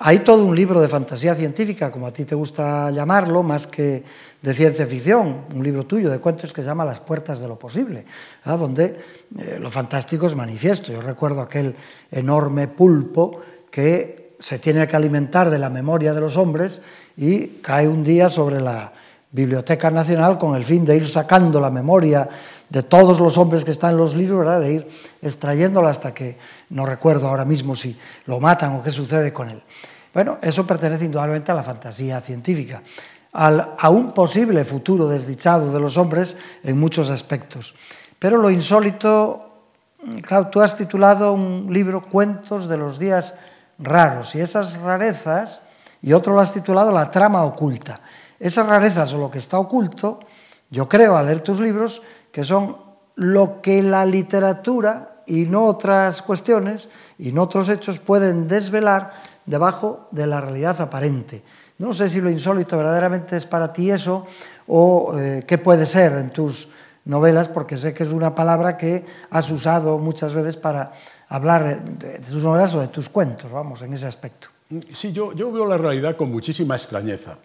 Hay 0.00 0.20
todo 0.20 0.44
un 0.44 0.56
libro 0.56 0.80
de 0.80 0.88
fantasía 0.88 1.36
científica, 1.36 1.90
como 1.90 2.08
a 2.08 2.12
ti 2.12 2.24
te 2.24 2.34
gusta 2.34 2.90
llamarlo, 2.90 3.44
más 3.44 3.68
que 3.68 4.02
de 4.42 4.54
ciencia 4.54 4.86
ficción, 4.86 5.42
un 5.54 5.62
libro 5.62 5.86
tuyo 5.86 6.10
de 6.10 6.18
cuentos 6.18 6.52
que 6.52 6.62
se 6.62 6.66
llama 6.66 6.84
Las 6.84 6.98
puertas 6.98 7.40
de 7.40 7.46
lo 7.46 7.56
posible, 7.56 8.04
donde 8.44 8.96
eh, 9.38 9.58
lo 9.60 9.70
fantástico 9.70 10.26
es 10.26 10.34
manifiesto. 10.34 10.92
Yo 10.92 11.00
recuerdo 11.00 11.40
aquel 11.40 11.76
enorme 12.10 12.66
pulpo 12.66 13.40
que 13.70 14.34
se 14.40 14.58
tiene 14.58 14.86
que 14.88 14.96
alimentar 14.96 15.48
de 15.48 15.58
la 15.58 15.70
memoria 15.70 16.12
de 16.12 16.20
los 16.20 16.36
hombres 16.36 16.82
y 17.16 17.46
cae 17.62 17.86
un 17.86 18.02
día 18.02 18.28
sobre 18.28 18.60
la 18.60 18.92
Biblioteca 19.30 19.90
Nacional 19.90 20.38
con 20.38 20.54
el 20.54 20.64
fin 20.64 20.84
de 20.84 20.96
ir 20.96 21.06
sacando 21.06 21.60
la 21.60 21.70
memoria 21.70 22.28
de 22.68 22.82
todos 22.82 23.20
los 23.20 23.38
hombres 23.38 23.64
que 23.64 23.70
están 23.70 23.90
en 23.92 23.98
los 23.98 24.14
libros, 24.14 24.40
¿verdad? 24.40 24.60
de 24.60 24.72
ir 24.72 24.88
extrayéndola 25.22 25.90
hasta 25.90 26.14
que 26.14 26.38
no 26.70 26.86
recuerdo 26.86 27.28
ahora 27.28 27.44
mismo 27.44 27.74
si 27.74 27.96
lo 28.26 28.40
matan 28.40 28.76
o 28.76 28.82
qué 28.82 28.90
sucede 28.90 29.32
con 29.32 29.50
él. 29.50 29.62
Bueno, 30.12 30.38
eso 30.42 30.66
pertenece 30.66 31.04
indudablemente 31.04 31.52
a 31.52 31.54
la 31.54 31.62
fantasía 31.62 32.20
científica, 32.20 32.82
al, 33.32 33.74
a 33.76 33.90
un 33.90 34.12
posible 34.12 34.64
futuro 34.64 35.08
desdichado 35.08 35.72
de 35.72 35.80
los 35.80 35.96
hombres 35.96 36.36
en 36.62 36.78
muchos 36.78 37.10
aspectos. 37.10 37.74
Pero 38.18 38.38
lo 38.38 38.50
insólito, 38.50 39.50
claro, 40.22 40.48
tú 40.48 40.62
has 40.62 40.76
titulado 40.76 41.32
un 41.32 41.68
libro 41.72 42.02
Cuentos 42.02 42.68
de 42.68 42.76
los 42.76 42.98
días 42.98 43.34
raros 43.78 44.34
y 44.34 44.40
esas 44.40 44.78
rarezas, 44.78 45.62
y 46.00 46.12
otro 46.12 46.34
lo 46.34 46.40
has 46.40 46.52
titulado 46.52 46.92
La 46.92 47.10
trama 47.10 47.42
oculta. 47.44 48.00
Esas 48.38 48.66
rarezas 48.66 49.12
o 49.14 49.18
lo 49.18 49.30
que 49.30 49.38
está 49.38 49.58
oculto, 49.58 50.20
yo 50.70 50.88
creo 50.88 51.16
al 51.16 51.26
leer 51.26 51.40
tus 51.40 51.60
libros, 51.60 52.02
que 52.34 52.42
son 52.42 52.76
lo 53.14 53.62
que 53.62 53.80
la 53.80 54.04
literatura 54.04 55.22
y 55.24 55.44
no 55.44 55.66
otras 55.66 56.20
cuestiones 56.20 56.88
y 57.16 57.30
no 57.30 57.42
otros 57.42 57.68
hechos 57.68 58.00
pueden 58.00 58.48
desvelar 58.48 59.12
debajo 59.46 60.08
de 60.10 60.26
la 60.26 60.40
realidad 60.40 60.80
aparente. 60.80 61.44
No 61.78 61.94
sé 61.94 62.08
si 62.08 62.20
lo 62.20 62.28
insólito 62.28 62.76
verdaderamente 62.76 63.36
es 63.36 63.46
para 63.46 63.72
ti 63.72 63.88
eso 63.88 64.26
o 64.66 65.16
eh, 65.16 65.44
qué 65.46 65.58
puede 65.58 65.86
ser 65.86 66.14
en 66.14 66.30
tus 66.30 66.66
novelas, 67.04 67.48
porque 67.48 67.76
sé 67.76 67.94
que 67.94 68.02
es 68.02 68.10
una 68.10 68.34
palabra 68.34 68.76
que 68.76 69.04
has 69.30 69.48
usado 69.52 69.98
muchas 69.98 70.34
veces 70.34 70.56
para 70.56 70.90
hablar 71.28 71.84
de, 71.84 72.18
tus 72.18 72.42
novelas 72.42 72.74
o 72.74 72.80
de 72.80 72.88
tus 72.88 73.08
cuentos, 73.08 73.52
vamos, 73.52 73.80
en 73.82 73.92
ese 73.92 74.08
aspecto. 74.08 74.48
Sí, 74.92 75.12
yo, 75.12 75.32
yo 75.34 75.52
veo 75.52 75.66
la 75.66 75.76
realidad 75.76 76.16
con 76.16 76.32
muchísima 76.32 76.74
extrañeza. 76.74 77.36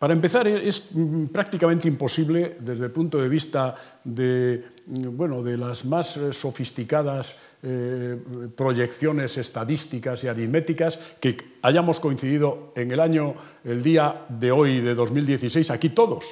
Para 0.00 0.14
empezar, 0.14 0.48
es 0.48 0.82
prácticamente 1.30 1.86
imposible 1.86 2.56
desde 2.58 2.86
el 2.86 2.90
punto 2.90 3.18
de 3.20 3.28
vista 3.28 3.74
de, 4.02 4.64
bueno, 4.86 5.42
de 5.42 5.58
las 5.58 5.84
más 5.84 6.16
eh, 6.16 6.32
sofisticadas 6.32 7.36
eh, 7.62 8.16
proyecciones 8.56 9.36
estadísticas 9.36 10.24
y 10.24 10.28
aritméticas 10.28 10.98
que 11.20 11.36
hayamos 11.60 12.00
coincidido 12.00 12.72
en 12.76 12.92
el 12.92 12.98
año, 12.98 13.34
el 13.62 13.82
día 13.82 14.24
de 14.30 14.50
hoy, 14.50 14.80
de 14.80 14.94
2016, 14.94 15.70
aquí 15.70 15.90
todos. 15.90 16.24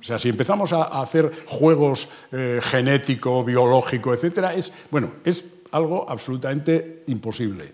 O 0.00 0.02
sea, 0.02 0.18
si 0.18 0.28
empezamos 0.28 0.72
a, 0.72 1.00
hacer 1.00 1.30
juegos 1.46 2.08
eh, 2.32 2.58
genético, 2.60 3.44
biológico, 3.44 4.12
etcétera, 4.12 4.52
es, 4.52 4.72
bueno, 4.90 5.12
es 5.24 5.44
algo 5.70 6.10
absolutamente 6.10 7.04
imposible. 7.06 7.72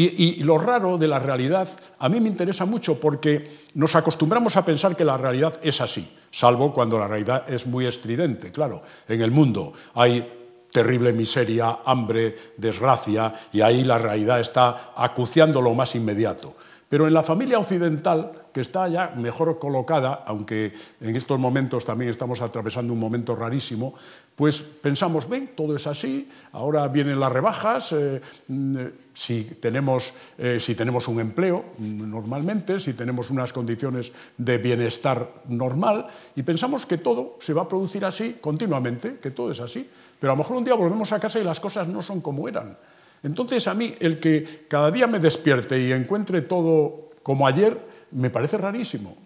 Y, 0.00 0.44
lo 0.44 0.58
raro 0.58 0.96
de 0.96 1.08
la 1.08 1.18
realidad 1.18 1.68
a 1.98 2.08
mí 2.08 2.20
me 2.20 2.28
interesa 2.28 2.64
mucho 2.64 3.00
porque 3.00 3.66
nos 3.74 3.96
acostumbramos 3.96 4.56
a 4.56 4.64
pensar 4.64 4.94
que 4.94 5.04
la 5.04 5.18
realidad 5.18 5.58
es 5.60 5.80
así, 5.80 6.08
salvo 6.30 6.72
cuando 6.72 7.00
la 7.00 7.08
realidad 7.08 7.50
es 7.50 7.66
muy 7.66 7.84
estridente. 7.84 8.52
Claro, 8.52 8.80
en 9.08 9.20
el 9.20 9.32
mundo 9.32 9.72
hay 9.94 10.64
terrible 10.70 11.12
miseria, 11.12 11.80
hambre, 11.84 12.36
desgracia, 12.56 13.34
y 13.52 13.60
ahí 13.60 13.82
la 13.82 13.98
realidad 13.98 14.38
está 14.38 14.92
acuciando 14.94 15.60
lo 15.60 15.74
más 15.74 15.96
inmediato. 15.96 16.54
Pero 16.88 17.08
en 17.08 17.14
la 17.14 17.24
familia 17.24 17.58
occidental, 17.58 18.37
que 18.52 18.60
está 18.60 18.88
ya 18.88 19.12
mejor 19.16 19.58
colocada, 19.58 20.24
aunque 20.26 20.72
en 21.00 21.16
estos 21.16 21.38
momentos 21.38 21.84
también 21.84 22.10
estamos 22.10 22.40
atravesando 22.40 22.92
un 22.92 22.98
momento 22.98 23.34
rarísimo, 23.34 23.94
pues 24.36 24.62
pensamos, 24.62 25.28
ven, 25.28 25.50
todo 25.56 25.76
es 25.76 25.86
así, 25.86 26.28
ahora 26.52 26.86
vienen 26.88 27.18
las 27.18 27.32
rebajas, 27.32 27.92
eh, 27.92 28.20
mm, 28.48 28.76
si, 29.12 29.44
tenemos, 29.44 30.14
eh, 30.38 30.58
si 30.60 30.74
tenemos 30.74 31.08
un 31.08 31.20
empleo 31.20 31.64
mm, 31.78 32.10
normalmente, 32.10 32.78
si 32.78 32.92
tenemos 32.92 33.30
unas 33.30 33.52
condiciones 33.52 34.12
de 34.36 34.58
bienestar 34.58 35.42
normal, 35.48 36.06
y 36.36 36.42
pensamos 36.42 36.86
que 36.86 36.98
todo 36.98 37.36
se 37.40 37.52
va 37.52 37.62
a 37.62 37.68
producir 37.68 38.04
así 38.04 38.38
continuamente, 38.40 39.18
que 39.20 39.32
todo 39.32 39.50
es 39.50 39.60
así, 39.60 39.88
pero 40.18 40.32
a 40.32 40.36
lo 40.36 40.42
mejor 40.42 40.56
un 40.56 40.64
día 40.64 40.74
volvemos 40.74 41.12
a 41.12 41.20
casa 41.20 41.38
y 41.38 41.44
las 41.44 41.60
cosas 41.60 41.88
no 41.88 42.02
son 42.02 42.20
como 42.20 42.48
eran. 42.48 42.76
Entonces 43.22 43.66
a 43.66 43.74
mí 43.74 43.94
el 44.00 44.20
que 44.20 44.66
cada 44.68 44.90
día 44.90 45.06
me 45.06 45.18
despierte 45.18 45.80
y 45.80 45.92
encuentre 45.92 46.42
todo 46.42 47.10
como 47.22 47.46
ayer, 47.46 47.87
me 48.12 48.30
parece 48.30 48.56
rarísimo. 48.56 49.16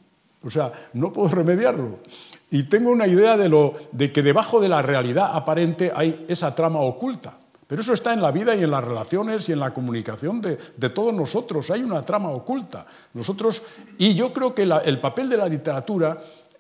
O 0.45 0.51
sea, 0.51 0.73
no 0.95 1.13
puedo 1.13 1.29
remediarlo. 1.29 2.01
Y 2.51 2.65
tengo 2.65 2.91
una 2.91 3.07
idea 3.07 3.37
de, 3.37 3.49
lo, 3.49 3.75
de 3.93 4.13
que 4.13 4.23
debajo 4.23 4.61
de 4.61 4.69
la 4.69 4.83
realidad 4.83 5.31
aparente 5.35 5.93
hay 5.95 6.27
esa 6.29 6.55
trama 6.55 6.81
oculta. 6.81 7.39
Pero 7.67 7.81
eso 7.81 7.95
está 7.95 8.13
en 8.13 8.21
la 8.21 8.33
vida 8.33 8.55
y 8.55 8.65
en 8.65 8.71
las 8.71 8.85
relaciones 8.85 9.49
y 9.49 9.53
en 9.53 9.61
la 9.61 9.73
comunicación 9.73 10.43
de, 10.43 10.57
todos 10.91 11.15
nosotros. 11.15 11.71
Hay 11.71 11.83
una 11.83 12.03
trama 12.03 12.29
oculta. 12.31 12.85
Nosotros, 13.15 13.63
y 13.97 14.15
yo 14.15 14.33
creo 14.33 14.55
que 14.55 14.63
el 14.63 15.01
papel 15.01 15.29
de 15.29 15.37
la 15.39 15.49
literatura 15.49 16.19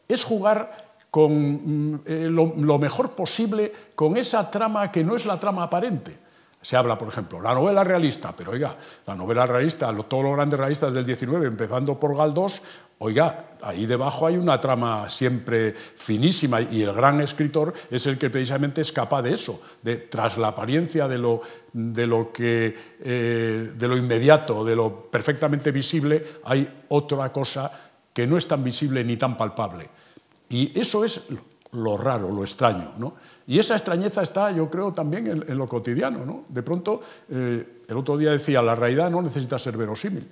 es 0.08 0.24
jugar 0.24 0.92
con 1.10 1.92
mm, 1.92 2.00
eh, 2.06 2.28
lo 2.30 2.78
mejor 2.78 3.10
posible 3.10 3.70
con 3.94 4.16
esa 4.16 4.50
trama 4.50 4.90
que 4.90 5.04
no 5.04 5.14
es 5.14 5.26
la 5.26 5.38
trama 5.38 5.64
aparente. 5.64 6.21
Se 6.62 6.76
habla, 6.76 6.96
por 6.96 7.08
ejemplo, 7.08 7.42
la 7.42 7.54
novela 7.54 7.82
realista, 7.82 8.34
pero 8.36 8.52
oiga, 8.52 8.76
la 9.06 9.16
novela 9.16 9.44
realista, 9.46 9.92
todos 10.08 10.22
los 10.22 10.34
grandes 10.34 10.58
realistas 10.58 10.94
del 10.94 11.04
19, 11.04 11.46
empezando 11.48 11.98
por 11.98 12.16
Galdós, 12.16 12.62
oiga, 12.98 13.56
ahí 13.60 13.84
debajo 13.84 14.28
hay 14.28 14.36
una 14.36 14.60
trama 14.60 15.08
siempre 15.08 15.72
finísima 15.72 16.60
y 16.60 16.82
el 16.82 16.92
gran 16.92 17.20
escritor 17.20 17.74
es 17.90 18.06
el 18.06 18.16
que 18.16 18.30
precisamente 18.30 18.80
es 18.80 18.92
capaz 18.92 19.22
de 19.22 19.34
eso, 19.34 19.60
de 19.82 19.96
tras 19.96 20.38
la 20.38 20.48
apariencia 20.48 21.08
de 21.08 21.18
lo, 21.18 21.40
de 21.72 22.06
lo, 22.06 22.32
que, 22.32 22.76
eh, 23.00 23.72
de 23.76 23.88
lo 23.88 23.96
inmediato, 23.96 24.64
de 24.64 24.76
lo 24.76 25.10
perfectamente 25.10 25.72
visible, 25.72 26.24
hay 26.44 26.84
otra 26.88 27.32
cosa 27.32 27.72
que 28.12 28.26
no 28.26 28.36
es 28.36 28.46
tan 28.46 28.62
visible 28.62 29.02
ni 29.02 29.16
tan 29.16 29.36
palpable. 29.36 29.88
Y 30.48 30.78
eso 30.78 31.04
es 31.04 31.22
lo 31.72 31.96
raro, 31.96 32.30
lo 32.30 32.42
extraño. 32.42 32.92
¿no? 32.98 33.14
Y 33.47 33.59
esa 33.59 33.74
extrañeza 33.74 34.22
está, 34.22 34.51
yo 34.53 34.70
creo, 34.70 34.93
también 34.93 35.26
en, 35.26 35.59
lo 35.59 35.68
cotidiano. 35.68 36.24
¿no? 36.24 36.45
De 36.49 36.62
pronto, 36.62 37.01
eh, 37.28 37.82
el 37.88 37.97
otro 37.97 38.16
día 38.16 38.30
decía, 38.30 38.62
la 38.62 38.74
realidad 38.74 39.11
no 39.11 39.20
necesita 39.22 39.59
ser 39.59 39.76
verosímil. 39.76 40.28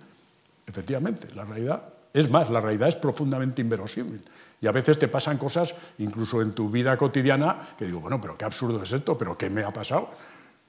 Efectivamente, 0.66 1.28
la 1.34 1.44
realidad, 1.44 1.82
es 2.12 2.30
más, 2.30 2.50
la 2.50 2.60
realidad 2.60 2.88
es 2.88 2.96
profundamente 2.96 3.60
inverosímil. 3.62 4.22
Y 4.60 4.66
a 4.66 4.72
veces 4.72 4.98
te 4.98 5.08
pasan 5.08 5.38
cosas, 5.38 5.74
incluso 5.98 6.42
en 6.42 6.52
tu 6.52 6.70
vida 6.70 6.96
cotidiana, 6.96 7.74
que 7.76 7.86
digo, 7.86 8.00
bueno, 8.00 8.20
pero 8.20 8.36
qué 8.36 8.44
absurdo 8.44 8.82
es 8.82 8.92
esto, 8.92 9.16
pero 9.18 9.36
qué 9.36 9.50
me 9.50 9.64
ha 9.64 9.72
pasado. 9.72 10.10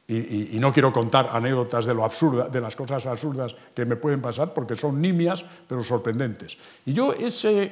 Y, 0.08 0.58
no 0.60 0.74
quiero 0.74 0.92
contar 0.92 1.30
anécdotas 1.32 1.86
de 1.86 1.94
lo 1.94 2.04
absurda, 2.04 2.50
de 2.50 2.60
las 2.60 2.76
cosas 2.76 3.06
absurdas 3.06 3.56
que 3.74 3.86
me 3.86 3.96
pueden 3.96 4.22
pasar, 4.22 4.54
porque 4.54 4.76
son 4.76 5.00
nimias, 5.00 5.46
pero 5.68 5.86
sorprendentes. 5.86 6.58
Y 6.86 6.92
yo 6.92 7.14
ese, 7.14 7.72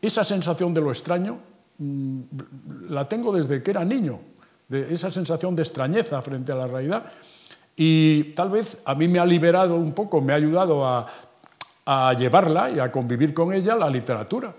esa 0.00 0.24
sensación 0.24 0.72
de 0.72 0.80
lo 0.80 0.90
extraño 0.90 1.38
la 1.78 3.08
tengo 3.08 3.32
desde 3.32 3.62
que 3.62 3.70
era 3.70 3.84
niño, 3.84 4.20
de 4.68 4.92
esa 4.92 5.10
sensación 5.10 5.54
de 5.54 5.62
extrañeza 5.62 6.20
frente 6.22 6.52
a 6.52 6.56
la 6.56 6.66
realidad. 6.66 7.04
Y 7.76 8.32
tal 8.34 8.50
vez 8.50 8.78
a 8.84 8.94
mí 8.94 9.06
me 9.06 9.18
ha 9.18 9.26
liberado 9.26 9.76
un 9.76 9.92
poco, 9.92 10.20
me 10.20 10.32
ha 10.32 10.36
ayudado 10.36 10.86
a, 10.86 11.06
llevarla 12.18 12.70
y 12.70 12.80
a 12.80 12.90
convivir 12.90 13.32
con 13.32 13.52
ella 13.52 13.76
la 13.76 13.88
literatura, 13.88 14.52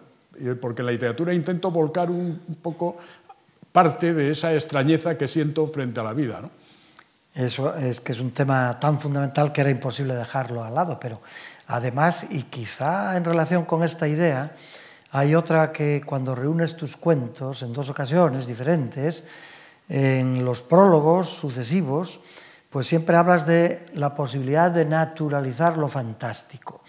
porque 0.62 0.82
en 0.82 0.86
la 0.86 0.92
literatura 0.94 1.34
intento 1.34 1.72
volcar 1.72 2.10
un, 2.10 2.40
poco 2.62 2.98
parte 3.72 4.14
de 4.14 4.32
esa 4.32 4.54
extrañeza 4.54 5.18
que 5.18 5.28
siento 5.28 5.68
frente 5.68 6.00
a 6.00 6.04
la 6.04 6.14
vida. 6.14 6.42
Eso 7.34 7.76
es 7.76 8.00
que 8.00 8.14
es 8.14 8.20
un 8.20 8.32
tema 8.32 8.80
tan 8.80 9.00
fundamental 9.00 9.52
que 9.52 9.62
era 9.62 9.70
imposible 9.70 10.16
dejarlo 10.16 10.64
al 10.64 10.74
lado, 10.74 11.00
pero 11.00 11.22
además, 11.68 12.26
y 12.30 12.44
quizá 12.44 13.18
en 13.18 13.26
relación 13.26 13.66
con 13.66 13.84
esta 13.84 14.08
idea, 14.08 14.56
hay 15.12 15.36
otra 15.36 15.72
que 15.72 16.02
cuando 16.06 16.36
reúnes 16.36 16.76
tus 16.76 16.98
cuentos 16.98 17.64
en 17.64 17.74
dos 17.74 17.90
ocasiones 17.90 18.48
diferentes, 18.48 19.24
en 19.90 20.44
los 20.44 20.62
prólogos 20.62 21.30
sucesivos, 21.30 22.20
pues 22.70 22.88
siempre 22.88 23.16
hablas 23.16 23.48
de 23.48 23.86
la 23.94 24.14
posibilidad 24.14 24.70
de 24.70 24.86
naturalizar 24.86 25.78
lo 25.78 25.88
fantástico. 25.88 26.82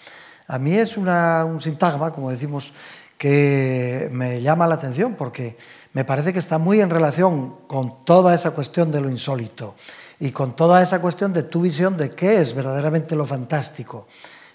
A 0.49 0.59
mí 0.59 0.75
es 0.75 0.97
un 0.97 1.61
sintagma, 1.61 2.12
como 2.12 2.31
decimos, 2.31 2.73
que 3.16 4.09
me 4.12 4.41
llama 4.41 4.66
la 4.66 4.77
atención 4.77 5.14
porque 5.14 5.59
me 5.93 6.05
parece 6.05 6.33
que 6.33 6.39
está 6.39 6.59
muy 6.59 6.81
en 6.81 6.91
relación 6.91 7.57
con 7.66 8.05
toda 8.05 8.35
esa 8.35 8.53
cuestión 8.53 8.91
de 8.91 9.01
lo 9.01 9.11
insólito 9.11 9.75
y 10.21 10.31
con 10.31 10.55
toda 10.57 10.83
esa 10.83 11.01
cuestión 11.01 11.33
de 11.33 11.43
tu 11.43 11.62
visión 11.62 11.97
de 11.97 12.11
qué 12.11 12.41
es 12.41 12.55
verdaderamente 12.55 13.16
lo 13.16 13.27
fantástico. 13.27 14.07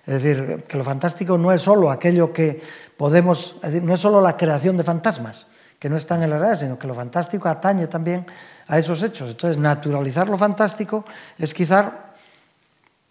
Es 0.05 0.21
decir, 0.21 0.65
que 0.67 0.77
lo 0.77 0.83
fantástico 0.83 1.37
no 1.37 1.51
es 1.51 1.61
solo 1.61 1.89
aquello 1.89 2.33
que 2.33 2.61
podemos, 2.97 3.55
no 3.81 3.93
es 3.93 3.99
solo 3.99 4.19
la 4.19 4.35
creación 4.35 4.75
de 4.75 4.83
fantasmas, 4.83 5.47
que 5.79 5.89
no 5.89 5.95
están 5.95 6.23
en 6.23 6.29
la 6.29 6.37
realidad, 6.37 6.59
sino 6.59 6.79
que 6.79 6.87
lo 6.87 6.93
fantástico 6.93 7.47
atañe 7.47 7.87
también 7.87 8.25
a 8.67 8.77
esos 8.77 9.01
hechos. 9.01 9.31
Entonces, 9.31 9.57
naturalizar 9.57 10.27
lo 10.27 10.37
fantástico 10.37 11.05
es 11.37 11.53
quizá 11.53 12.13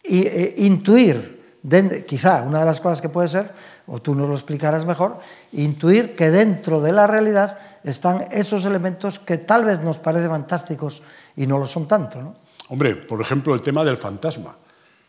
eh, 0.04 0.54
intuir, 0.58 1.58
quizá 2.06 2.42
una 2.42 2.60
de 2.60 2.66
las 2.66 2.80
cosas 2.80 3.00
que 3.00 3.08
puede 3.08 3.28
ser, 3.28 3.52
o 3.86 4.00
tú 4.02 4.14
nos 4.14 4.28
lo 4.28 4.34
explicarás 4.34 4.84
mejor, 4.84 5.18
intuir 5.52 6.14
que 6.14 6.30
dentro 6.30 6.80
de 6.80 6.92
la 6.92 7.06
realidad 7.06 7.56
están 7.84 8.26
esos 8.30 8.64
elementos 8.64 9.18
que 9.18 9.38
tal 9.38 9.64
vez 9.64 9.82
nos 9.82 9.98
parecen 9.98 10.30
fantásticos 10.30 11.02
y 11.36 11.46
no 11.46 11.58
lo 11.58 11.66
son 11.66 11.88
tanto. 11.88 12.20
¿no? 12.20 12.34
Hombre, 12.68 12.96
por 12.96 13.20
ejemplo, 13.20 13.54
el 13.54 13.62
tema 13.62 13.84
del 13.84 13.96
fantasma. 13.96 14.56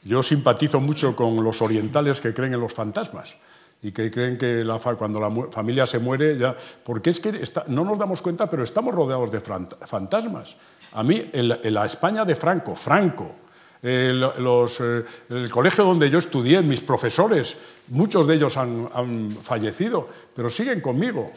Yo 0.04 0.22
simpatizo 0.22 0.80
mucho 0.80 1.16
con 1.16 1.44
los 1.44 1.62
orientales 1.62 2.20
que 2.20 2.34
creen 2.34 2.54
en 2.54 2.60
los 2.60 2.74
fantasmas 2.74 3.36
y 3.82 3.92
que 3.92 4.10
creen 4.10 4.38
que 4.38 4.66
cuando 4.98 5.20
la 5.20 5.30
familia 5.52 5.86
se 5.86 6.00
muere 6.00 6.38
ya... 6.38 6.56
Porque 6.84 7.10
es 7.10 7.20
que 7.20 7.44
no 7.68 7.84
nos 7.84 8.00
damos 8.00 8.22
cuenta, 8.22 8.50
pero 8.50 8.64
estamos 8.64 8.96
rodeados 8.96 9.30
de 9.30 9.42
fantasmas. 9.42 10.56
A 10.94 11.04
mí, 11.04 11.30
en 11.34 11.74
la, 11.74 11.86
España 11.86 12.24
de 12.24 12.36
Franco, 12.36 12.76
Franco, 12.76 13.36
eh, 13.82 14.14
eh, 14.14 15.04
el 15.30 15.50
colegio 15.52 15.84
donde 15.84 16.10
yo 16.10 16.20
estudié, 16.20 16.62
mis 16.62 16.80
profesores, 16.80 17.58
muchos 17.90 18.26
de 18.26 18.36
ellos 18.36 18.56
han, 18.56 19.30
fallecido, 19.32 20.08
pero 20.34 20.50
siguen 20.50 20.80
conmigo. 20.80 21.32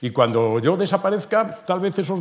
Y 0.00 0.10
cuando 0.10 0.58
yo 0.60 0.78
desaparezca, 0.78 1.64
tal 1.66 1.80
vez 1.80 1.98
esos 1.98 2.18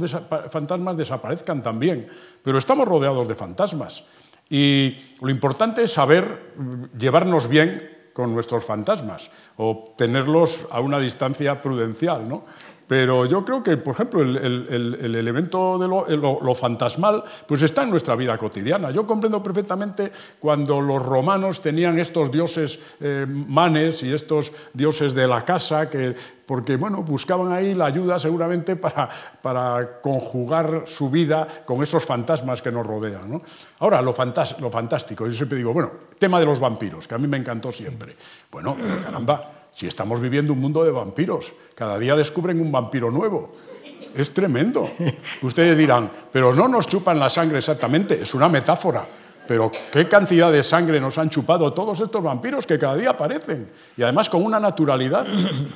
fantasmas 0.50 0.98
desaparezcan 0.98 1.62
también. 1.62 2.06
Pero 2.44 2.58
estamos 2.58 2.86
rodeados 2.86 3.26
de 3.30 3.36
fantasmas. 3.36 4.04
Y 4.50 4.98
lo 5.22 5.30
importante 5.30 5.84
es 5.84 5.94
saber 5.94 6.54
llevarnos 6.98 7.48
bien 7.48 7.98
con 8.14 8.34
nuestros 8.34 8.66
fantasmas 8.66 9.30
o 9.58 9.94
tenerlos 9.98 10.66
a 10.72 10.80
una 10.82 11.00
distancia 11.00 11.62
prudencial. 11.62 12.28
¿no? 12.28 12.46
Pero 12.90 13.28
yo 13.28 13.46
creo 13.46 13.62
que, 13.62 13.78
por 13.78 13.94
ejemplo, 13.94 14.24
el, 14.24 15.16
elemento 15.16 15.78
de 15.78 15.88
lo, 15.88 16.56
fantasmal 16.56 17.24
pues 17.46 17.62
está 17.62 17.84
en 17.84 17.92
nuestra 17.92 18.16
vida 18.16 18.36
cotidiana. 18.36 18.90
Yo 18.90 19.06
comprendo 19.06 19.44
perfectamente 19.44 20.12
cuando 20.40 20.82
los 20.82 21.00
romanos 21.06 21.62
tenían 21.62 22.00
estos 22.00 22.32
dioses 22.32 22.80
eh, 23.00 23.28
manes 23.30 24.02
y 24.02 24.12
estos 24.12 24.52
dioses 24.74 25.14
de 25.14 25.28
la 25.28 25.46
casa, 25.46 25.88
que, 25.88 26.16
porque 26.48 26.78
bueno, 26.78 27.04
buscaban 27.04 27.52
ahí 27.52 27.76
la 27.76 27.86
ayuda 27.86 28.18
seguramente 28.18 28.76
para, 28.76 29.08
para 29.40 30.02
conjugar 30.02 30.86
su 30.88 31.12
vida 31.12 31.48
con 31.66 31.84
esos 31.84 32.04
fantasmas 32.04 32.60
que 32.60 32.72
nos 32.72 32.88
rodean. 32.88 33.40
Ahora, 33.78 34.02
lo, 34.02 34.16
lo 34.60 34.72
fantástico, 34.72 35.28
yo 35.28 35.32
siempre 35.32 35.60
digo, 35.60 35.74
bueno, 35.74 35.92
tema 36.18 36.40
de 36.40 36.48
los 36.48 36.60
vampiros, 36.60 37.08
que 37.08 37.14
a 37.14 37.20
mí 37.20 37.28
me 37.28 37.38
encantó 37.38 37.72
siempre. 37.72 38.16
Bueno, 38.50 38.76
caramba 39.04 39.59
si 39.74 39.88
estamos 39.88 40.20
viviendo 40.20 40.54
un 40.54 40.60
mundo 40.60 40.84
de 40.84 40.92
vampiros, 40.92 41.54
cada 41.76 41.98
día 41.98 42.16
descubren 42.16 42.60
un 42.62 42.72
vampiro 42.72 43.12
nuevo. 43.12 43.54
Es 44.16 44.34
tremendo. 44.34 44.90
Ustedes 45.42 45.78
dirán, 45.78 46.12
pero 46.32 46.54
no 46.54 46.68
nos 46.68 46.88
chupan 46.88 47.20
la 47.20 47.30
sangre 47.30 47.60
exactamente, 47.60 48.22
es 48.22 48.34
una 48.34 48.50
metáfora. 48.50 49.08
Pero 49.48 49.72
qué 49.92 50.08
cantidad 50.08 50.52
de 50.52 50.62
sangre 50.62 51.00
nos 51.00 51.18
han 51.18 51.30
chupado 51.30 51.74
todos 51.74 52.00
estos 52.02 52.22
vampiros 52.22 52.68
que 52.68 52.78
cada 52.78 52.96
día 52.96 53.10
aparecen. 53.12 53.68
Y 53.98 54.04
además 54.04 54.30
con 54.30 54.46
una 54.46 54.60
naturalidad, 54.60 55.26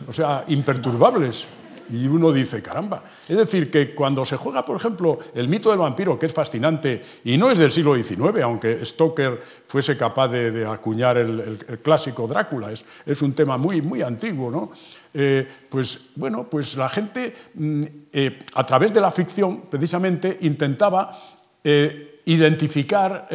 o 0.07 0.13
sea, 0.13 0.43
imperturbables. 0.47 1.47
Y 1.91 2.07
uno 2.07 2.31
dice, 2.31 2.61
caramba. 2.61 3.03
Es 3.27 3.38
decir, 3.38 3.69
que 3.69 3.93
cuando 3.93 4.25
se 4.25 4.38
juega, 4.38 4.65
por 4.65 4.75
ejemplo, 4.75 5.19
el 5.34 5.47
mito 5.47 5.69
del 5.69 5.79
vampiro, 5.79 6.17
que 6.17 6.25
es 6.25 6.34
fascinante, 6.34 7.03
y 7.23 7.38
no 7.38 7.51
es 7.51 7.57
del 7.57 7.71
siglo 7.71 7.95
XIX, 7.95 8.41
aunque 8.43 8.86
Stoker 8.86 9.41
fuese 9.67 9.97
capaz 9.97 10.27
de, 10.29 10.65
acuñar 10.65 11.17
el, 11.17 11.79
clásico 11.81 12.27
Drácula, 12.27 12.71
es, 12.71 12.86
es, 13.05 13.21
un 13.21 13.34
tema 13.34 13.57
muy, 13.57 13.81
muy 13.81 14.01
antiguo, 14.01 14.49
¿no? 14.49 14.71
Eh, 15.13 15.47
pues 15.69 16.09
bueno, 16.15 16.47
pues 16.49 16.75
la 16.75 16.89
gente, 16.89 17.36
mm, 17.53 17.84
eh, 18.11 18.39
a 18.55 18.65
través 18.65 18.93
de 18.93 19.01
la 19.01 19.11
ficción, 19.11 19.63
precisamente, 19.69 20.38
intentaba 20.41 21.15
eh, 21.63 22.12
identificar, 22.26 23.28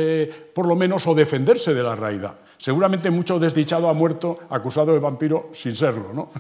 por 0.55 0.67
lo 0.67 0.77
menos, 0.77 1.07
o 1.07 1.15
defenderse 1.15 1.75
de 1.75 1.83
la 1.83 1.95
realidad. 1.95 2.35
Seguramente 2.59 3.11
mucho 3.11 3.39
desdichado 3.39 3.89
ha 3.89 3.95
muerto 3.95 4.41
acusado 4.51 4.93
de 4.93 4.99
vampiro 4.99 5.51
sin 5.53 5.77
serlo, 5.77 6.13
¿no? 6.13 6.31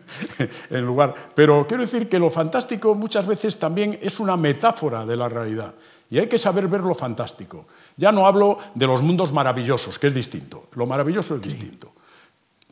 en 0.70 0.86
lugar. 0.86 1.14
Pero 1.34 1.66
quiero 1.68 1.82
decir 1.82 2.08
que 2.08 2.18
lo 2.18 2.30
fantástico 2.30 2.94
muchas 2.94 3.26
veces 3.26 3.58
también 3.58 3.98
es 4.00 4.18
una 4.18 4.38
metáfora 4.38 5.04
de 5.04 5.16
la 5.16 5.28
realidad. 5.28 5.74
Y 6.08 6.18
hay 6.18 6.26
que 6.26 6.38
saber 6.38 6.68
ver 6.68 6.80
lo 6.80 6.94
fantástico. 6.94 7.66
Ya 7.98 8.10
no 8.12 8.26
hablo 8.26 8.56
de 8.74 8.86
los 8.86 9.02
mundos 9.02 9.30
maravillosos, 9.30 9.98
que 9.98 10.06
es 10.06 10.14
distinto. 10.14 10.68
Lo 10.72 10.86
maravilloso 10.86 11.36
es 11.36 11.42
distinto. 11.42 11.92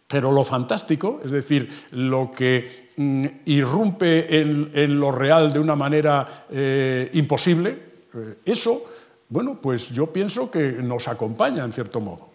Pero 0.09 0.33
lo 0.33 0.43
fantástico, 0.43 1.21
es 1.23 1.31
decir, 1.31 1.69
lo 1.91 2.33
que 2.33 2.89
mm, 2.97 3.27
irrumpe 3.45 4.41
en, 4.41 4.99
lo 4.99 5.13
real 5.13 5.53
de 5.53 5.59
una 5.59 5.77
manera 5.77 6.47
eh, 6.51 7.11
imposible, 7.13 7.79
eh, 8.15 8.39
eso, 8.47 8.85
bueno, 9.29 9.59
pues 9.61 9.89
yo 9.89 10.13
pienso 10.13 10.51
que 10.51 10.73
nos 10.73 11.09
acompaña 11.09 11.65
en 11.65 11.73
cierto 11.73 12.01
modo. 12.01 12.29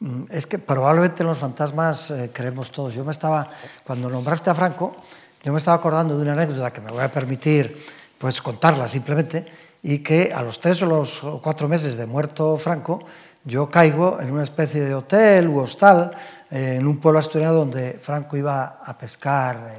Mm, 0.00 0.24
es 0.30 0.46
que 0.46 0.58
probablemente 0.58 1.24
los 1.24 1.38
fantasmas 1.38 2.10
eh, 2.10 2.30
creemos 2.32 2.70
todos. 2.70 2.94
Yo 2.94 3.04
me 3.04 3.12
estaba, 3.12 3.50
cuando 3.84 4.08
nombraste 4.08 4.50
a 4.50 4.54
Franco, 4.54 4.96
yo 5.42 5.52
me 5.52 5.58
estaba 5.58 5.76
acordando 5.76 6.16
de 6.16 6.22
una 6.22 6.32
anécdota 6.32 6.72
que 6.72 6.80
me 6.80 6.90
voy 6.90 7.02
a 7.02 7.08
permitir 7.08 7.76
pues 8.18 8.40
contarla 8.40 8.88
simplemente, 8.88 9.46
y 9.82 9.98
que 9.98 10.32
a 10.32 10.42
los 10.42 10.58
tres 10.60 10.80
o 10.82 10.86
los 10.86 11.20
cuatro 11.42 11.68
meses 11.68 11.98
de 11.98 12.06
muerto 12.06 12.56
Franco, 12.56 13.04
yo 13.44 13.68
caigo 13.68 14.18
en 14.20 14.30
una 14.30 14.42
especie 14.42 14.80
de 14.80 14.94
hotel 14.94 15.48
u 15.48 15.58
hostal 15.58 16.10
eh, 16.50 16.76
en 16.78 16.86
un 16.86 16.98
pueblo 16.98 17.18
asturiano 17.18 17.52
donde 17.52 17.98
Franco 18.00 18.36
iba 18.36 18.80
a 18.82 18.96
pescar 18.96 19.76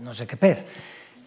no 0.00 0.14
sé 0.14 0.26
qué 0.26 0.36
pez 0.36 0.66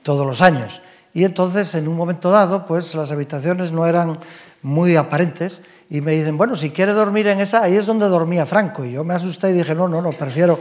todos 0.03 0.26
los 0.26 0.41
años. 0.41 0.82
Y 1.16 1.24
entonces, 1.24 1.74
en 1.76 1.88
un 1.88 1.95
momento 1.95 2.30
dado, 2.30 2.66
pues 2.66 2.93
las 2.93 3.09
habitaciones 3.09 3.72
no 3.72 3.88
eran 3.88 4.20
muy 4.61 4.97
aparentes 4.97 5.61
y 5.89 6.01
me 6.01 6.11
dicen, 6.11 6.38
bueno, 6.38 6.57
si 6.57 6.72
quiere 6.72 6.91
dormir 6.91 7.30
en 7.30 7.39
esa, 7.39 7.63
ahí 7.63 7.78
es 7.78 7.86
donde 7.86 8.09
dormía 8.09 8.45
Franco. 8.45 8.84
Y 8.84 8.91
yo 8.91 9.05
me 9.05 9.13
asusté 9.13 9.51
y 9.51 9.53
dije, 9.53 9.74
no, 9.74 9.88
no, 9.88 10.01
no, 10.01 10.11
prefiero, 10.11 10.59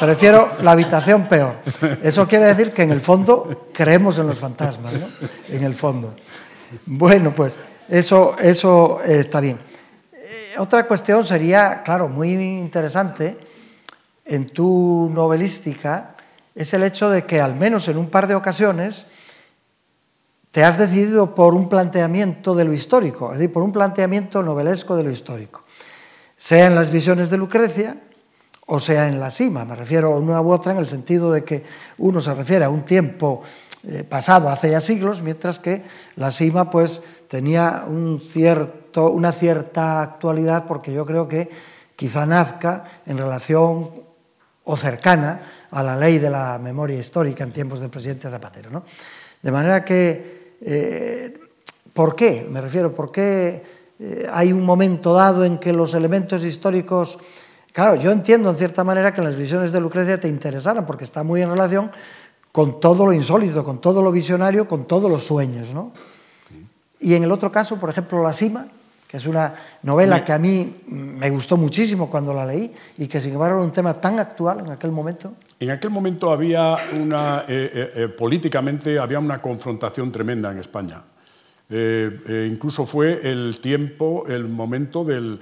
prefiero 0.00 0.56
la 0.60 0.72
habitación 0.72 1.28
peor. 1.28 1.58
Eso 2.02 2.26
quiere 2.26 2.46
decir 2.46 2.72
que 2.72 2.82
en 2.82 2.90
el 2.90 3.00
fondo 3.00 3.68
creemos 3.72 4.18
en 4.18 4.26
los 4.26 4.40
fantasmas. 4.40 4.92
En 5.48 5.62
el 5.62 5.74
fondo. 5.74 6.16
Bueno, 6.84 7.32
pues 7.32 7.56
eso, 7.88 8.34
eso 8.42 9.00
está 9.04 9.38
bien. 9.38 9.56
Eh, 10.12 10.54
otra 10.58 10.84
cuestión 10.88 11.24
sería, 11.24 11.84
claro, 11.84 12.08
muy 12.08 12.32
interesante 12.32 13.38
en 14.24 14.46
tu 14.46 15.08
novelística, 15.14 16.16
es 16.56 16.74
el 16.74 16.82
hecho 16.82 17.08
de 17.08 17.24
que 17.24 17.40
al 17.40 17.54
menos 17.54 17.86
en 17.86 17.98
un 17.98 18.10
par 18.10 18.26
de 18.26 18.34
ocasiones 18.34 19.06
te 20.52 20.62
has 20.62 20.78
decidido 20.78 21.34
por 21.34 21.54
un 21.54 21.68
planteamiento 21.68 22.54
de 22.54 22.64
lo 22.64 22.72
histórico, 22.74 23.32
es 23.32 23.38
decir, 23.38 23.52
por 23.52 23.62
un 23.62 23.72
planteamiento 23.72 24.42
novelesco 24.42 24.94
de 24.94 25.02
lo 25.02 25.10
histórico, 25.10 25.62
sea 26.36 26.66
en 26.66 26.74
las 26.74 26.90
visiones 26.90 27.30
de 27.30 27.38
Lucrecia 27.38 27.96
o 28.66 28.78
sea 28.78 29.08
en 29.08 29.18
la 29.18 29.30
cima. 29.30 29.64
Me 29.64 29.74
refiero 29.74 30.14
a 30.14 30.18
una 30.18 30.40
u 30.40 30.52
otra 30.52 30.72
en 30.72 30.78
el 30.78 30.86
sentido 30.86 31.32
de 31.32 31.42
que 31.42 31.64
uno 31.98 32.20
se 32.20 32.34
refiere 32.34 32.64
a 32.64 32.70
un 32.70 32.84
tiempo 32.84 33.42
eh, 33.88 34.04
pasado, 34.04 34.48
hace 34.48 34.70
ya 34.70 34.80
siglos, 34.80 35.22
mientras 35.22 35.58
que 35.58 35.82
la 36.16 36.30
cima 36.30 36.70
pues 36.70 37.02
tenía 37.28 37.84
un 37.86 38.20
cierto, 38.20 39.10
una 39.10 39.32
cierta 39.32 40.02
actualidad 40.02 40.66
porque 40.66 40.92
yo 40.92 41.04
creo 41.04 41.26
que 41.26 41.50
quizá 41.96 42.26
nazca 42.26 42.84
en 43.06 43.18
relación 43.18 43.90
o 44.64 44.76
cercana 44.76 45.40
a 45.70 45.82
la 45.82 45.96
ley 45.96 46.18
de 46.18 46.30
la 46.30 46.58
memoria 46.58 46.98
histórica 46.98 47.42
en 47.42 47.52
tiempos 47.52 47.80
del 47.80 47.90
presidente 47.90 48.30
Zapatero. 48.30 48.70
¿no? 48.70 48.84
De 49.42 49.50
manera 49.50 49.84
que 49.84 50.41
eh, 50.64 51.32
¿Por 51.92 52.16
qué? 52.16 52.46
Me 52.48 52.60
refiero, 52.60 52.94
¿por 52.94 53.12
qué 53.12 53.62
eh, 53.98 54.26
hay 54.32 54.52
un 54.52 54.64
momento 54.64 55.12
dado 55.12 55.44
en 55.44 55.58
que 55.58 55.72
los 55.72 55.94
elementos 55.94 56.42
históricos... 56.44 57.18
Claro, 57.72 57.96
yo 57.96 58.10
entiendo 58.10 58.50
en 58.50 58.56
cierta 58.56 58.84
manera 58.84 59.12
que 59.14 59.22
las 59.22 59.36
visiones 59.36 59.72
de 59.72 59.80
Lucrecia 59.80 60.18
te 60.18 60.28
interesaran, 60.28 60.86
porque 60.86 61.04
está 61.04 61.22
muy 61.22 61.42
en 61.42 61.50
relación 61.50 61.90
con 62.50 62.80
todo 62.80 63.06
lo 63.06 63.12
insólito, 63.12 63.64
con 63.64 63.80
todo 63.80 64.02
lo 64.02 64.12
visionario, 64.12 64.68
con 64.68 64.86
todos 64.86 65.10
los 65.10 65.24
sueños. 65.24 65.72
¿no? 65.72 65.92
Y 67.00 67.14
en 67.14 67.24
el 67.24 67.32
otro 67.32 67.50
caso, 67.50 67.76
por 67.76 67.90
ejemplo, 67.90 68.22
La 68.22 68.32
Cima, 68.32 68.68
que 69.12 69.18
es 69.18 69.26
una 69.26 69.52
novela 69.82 70.24
que 70.24 70.32
a 70.32 70.38
mí 70.38 70.74
me 70.88 71.28
gustó 71.28 71.58
muchísimo 71.58 72.08
cuando 72.08 72.32
la 72.32 72.46
leí 72.46 72.72
y 72.96 73.06
que 73.06 73.20
sin 73.20 73.34
embargo 73.34 73.56
era 73.56 73.66
un 73.66 73.70
tema 73.70 73.92
tan 73.92 74.18
actual 74.18 74.60
en 74.60 74.70
aquel 74.70 74.90
momento. 74.90 75.34
En 75.60 75.70
aquel 75.70 75.90
momento 75.90 76.32
había 76.32 76.78
una, 76.98 77.44
eh, 77.46 77.70
eh, 77.74 77.92
eh, 77.94 78.08
políticamente 78.08 78.98
había 78.98 79.18
una 79.18 79.38
confrontación 79.42 80.10
tremenda 80.10 80.50
en 80.50 80.58
España. 80.60 81.02
incluso 81.68 82.86
fue 82.86 83.20
el 83.22 83.60
tiempo, 83.60 84.24
el 84.28 84.48
momento 84.48 85.04
del, 85.04 85.40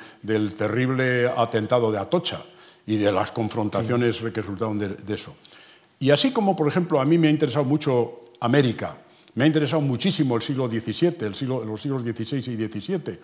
terrible 0.58 1.28
atentado 1.28 1.92
de 1.92 1.98
Atocha 1.98 2.42
y 2.86 2.96
de 2.96 3.12
las 3.12 3.30
confrontaciones 3.30 4.18
que 4.18 4.40
resultaron 4.40 4.80
de, 4.80 5.14
eso. 5.14 5.36
Y 6.00 6.10
así 6.10 6.32
como, 6.32 6.56
por 6.56 6.66
ejemplo, 6.66 7.00
a 7.00 7.04
mí 7.04 7.18
me 7.18 7.28
ha 7.28 7.30
interesado 7.30 7.64
mucho 7.64 8.32
América, 8.40 8.96
me 9.34 9.44
ha 9.44 9.46
interesado 9.46 9.80
muchísimo 9.80 10.34
el 10.34 10.42
siglo 10.42 10.68
XVII, 10.68 11.18
el 11.20 11.34
siglo, 11.36 11.64
los 11.64 11.80
siglos 11.80 12.02
XVI 12.02 12.38
y 12.38 12.68
XVII, 12.68 13.18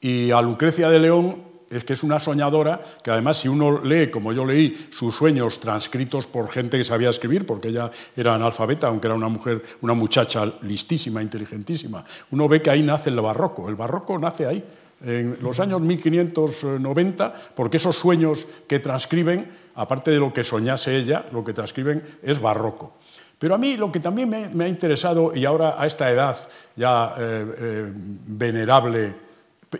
y 0.00 0.30
a 0.30 0.40
Lucrecia 0.40 0.88
de 0.88 0.98
León 0.98 1.46
es 1.70 1.84
que 1.84 1.94
es 1.94 2.02
una 2.02 2.18
soñadora, 2.18 2.80
que 3.02 3.10
además 3.10 3.38
si 3.38 3.48
uno 3.48 3.82
lee, 3.82 4.10
como 4.10 4.32
yo 4.32 4.44
leí, 4.44 4.88
sus 4.90 5.14
sueños 5.14 5.58
transcritos 5.58 6.26
por 6.26 6.48
gente 6.48 6.78
que 6.78 6.84
sabía 6.84 7.10
escribir, 7.10 7.44
porque 7.44 7.68
ella 7.68 7.90
era 8.16 8.34
analfabeta, 8.34 8.86
aunque 8.86 9.08
era 9.08 9.14
una 9.14 9.28
mujer, 9.28 9.62
una 9.80 9.94
muchacha 9.94 10.46
listísima, 10.62 11.22
inteligentísima, 11.22 12.04
uno 12.30 12.48
ve 12.48 12.62
que 12.62 12.70
ahí 12.70 12.82
nace 12.82 13.10
el 13.10 13.20
barroco. 13.20 13.68
El 13.68 13.74
barroco 13.74 14.18
nace 14.18 14.46
ahí, 14.46 14.64
en 15.04 15.36
los 15.42 15.60
años 15.60 15.80
1590, 15.80 17.34
porque 17.54 17.76
esos 17.76 17.96
sueños 17.96 18.46
que 18.66 18.78
transcriben, 18.78 19.50
aparte 19.74 20.10
de 20.10 20.18
lo 20.18 20.32
que 20.32 20.44
soñase 20.44 20.96
ella, 20.96 21.26
lo 21.32 21.44
que 21.44 21.52
transcriben 21.52 22.02
es 22.22 22.40
barroco. 22.40 22.94
Pero 23.38 23.54
a 23.54 23.58
mí 23.58 23.76
lo 23.76 23.92
que 23.92 24.00
también 24.00 24.30
me, 24.30 24.64
ha 24.64 24.68
interesado, 24.68 25.34
y 25.34 25.44
ahora 25.44 25.74
a 25.78 25.86
esta 25.86 26.10
edad 26.10 26.36
ya 26.76 27.14
eh, 27.18 27.54
eh, 27.58 27.92
venerable 27.94 29.25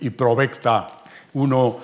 y 0.01 0.11
provecta, 0.11 0.89
uno, 1.35 1.79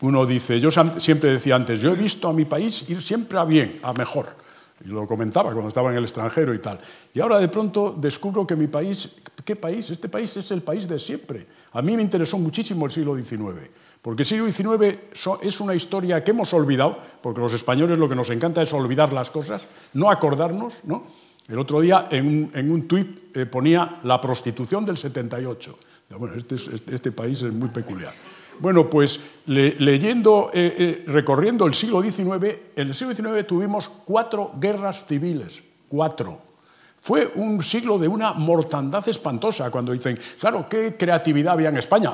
uno 0.00 0.26
dice, 0.26 0.60
yo 0.60 0.70
siempre 0.70 1.32
decía 1.32 1.56
antes, 1.56 1.80
yo 1.80 1.92
he 1.92 1.96
visto 1.96 2.28
a 2.28 2.32
mi 2.32 2.44
país 2.44 2.84
ir 2.88 3.02
siempre 3.02 3.38
a 3.38 3.44
bien, 3.44 3.80
a 3.82 3.92
mejor. 3.92 4.40
Y 4.82 4.88
lo 4.88 5.06
comentaba 5.06 5.52
cuando 5.52 5.68
estaba 5.68 5.90
en 5.90 5.98
el 5.98 6.04
extranjero 6.04 6.54
y 6.54 6.58
tal. 6.58 6.80
Y 7.12 7.20
ahora 7.20 7.38
de 7.38 7.48
pronto 7.48 7.94
descubro 7.98 8.46
que 8.46 8.56
mi 8.56 8.66
país, 8.66 9.10
¿qué 9.44 9.54
país? 9.54 9.90
Este 9.90 10.08
país 10.08 10.34
es 10.38 10.50
el 10.52 10.62
país 10.62 10.88
de 10.88 10.98
siempre. 10.98 11.46
A 11.72 11.82
mí 11.82 11.94
me 11.94 12.02
interesó 12.02 12.38
muchísimo 12.38 12.86
el 12.86 12.90
siglo 12.90 13.14
XIX, 13.14 13.68
porque 14.00 14.22
el 14.22 14.26
siglo 14.26 14.50
XIX 14.50 14.98
es 15.42 15.60
una 15.60 15.74
historia 15.74 16.24
que 16.24 16.30
hemos 16.30 16.54
olvidado, 16.54 16.98
porque 17.20 17.42
los 17.42 17.52
españoles 17.52 17.98
lo 17.98 18.08
que 18.08 18.14
nos 18.14 18.30
encanta 18.30 18.62
es 18.62 18.72
olvidar 18.72 19.12
las 19.12 19.30
cosas, 19.30 19.60
no 19.92 20.10
acordarnos, 20.10 20.76
¿no? 20.84 21.04
El 21.46 21.58
otro 21.58 21.80
día 21.80 22.06
en 22.12 22.70
un, 22.70 22.86
tuit 22.86 23.36
eh, 23.36 23.44
ponía 23.44 23.98
la 24.04 24.20
prostitución 24.20 24.84
del 24.84 24.96
78. 24.96 25.78
Bueno, 26.18 26.34
este, 26.34 26.56
este, 26.56 26.94
este 26.94 27.12
país 27.12 27.42
es 27.42 27.52
muy 27.52 27.68
peculiar. 27.68 28.12
Bueno, 28.58 28.90
pues 28.90 29.20
leyendo, 29.46 30.50
eh, 30.52 30.74
eh, 30.78 31.04
recorriendo 31.06 31.66
el 31.66 31.74
siglo 31.74 32.02
XIX, 32.02 32.56
en 32.76 32.88
el 32.88 32.94
siglo 32.94 33.14
XIX 33.14 33.46
tuvimos 33.46 33.88
cuatro 33.88 34.52
guerras 34.58 35.04
civiles, 35.06 35.62
cuatro. 35.88 36.50
Fue 37.00 37.32
un 37.36 37.62
siglo 37.62 37.98
de 37.98 38.08
una 38.08 38.34
mortandad 38.34 39.08
espantosa 39.08 39.70
cuando 39.70 39.92
dicen, 39.92 40.18
claro, 40.38 40.68
qué 40.68 40.96
creatividad 40.98 41.54
había 41.54 41.70
en 41.70 41.78
España. 41.78 42.10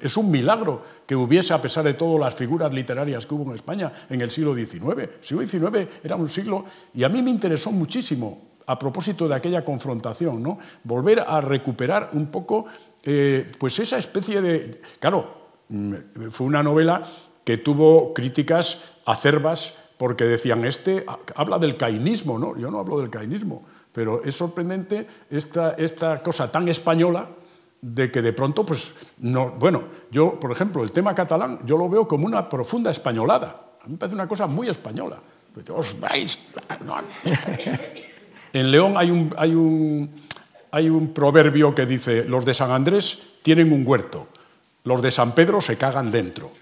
Es 0.00 0.16
un 0.16 0.30
milagro 0.30 0.84
que 1.04 1.16
hubiese, 1.16 1.52
a 1.52 1.60
pesar 1.60 1.84
de 1.84 1.94
todo, 1.94 2.18
las 2.18 2.36
figuras 2.36 2.72
literarias 2.72 3.26
que 3.26 3.34
hubo 3.34 3.50
en 3.50 3.56
España 3.56 3.92
en 4.08 4.20
el 4.20 4.30
siglo 4.30 4.54
XIX. 4.54 4.98
El 4.98 5.18
siglo 5.22 5.44
XIX 5.44 5.88
era 6.04 6.14
un 6.14 6.28
siglo, 6.28 6.64
y 6.94 7.02
a 7.02 7.08
mí 7.08 7.20
me 7.22 7.30
interesó 7.30 7.72
muchísimo, 7.72 8.48
a 8.68 8.78
propósito 8.78 9.26
de 9.26 9.34
aquella 9.34 9.64
confrontación, 9.64 10.42
¿no? 10.42 10.58
volver 10.84 11.24
a 11.26 11.40
recuperar 11.40 12.10
un 12.12 12.26
poco 12.26 12.66
eh, 13.10 13.50
pues 13.58 13.78
esa 13.78 13.96
especie 13.96 14.42
de... 14.42 14.80
Claro, 15.00 15.38
Mm, 15.68 15.94
fue 16.30 16.46
una 16.46 16.62
novela 16.62 17.02
que 17.44 17.58
tuvo 17.58 18.14
críticas 18.14 18.78
acervas 19.04 19.74
porque 19.98 20.24
decían, 20.24 20.64
este 20.64 21.04
habla 21.34 21.58
del 21.58 21.76
cainismo, 21.76 22.38
¿no? 22.38 22.56
Yo 22.56 22.70
no 22.70 22.78
hablo 22.78 23.00
del 23.00 23.10
cainismo, 23.10 23.64
pero 23.92 24.22
es 24.24 24.36
sorprendente 24.36 25.06
esta, 25.28 25.72
esta 25.72 26.22
cosa 26.22 26.50
tan 26.50 26.68
española 26.68 27.28
de 27.80 28.10
que 28.10 28.22
de 28.22 28.32
pronto, 28.32 28.64
pues, 28.64 28.94
no, 29.18 29.50
bueno, 29.50 29.84
yo, 30.10 30.38
por 30.38 30.52
ejemplo, 30.52 30.82
el 30.82 30.92
tema 30.92 31.14
catalán, 31.14 31.60
yo 31.64 31.76
lo 31.76 31.88
veo 31.88 32.08
como 32.08 32.26
una 32.26 32.48
profunda 32.48 32.90
españolada. 32.90 33.76
A 33.82 33.86
mí 33.86 33.92
me 33.92 33.98
parece 33.98 34.14
una 34.14 34.28
cosa 34.28 34.46
muy 34.46 34.68
española. 34.68 35.20
Os 35.74 35.98
vais. 35.98 36.38
En 38.52 38.70
León 38.70 38.94
hay 38.96 39.10
un, 39.10 39.34
hay, 39.36 39.54
un, 39.54 40.10
hay 40.70 40.88
un 40.88 41.12
proverbio 41.12 41.74
que 41.74 41.86
dice, 41.86 42.24
los 42.24 42.44
de 42.44 42.54
San 42.54 42.70
Andrés 42.70 43.18
tienen 43.42 43.72
un 43.72 43.86
huerto, 43.86 44.28
los 44.84 45.02
de 45.02 45.10
San 45.10 45.34
Pedro 45.34 45.60
se 45.60 45.76
cagan 45.76 46.10
dentro, 46.10 46.52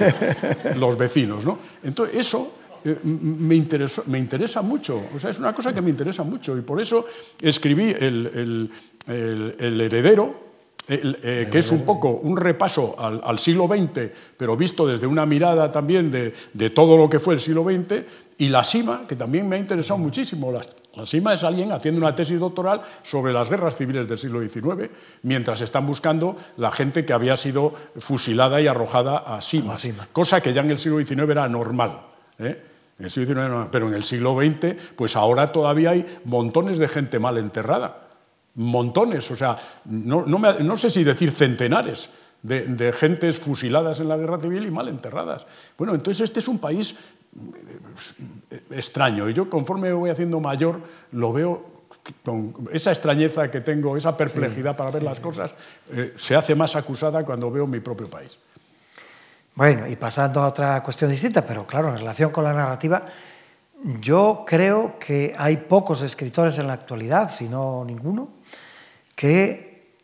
los 0.76 0.96
vecinos, 0.96 1.44
¿no? 1.44 1.58
Entonces, 1.82 2.16
eso 2.16 2.52
eh, 2.84 2.96
me, 3.02 3.62
me, 4.06 4.18
interesa 4.18 4.62
mucho, 4.62 5.02
o 5.14 5.18
sea, 5.18 5.30
es 5.30 5.38
una 5.38 5.52
cosa 5.52 5.74
que 5.74 5.82
me 5.82 5.90
interesa 5.90 6.22
mucho 6.22 6.56
y 6.56 6.60
por 6.60 6.80
eso 6.80 7.04
escribí 7.40 7.94
El, 7.98 8.70
heredero, 9.08 10.46
eh, 10.88 11.48
que 11.50 11.58
es 11.58 11.72
un 11.72 11.84
poco 11.84 12.10
un 12.10 12.36
repaso 12.36 12.94
al, 12.98 13.38
siglo 13.38 13.66
XX, 13.66 14.10
pero 14.36 14.56
visto 14.56 14.86
desde 14.86 15.06
una 15.06 15.26
mirada 15.26 15.70
también 15.70 16.10
de, 16.10 16.32
de, 16.52 16.70
todo 16.70 16.96
lo 16.96 17.08
que 17.08 17.18
fue 17.18 17.34
el 17.34 17.40
siglo 17.40 17.64
XX, 17.64 18.04
y 18.38 18.48
La 18.48 18.62
Sima, 18.62 19.06
que 19.08 19.16
también 19.16 19.48
me 19.48 19.56
ha 19.56 19.58
interesado 19.58 19.98
muchísimo, 19.98 20.52
las, 20.52 20.68
la 20.96 21.04
CIMA 21.06 21.34
es 21.34 21.44
alguien 21.44 21.72
haciendo 21.72 22.00
una 22.00 22.14
tesis 22.14 22.40
doctoral 22.40 22.80
sobre 23.02 23.32
las 23.32 23.50
guerras 23.50 23.76
civiles 23.76 24.08
del 24.08 24.16
siglo 24.16 24.40
XIX, 24.40 24.90
mientras 25.22 25.60
están 25.60 25.86
buscando 25.86 26.36
la 26.56 26.72
gente 26.72 27.04
que 27.04 27.12
había 27.12 27.36
sido 27.36 27.74
fusilada 27.98 28.60
y 28.60 28.66
arrojada 28.66 29.18
a 29.18 29.40
Sima, 29.40 29.76
cosa 30.12 30.40
que 30.40 30.54
ya 30.54 30.62
en 30.62 30.70
el 30.70 30.78
siglo 30.78 30.98
XIX 30.98 31.30
era 31.30 31.48
normal. 31.48 32.00
¿eh? 32.38 32.62
pero 33.70 33.88
en 33.88 33.94
el 33.94 34.04
siglo 34.04 34.36
XX, 34.40 34.94
pues 34.96 35.16
ahora 35.16 35.48
todavía 35.48 35.90
hay 35.90 36.20
montones 36.24 36.78
de 36.78 36.88
gente 36.88 37.18
mal 37.18 37.36
enterrada. 37.36 38.08
Montones, 38.54 39.30
o 39.30 39.36
sea, 39.36 39.58
no, 39.84 40.76
sé 40.78 40.88
si 40.88 41.04
decir 41.04 41.30
centenares 41.30 42.08
de, 42.42 42.62
de, 42.62 42.92
gentes 42.92 43.36
fusiladas 43.36 44.00
en 44.00 44.08
la 44.08 44.16
guerra 44.16 44.40
civil 44.40 44.64
y 44.64 44.70
mal 44.70 44.88
enterradas. 44.88 45.46
Bueno, 45.76 45.94
entonces 45.94 46.24
este 46.24 46.40
es 46.40 46.48
un 46.48 46.58
país 46.58 46.94
extraño. 48.70 49.28
Y 49.28 49.34
yo 49.34 49.48
conforme 49.48 49.92
voy 49.92 50.10
haciendo 50.10 50.40
mayor, 50.40 50.80
lo 51.12 51.32
veo 51.32 51.76
con 52.24 52.68
esa 52.72 52.92
extrañeza 52.92 53.50
que 53.50 53.60
tengo, 53.60 53.96
esa 53.96 54.16
perplejidad 54.16 54.76
para 54.76 54.90
ver 54.90 55.02
las 55.02 55.20
cosas, 55.20 55.52
eh, 55.92 56.14
se 56.16 56.36
hace 56.36 56.54
más 56.54 56.76
acusada 56.76 57.24
cuando 57.24 57.50
veo 57.50 57.66
mi 57.66 57.80
propio 57.80 58.08
país. 58.08 58.38
Bueno, 59.54 59.86
y 59.88 59.96
pasando 59.96 60.42
a 60.42 60.48
otra 60.48 60.82
cuestión 60.82 61.10
distinta, 61.10 61.44
pero 61.44 61.66
claro, 61.66 61.88
en 61.88 61.96
relación 61.96 62.30
con 62.30 62.44
la 62.44 62.52
narrativa, 62.52 63.06
yo 64.00 64.44
creo 64.46 64.98
que 64.98 65.34
hay 65.36 65.56
pocos 65.56 66.02
escritores 66.02 66.58
en 66.58 66.66
la 66.66 66.74
actualidad, 66.74 67.28
si 67.28 67.48
no 67.48 67.84
ninguno, 67.84 68.28
que 69.14 69.94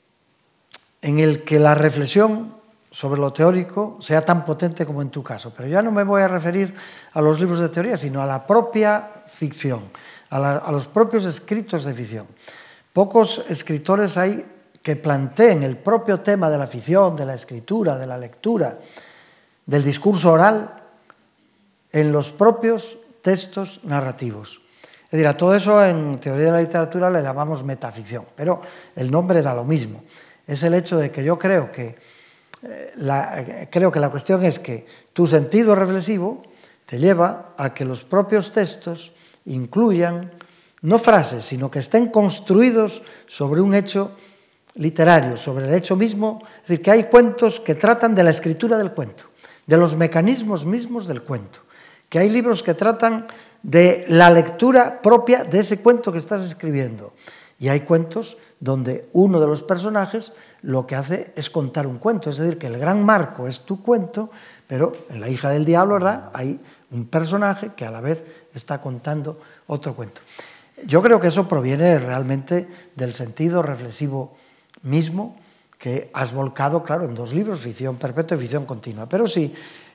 en 1.03 1.19
el 1.19 1.45
que 1.45 1.59
la 1.59 1.75
reflexión 1.75 2.55
sobre 2.93 3.21
lo 3.21 3.33
teórico 3.33 3.97
sea 4.01 4.23
tan 4.23 4.45
potente 4.45 4.85
como 4.85 5.01
en 5.01 5.09
tu 5.09 5.23
caso. 5.23 5.53
Pero 5.57 5.67
ya 5.67 5.81
no 5.81 5.91
me 5.91 6.05
voy 6.05 6.21
a 6.21 6.29
referir 6.29 6.75
a 7.15 7.21
los 7.23 7.41
libros 7.41 7.59
de 7.59 7.71
teoría, 7.71 7.97
sino 7.97 8.23
a 8.23 8.27
la 8.27 8.47
propia 8.47 9.25
ficción, 9.27 9.81
a, 10.29 10.71
los 10.71 10.87
propios 10.89 11.25
escritos 11.25 11.85
de 11.85 11.95
ficción. 11.95 12.27
Pocos 12.93 13.45
escritores 13.49 14.19
hay 14.19 14.45
que 14.83 14.97
planteen 14.97 15.63
el 15.63 15.79
propio 15.79 16.21
tema 16.21 16.51
de 16.51 16.59
la 16.59 16.67
ficción, 16.67 17.17
de 17.17 17.25
la 17.25 17.35
escritura, 17.35 17.97
de 17.97 18.07
la 18.07 18.19
lectura, 18.19 18.79
del 19.65 19.83
discurso 19.83 20.33
oral, 20.33 20.83
en 21.91 22.13
los 22.13 22.31
propios 22.31 22.99
textos 23.23 23.81
narrativos. 23.85 24.61
Es 25.05 25.13
decir, 25.13 25.27
a 25.27 25.37
todo 25.37 25.55
eso 25.55 25.85
en 25.85 26.19
teoría 26.19 26.47
de 26.47 26.53
la 26.53 26.61
literatura 26.61 27.11
le 27.11 27.23
llamamos 27.23 27.65
metaficción, 27.65 28.27
pero 28.35 28.61
el 28.97 29.11
nombre 29.11 29.41
da 29.41 29.55
lo 29.55 29.65
mismo. 29.65 30.05
Es 30.47 30.63
el 30.63 30.75
hecho 30.75 30.99
de 30.99 31.11
que 31.11 31.23
yo 31.23 31.39
creo 31.39 31.71
que 31.71 31.97
creo 33.71 33.91
que 33.91 34.01
la 34.01 34.11
cuestión 34.11 34.45
es 34.45 34.59
que 34.59 34.87
tu 35.13 35.27
sentido 35.27 35.75
reflexivo 35.75 36.43
te 36.87 36.99
lleva 36.99 37.55
a 37.57 37.75
que 37.75 37.85
los 37.85 38.05
propios 38.05 38.53
textos 38.53 39.13
incluyan 39.47 40.31
no 40.83 40.99
frases, 40.99 41.45
sino 41.45 41.71
que 41.71 41.79
estén 41.79 42.09
construidos 42.09 43.03
sobre 43.27 43.61
un 43.61 43.75
hecho 43.75 44.13
literario, 44.75 45.37
sobre 45.37 45.67
el 45.67 45.75
hecho 45.75 45.97
mismo, 45.97 46.43
es 46.63 46.69
decir, 46.69 46.83
que 46.83 46.91
hay 46.91 47.05
cuentos 47.05 47.61
que 47.61 47.75
tratan 47.75 48.15
de 48.15 48.25
la 48.25 48.31
escritura 48.31 48.79
del 48.79 48.93
cuento, 48.93 49.25
de 49.67 49.77
los 49.77 49.97
mecanismos 49.97 50.65
mismos 50.65 51.07
del 51.07 51.23
cuento, 51.23 51.61
que 52.09 52.19
hay 52.19 52.31
libros 52.31 52.63
que 52.63 52.75
tratan 52.75 53.27
de 53.63 54.05
la 54.09 54.31
lectura 54.31 55.01
propia 55.01 55.45
de 55.45 55.61
ese 55.61 55.81
cuento 55.81 56.11
que 56.11 56.19
estás 56.19 56.43
escribiendo, 56.43 57.13
y 57.59 57.69
hay 57.69 57.81
cuentos 57.81 58.37
donde 58.63 59.09
uno 59.13 59.41
de 59.41 59.49
los 59.49 59.65
personajes 59.65 60.33
lo 60.63 60.87
que 60.87 60.95
hace 60.95 61.33
es 61.35 61.51
contar 61.51 61.85
un 61.89 61.99
cuento, 61.99 62.31
es 62.31 62.37
decir, 62.37 62.59
que 62.59 62.69
el 62.69 62.79
gran 62.79 63.05
marco 63.05 63.49
es 63.49 63.63
tu 63.63 63.83
cuento, 63.83 64.31
pero 64.69 64.93
en 65.11 65.21
La 65.21 65.29
hija 65.29 65.51
del 65.51 65.65
diablo, 65.65 65.95
¿verdad? 65.95 66.31
Hay 66.33 66.61
un 66.93 67.07
personaje 67.07 67.73
que 67.75 67.85
a 67.85 67.91
la 67.91 68.01
vez 68.01 68.25
está 68.55 68.81
contando 68.81 69.41
otro 69.67 69.97
cuento. 69.97 70.21
Yo 70.87 71.03
creo 71.03 71.19
que 71.19 71.27
eso 71.27 71.49
proviene 71.49 71.99
realmente 71.99 72.69
del 72.95 73.13
sentido 73.13 73.63
reflexivo 73.63 74.37
mismo 74.83 75.37
que 75.77 76.13
has 76.15 76.33
volcado, 76.33 76.85
claro, 76.85 77.05
en 77.05 77.17
dos 77.17 77.35
libros, 77.35 77.59
Ficción 77.59 77.97
Perpetua 77.97 78.37
y 78.37 78.41
Ficción 78.41 78.65
Continua. 78.65 79.09
Pero 79.09 79.27
si 79.27 79.53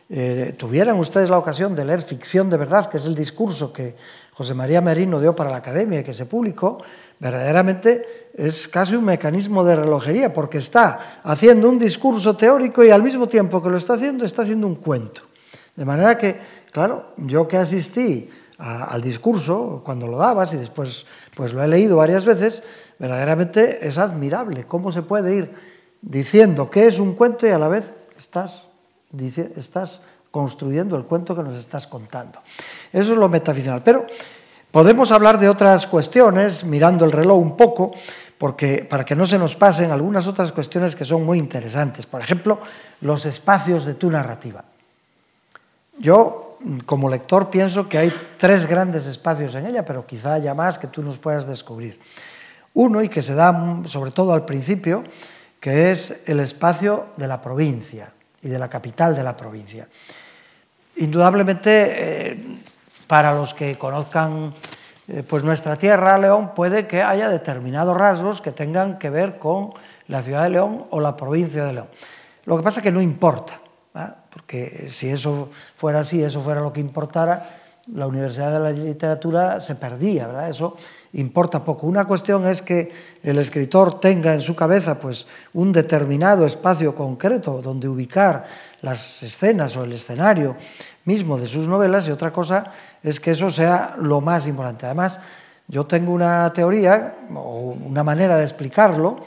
eh, 0.10 0.54
tuvieran 0.60 1.00
ustedes 1.00 1.30
la 1.30 1.38
ocasión 1.38 1.74
de 1.74 1.86
leer 1.86 2.02
Ficción 2.02 2.50
de 2.50 2.58
Verdad, 2.58 2.90
que 2.90 2.98
es 2.98 3.06
el 3.06 3.16
discurso 3.16 3.72
que 3.72 3.96
José 4.38 4.54
María 4.54 4.82
Merino 4.82 5.20
dio 5.20 5.34
para 5.34 5.50
la 5.50 5.58
Academia 5.58 6.02
y 6.02 6.04
que 6.04 6.14
se 6.14 6.28
publicó, 6.28 6.78
verdaderamente 7.18 8.30
es 8.36 8.68
casi 8.68 8.94
un 8.94 9.04
mecanismo 9.04 9.64
de 9.64 9.76
relojería, 9.76 10.32
porque 10.32 10.60
está 10.60 11.22
haciendo 11.24 11.68
un 11.68 11.80
discurso 11.80 12.38
teórico 12.38 12.84
y 12.84 12.92
al 12.92 13.02
mismo 13.02 13.28
tiempo 13.28 13.64
que 13.64 13.72
lo 13.72 13.78
está 13.78 13.96
haciendo, 13.96 14.26
está 14.26 14.44
haciendo 14.44 14.68
un 14.68 14.76
cuento. 14.76 15.22
De 15.76 15.84
manera 15.86 16.20
que, 16.20 16.38
claro, 16.72 17.14
yo 17.18 17.48
que 17.48 17.58
asistí 17.58 18.30
al 18.60 19.02
discurso 19.02 19.82
cuando 19.84 20.06
lo 20.06 20.18
dabas 20.18 20.54
y 20.54 20.58
después 20.58 21.08
pues 21.36 21.54
lo 21.54 21.64
he 21.64 21.68
leído 21.68 21.98
varias 21.98 22.24
veces, 22.24 22.62
verdaderamente 23.00 23.88
es 23.88 23.98
admirable 23.98 24.66
cómo 24.66 24.92
se 24.92 25.02
puede 25.02 25.34
ir 25.34 25.56
diciendo 26.04 26.70
que 26.70 26.86
es 26.86 27.00
un 27.00 27.16
cuento 27.16 27.48
y 27.48 27.50
a 27.50 27.58
la 27.58 27.70
vez 27.70 27.92
estás, 28.16 28.68
estás 29.56 30.02
construyendo 30.38 30.96
el 30.96 31.06
cuento 31.06 31.36
que 31.36 31.42
nos 31.42 31.56
estás 31.56 31.88
contando. 31.88 32.44
Eso 32.94 33.14
es 33.14 33.18
lo 33.18 33.28
metaficcional. 33.28 33.82
Pero 33.82 34.06
Podemos 34.72 35.12
hablar 35.12 35.40
de 35.40 35.50
otras 35.50 35.88
cuestiones, 35.88 36.66
mirando 36.66 37.04
el 37.06 37.12
reloj 37.12 37.40
un 37.40 37.56
poco, 37.56 37.94
porque 38.38 38.86
para 38.88 39.06
que 39.06 39.16
no 39.16 39.26
se 39.26 39.40
nos 39.40 39.56
pasen 39.56 39.92
algunas 39.92 40.28
otras 40.28 40.52
cuestiones 40.52 40.96
que 40.96 41.06
son 41.06 41.26
muy 41.26 41.40
interesantes. 41.40 42.06
Por 42.06 42.22
ejemplo, 42.22 42.60
los 43.02 43.26
espacios 43.26 43.86
de 43.86 43.96
tu 43.96 44.12
narrativa. 44.12 44.66
Yo, 45.98 46.60
como 46.86 47.10
lector, 47.10 47.50
pienso 47.50 47.90
que 47.90 47.98
hay 47.98 48.14
tres 48.38 48.68
grandes 48.68 49.08
espacios 49.08 49.56
en 49.56 49.66
ella, 49.66 49.86
pero 49.86 50.06
quizá 50.06 50.34
haya 50.34 50.54
más 50.54 50.78
que 50.78 50.88
tú 50.88 51.02
nos 51.02 51.18
puedas 51.18 51.48
descubrir. 51.48 51.98
Uno, 52.76 53.02
y 53.02 53.10
que 53.10 53.24
se 53.24 53.34
da 53.34 53.82
sobre 53.86 54.12
todo 54.12 54.34
al 54.34 54.46
principio, 54.46 55.06
que 55.60 55.92
es 55.92 56.20
el 56.28 56.40
espacio 56.42 57.08
de 57.16 57.28
la 57.28 57.42
provincia 57.42 58.12
y 58.44 58.50
de 58.50 58.60
la 58.60 58.70
capital 58.70 59.16
de 59.16 59.24
la 59.24 59.36
provincia. 59.36 59.88
Indudablemente, 60.98 62.32
eh, 62.32 62.58
para 63.08 63.34
los 63.34 63.54
que 63.54 63.78
conozcan 63.78 64.54
eh, 65.08 65.24
pues 65.28 65.44
nuestra 65.44 65.76
tierra, 65.76 66.18
León, 66.18 66.54
puede 66.54 66.88
que 66.88 67.02
haya 67.02 67.30
determinados 67.30 67.96
rasgos 67.96 68.42
que 68.42 68.52
tengan 68.52 68.98
que 68.98 69.10
ver 69.10 69.38
con 69.38 69.72
la 70.08 70.22
ciudad 70.22 70.44
de 70.44 70.50
León 70.50 70.86
o 70.90 71.00
la 71.00 71.16
provincia 71.16 71.64
de 71.64 71.74
León. 71.74 71.88
Lo 72.46 72.58
que 72.58 72.64
pasa 72.64 72.80
es 72.80 72.84
que 72.84 72.92
no 72.92 73.02
importa, 73.02 73.60
porque 74.32 74.88
si 74.90 75.10
eso 75.10 75.50
fuera 75.76 76.00
así, 76.00 76.24
eso 76.24 76.42
fuera 76.42 76.62
lo 76.62 76.74
que 76.74 76.80
importara, 76.80 77.50
la 77.94 78.08
Universidad 78.08 78.52
de 78.52 78.60
la 78.60 78.72
Literatura 78.72 79.60
se 79.60 79.76
perdía, 79.76 80.28
¿verdad? 80.28 80.50
Eso 80.50 80.76
importa 81.14 81.64
poco. 81.64 81.88
Una 81.88 82.06
cuestión 82.06 82.48
es 82.48 82.62
que 82.62 82.92
el 83.24 83.38
escritor 83.38 84.00
tenga 84.00 84.34
en 84.34 84.42
su 84.42 84.56
cabeza 84.56 85.00
pues, 85.00 85.28
un 85.54 85.72
determinado 85.72 86.46
espacio 86.46 86.94
concreto 86.94 87.62
donde 87.62 87.88
ubicar 87.88 88.46
las 88.82 89.24
escenas 89.24 89.76
o 89.78 89.84
el 89.84 89.94
escenario 89.94 90.56
mismo 91.06 91.38
de 91.38 91.48
sus 91.48 91.68
novelas 91.68 92.08
y 92.08 92.12
otra 92.12 92.32
cosa 92.32 92.72
es 93.02 93.20
que 93.20 93.32
eso 93.32 93.50
sea 93.50 93.96
lo 94.00 94.22
más 94.22 94.48
importante. 94.48 94.86
Además, 94.86 95.20
yo 95.68 95.86
tengo 95.86 96.12
una 96.12 96.52
teoría 96.54 97.16
o 97.34 97.76
una 97.84 98.04
manera 98.04 98.38
de 98.38 98.44
explicarlo 98.44 99.22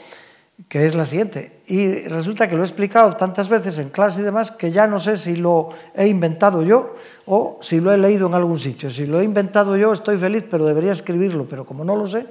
que 0.67 0.85
es 0.85 0.95
la 0.95 1.05
siguiente. 1.05 1.59
Y 1.67 2.03
resulta 2.07 2.47
que 2.47 2.55
lo 2.55 2.63
he 2.63 2.65
explicado 2.65 3.13
tantas 3.13 3.49
veces 3.49 3.77
en 3.79 3.89
clase 3.89 4.21
y 4.21 4.23
demás 4.23 4.51
que 4.51 4.71
ya 4.71 4.87
no 4.87 4.99
sé 4.99 5.17
si 5.17 5.35
lo 5.35 5.69
he 5.95 6.07
inventado 6.07 6.63
yo 6.63 6.95
o 7.25 7.59
si 7.61 7.79
lo 7.79 7.93
he 7.93 7.97
leído 7.97 8.27
en 8.27 8.33
algún 8.33 8.59
sitio. 8.59 8.89
Si 8.89 9.05
lo 9.05 9.19
he 9.19 9.23
inventado 9.23 9.77
yo 9.77 9.93
estoy 9.93 10.17
feliz, 10.17 10.45
pero 10.49 10.65
debería 10.65 10.91
escribirlo, 10.91 11.45
pero 11.49 11.65
como 11.65 11.83
no 11.83 11.95
lo 11.95 12.07
sé, 12.07 12.27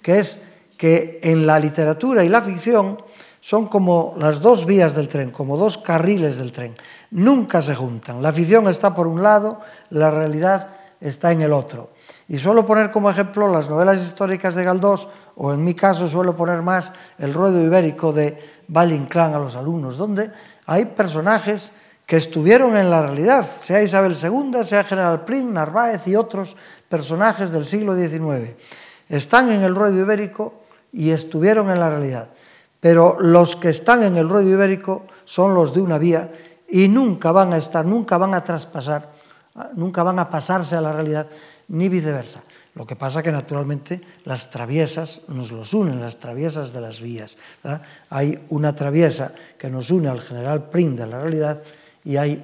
que 0.00 0.18
es 0.18 0.40
que 0.76 1.20
en 1.22 1.46
la 1.46 1.58
literatura 1.58 2.24
y 2.24 2.28
la 2.28 2.42
ficción 2.42 2.98
son 3.40 3.66
como 3.66 4.14
las 4.18 4.40
dos 4.40 4.66
vías 4.66 4.94
del 4.94 5.08
tren, 5.08 5.30
como 5.30 5.56
dos 5.56 5.78
carriles 5.78 6.38
del 6.38 6.52
tren. 6.52 6.74
Nunca 7.10 7.60
se 7.60 7.74
juntan. 7.74 8.22
La 8.22 8.32
ficción 8.32 8.68
está 8.68 8.94
por 8.94 9.06
un 9.06 9.22
lado, 9.22 9.60
la 9.90 10.10
realidad 10.10 10.68
está 11.00 11.32
en 11.32 11.42
el 11.42 11.52
otro. 11.52 11.90
Y 12.28 12.38
suelo 12.38 12.64
poner 12.64 12.90
como 12.90 13.10
ejemplo 13.10 13.48
las 13.48 13.68
novelas 13.68 14.00
históricas 14.00 14.54
de 14.54 14.64
Galdós, 14.64 15.08
o 15.36 15.52
en 15.52 15.64
mi 15.64 15.74
caso 15.74 16.06
suelo 16.08 16.34
poner 16.36 16.62
más 16.62 16.92
el 17.18 17.34
ruedo 17.34 17.62
ibérico 17.62 18.12
de 18.12 18.38
Valle 18.68 18.94
Inclán 18.94 19.34
a 19.34 19.38
los 19.38 19.56
alumnos, 19.56 19.96
donde 19.96 20.30
hay 20.66 20.86
personajes 20.86 21.72
que 22.06 22.16
estuvieron 22.16 22.76
en 22.76 22.90
la 22.90 23.02
realidad, 23.02 23.46
sea 23.58 23.82
Isabel 23.82 24.16
II, 24.20 24.64
sea 24.64 24.84
General 24.84 25.24
Prim, 25.24 25.52
Narváez 25.52 26.06
y 26.06 26.16
otros 26.16 26.56
personajes 26.88 27.50
del 27.50 27.64
siglo 27.64 27.94
XIX. 27.94 28.50
Están 29.08 29.50
en 29.50 29.62
el 29.62 29.74
ruedo 29.74 30.00
ibérico 30.00 30.54
y 30.92 31.10
estuvieron 31.10 31.70
en 31.70 31.80
la 31.80 31.90
realidad 31.90 32.28
pero 32.82 33.16
los 33.20 33.54
que 33.54 33.68
están 33.68 34.02
en 34.02 34.16
el 34.16 34.28
ruedo 34.28 34.50
ibérico 34.50 35.04
son 35.24 35.54
los 35.54 35.72
de 35.72 35.80
una 35.80 35.98
vía 35.98 36.32
y 36.68 36.88
nunca 36.88 37.30
van 37.30 37.52
a 37.52 37.56
estar, 37.56 37.86
nunca 37.86 38.18
van 38.18 38.34
a 38.34 38.42
traspasar, 38.42 39.08
nunca 39.76 40.02
van 40.02 40.18
a 40.18 40.28
pasarse 40.28 40.74
a 40.74 40.80
la 40.80 40.90
realidad, 40.90 41.28
ni 41.68 41.88
viceversa. 41.88 42.42
Lo 42.74 42.86
que 42.86 42.96
pasa 42.96 43.22
que 43.22 43.32
naturalmente 43.32 44.00
las 44.24 44.50
traviesas 44.50 45.22
nos 45.28 45.52
los 45.52 45.74
unen, 45.74 46.00
las 46.00 46.18
traviesas 46.18 46.72
de 46.72 46.80
las 46.80 47.00
vías. 47.00 47.36
Hay 48.08 48.38
una 48.48 48.74
traviesa 48.74 49.34
que 49.58 49.68
nos 49.68 49.90
une 49.90 50.08
al 50.08 50.20
general 50.20 50.70
Prim 50.70 50.96
de 50.96 51.06
la 51.06 51.20
realidad 51.20 51.62
y 52.04 52.16
hay 52.16 52.42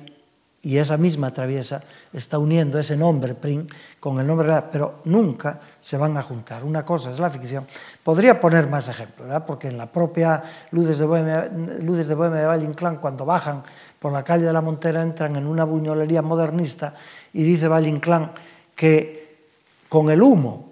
y 0.60 0.76
esa 0.76 0.96
misma 0.96 1.32
traviesa 1.32 1.82
está 2.12 2.38
uniendo 2.38 2.80
ese 2.80 2.96
nombre 2.96 3.34
Prim 3.34 3.66
con 4.00 4.18
el 4.18 4.26
nombre 4.26 4.48
real, 4.48 4.68
pero 4.72 5.00
nunca 5.04 5.60
se 5.80 5.96
van 5.96 6.16
a 6.16 6.22
juntar. 6.22 6.64
Una 6.64 6.84
cosa 6.84 7.10
es 7.10 7.20
la 7.20 7.30
ficción. 7.30 7.64
Podría 8.02 8.40
poner 8.40 8.68
más 8.68 8.88
ejemplos, 8.88 9.28
¿verdad? 9.28 9.46
porque 9.46 9.68
en 9.68 9.78
la 9.78 9.86
propia 9.86 10.42
Ludes 10.72 10.98
de 10.98 11.06
Bohemia, 11.06 11.48
Ludes 11.80 12.08
de, 12.08 12.14
Bohemia 12.14 12.40
de 12.40 12.46
Valle 12.46 12.66
Inclán, 12.66 12.96
cuando 12.96 13.24
bajan 13.24 13.62
por 14.00 14.12
la 14.12 14.24
calle 14.24 14.44
de 14.44 14.52
la 14.52 14.60
Montera, 14.60 15.00
entran 15.00 15.36
en 15.36 15.46
una 15.46 15.62
buñolería 15.62 16.22
modernista 16.22 16.92
y 17.32 17.44
dice 17.44 17.68
Valle 17.68 17.88
Inclán 17.88 18.32
que 18.78 19.48
con 19.88 20.08
el 20.08 20.22
humo, 20.22 20.70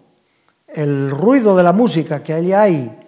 el 0.69 1.11
ruido 1.11 1.57
de 1.57 1.65
la 1.65 1.73
música 1.73 2.23
que 2.23 2.35
allí 2.35 2.53
hay, 2.53 2.99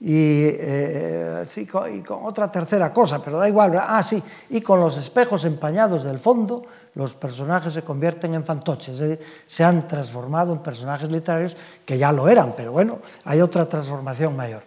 y, 0.00 0.42
eh, 0.58 1.44
y, 1.56 1.66
con, 1.66 2.24
otra 2.24 2.50
tercera 2.50 2.92
cosa, 2.92 3.22
pero 3.22 3.38
da 3.38 3.48
igual. 3.48 3.78
Ah, 3.80 4.02
sí, 4.02 4.20
y 4.50 4.60
con 4.60 4.80
los 4.80 4.96
espejos 4.96 5.44
empañados 5.44 6.02
del 6.02 6.18
fondo, 6.18 6.64
los 6.94 7.14
personajes 7.14 7.74
se 7.74 7.82
convierten 7.82 8.34
en 8.34 8.42
fantoches, 8.42 9.20
se 9.46 9.62
han 9.62 9.86
transformado 9.86 10.52
en 10.52 10.58
personajes 10.58 11.12
literarios 11.12 11.56
que 11.84 11.96
ya 11.96 12.10
lo 12.10 12.28
eran, 12.28 12.54
pero 12.56 12.72
bueno, 12.72 12.98
hay 13.24 13.40
otra 13.40 13.66
transformación 13.66 14.34
mayor. 14.34 14.64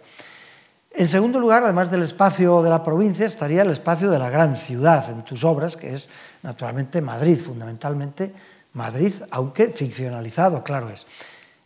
En 0.92 1.06
segundo 1.06 1.38
lugar, 1.38 1.62
además 1.62 1.90
del 1.90 2.04
espacio 2.04 2.62
de 2.62 2.70
la 2.70 2.82
provincia, 2.82 3.26
estaría 3.26 3.60
el 3.60 3.70
espacio 3.70 4.10
de 4.10 4.18
la 4.18 4.30
gran 4.30 4.56
ciudad 4.56 5.10
en 5.10 5.24
tus 5.24 5.44
obras, 5.44 5.76
que 5.76 5.92
es 5.92 6.08
naturalmente 6.42 7.02
Madrid, 7.02 7.38
fundamentalmente 7.38 8.32
Madrid, 8.76 9.12
aunque 9.30 9.68
ficcionalizado, 9.70 10.62
claro 10.62 10.90
es. 10.90 11.06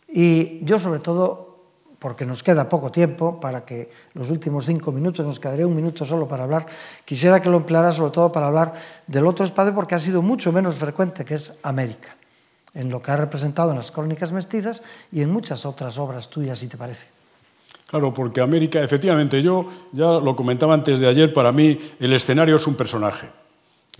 Y 0.07 0.63
yo 0.63 0.79
sobre 0.79 0.99
todo 0.99 1.51
porque 1.99 2.25
nos 2.25 2.41
queda 2.41 2.67
poco 2.67 2.89
tiempo 2.89 3.39
para 3.39 3.63
que 3.63 3.91
los 4.15 4.31
últimos 4.31 4.65
cinco 4.65 4.91
minutos, 4.91 5.25
nos 5.25 5.39
quedaría 5.39 5.67
un 5.67 5.75
minuto 5.75 6.03
solo 6.03 6.27
para 6.27 6.45
hablar, 6.45 6.65
quisiera 7.05 7.41
que 7.41 7.49
lo 7.49 7.57
empleara 7.57 7.91
sobre 7.91 8.11
todo 8.11 8.31
para 8.31 8.47
hablar 8.47 8.73
del 9.05 9.27
otro 9.27 9.45
espacio 9.45 9.75
porque 9.75 9.93
ha 9.93 9.99
sido 9.99 10.21
mucho 10.23 10.51
menos 10.51 10.75
frecuente, 10.75 11.23
que 11.23 11.35
es 11.35 11.53
América, 11.61 12.15
en 12.73 12.89
lo 12.89 13.03
que 13.03 13.11
ha 13.11 13.17
representado 13.17 13.69
en 13.71 13.77
las 13.77 13.91
crónicas 13.91 14.31
mestizas 14.31 14.81
y 15.11 15.21
en 15.21 15.31
muchas 15.31 15.65
otras 15.65 15.99
obras 15.99 16.29
tuyas, 16.29 16.57
si 16.57 16.69
te 16.69 16.77
parece. 16.77 17.07
Claro, 17.87 18.13
porque 18.13 18.39
América, 18.39 18.81
efectivamente, 18.81 19.43
yo 19.43 19.67
ya 19.91 20.13
lo 20.13 20.35
comentaba 20.35 20.73
antes 20.73 20.97
de 20.97 21.07
ayer, 21.07 21.33
para 21.33 21.51
mí 21.51 21.77
el 21.99 22.13
escenario 22.13 22.55
es 22.55 22.65
un 22.65 22.75
personaje. 22.75 23.29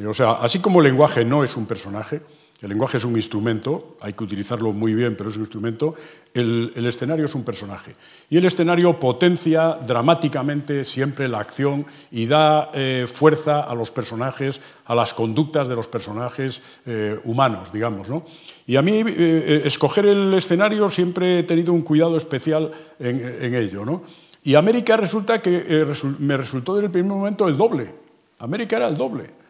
O 0.07 0.14
sea, 0.14 0.32
así 0.32 0.59
como 0.59 0.80
el 0.80 0.86
lenguaje 0.86 1.24
no 1.24 1.43
es 1.43 1.55
un 1.55 1.68
personaje, 1.68 2.22
el 2.62 2.70
lenguaje 2.70 2.97
es 2.97 3.05
un 3.05 3.16
instrumento, 3.16 3.97
hay 4.01 4.14
que 4.14 4.24
utilizarlo 4.24 4.72
muy 4.72 4.93
bien, 4.93 5.16
pero 5.16 5.32
es 5.32 5.36
un 5.36 5.41
instrumento. 5.41 5.95
El, 6.32 6.72
escenario 6.76 7.26
es 7.26 7.34
un 7.34 7.43
personaje. 7.43 7.95
Y 8.30 8.38
el 8.38 8.45
escenario 8.45 8.99
potencia 8.99 9.80
dramáticamente 9.88 10.86
siempre 10.86 11.28
la 11.28 11.39
acción 11.39 11.88
y 12.12 12.28
da 12.28 12.70
eh, 12.76 13.07
fuerza 13.12 13.62
a 13.62 13.74
los 13.74 13.89
personajes, 13.89 14.62
a 14.86 14.93
las 14.93 15.16
conductas 15.16 15.68
de 15.68 15.76
los 15.76 15.88
personajes 15.88 16.62
eh, 16.86 17.20
humanos, 17.24 17.74
digamos. 17.74 18.07
¿no? 18.09 18.26
Y 18.68 18.76
a 18.76 18.84
mí 18.84 19.03
eh, 19.07 19.64
escoger 19.66 20.05
el 20.05 20.32
escenario 20.36 20.88
siempre 20.88 21.39
he 21.39 21.43
tenido 21.43 21.74
un 21.74 21.82
cuidado 21.82 22.16
especial 22.16 22.72
en, 22.99 23.55
ello. 23.55 23.84
¿no? 23.84 24.03
Y 24.43 24.53
América 24.53 24.97
resulta 24.97 25.41
que 25.41 25.84
me 26.20 26.38
resultó 26.38 26.76
desde 26.76 26.86
el 26.86 26.91
primer 26.91 27.12
momento 27.12 27.47
el 27.47 27.57
doble. 27.57 27.91
América 28.38 28.76
era 28.76 28.88
el 28.88 28.97
doble 28.97 29.40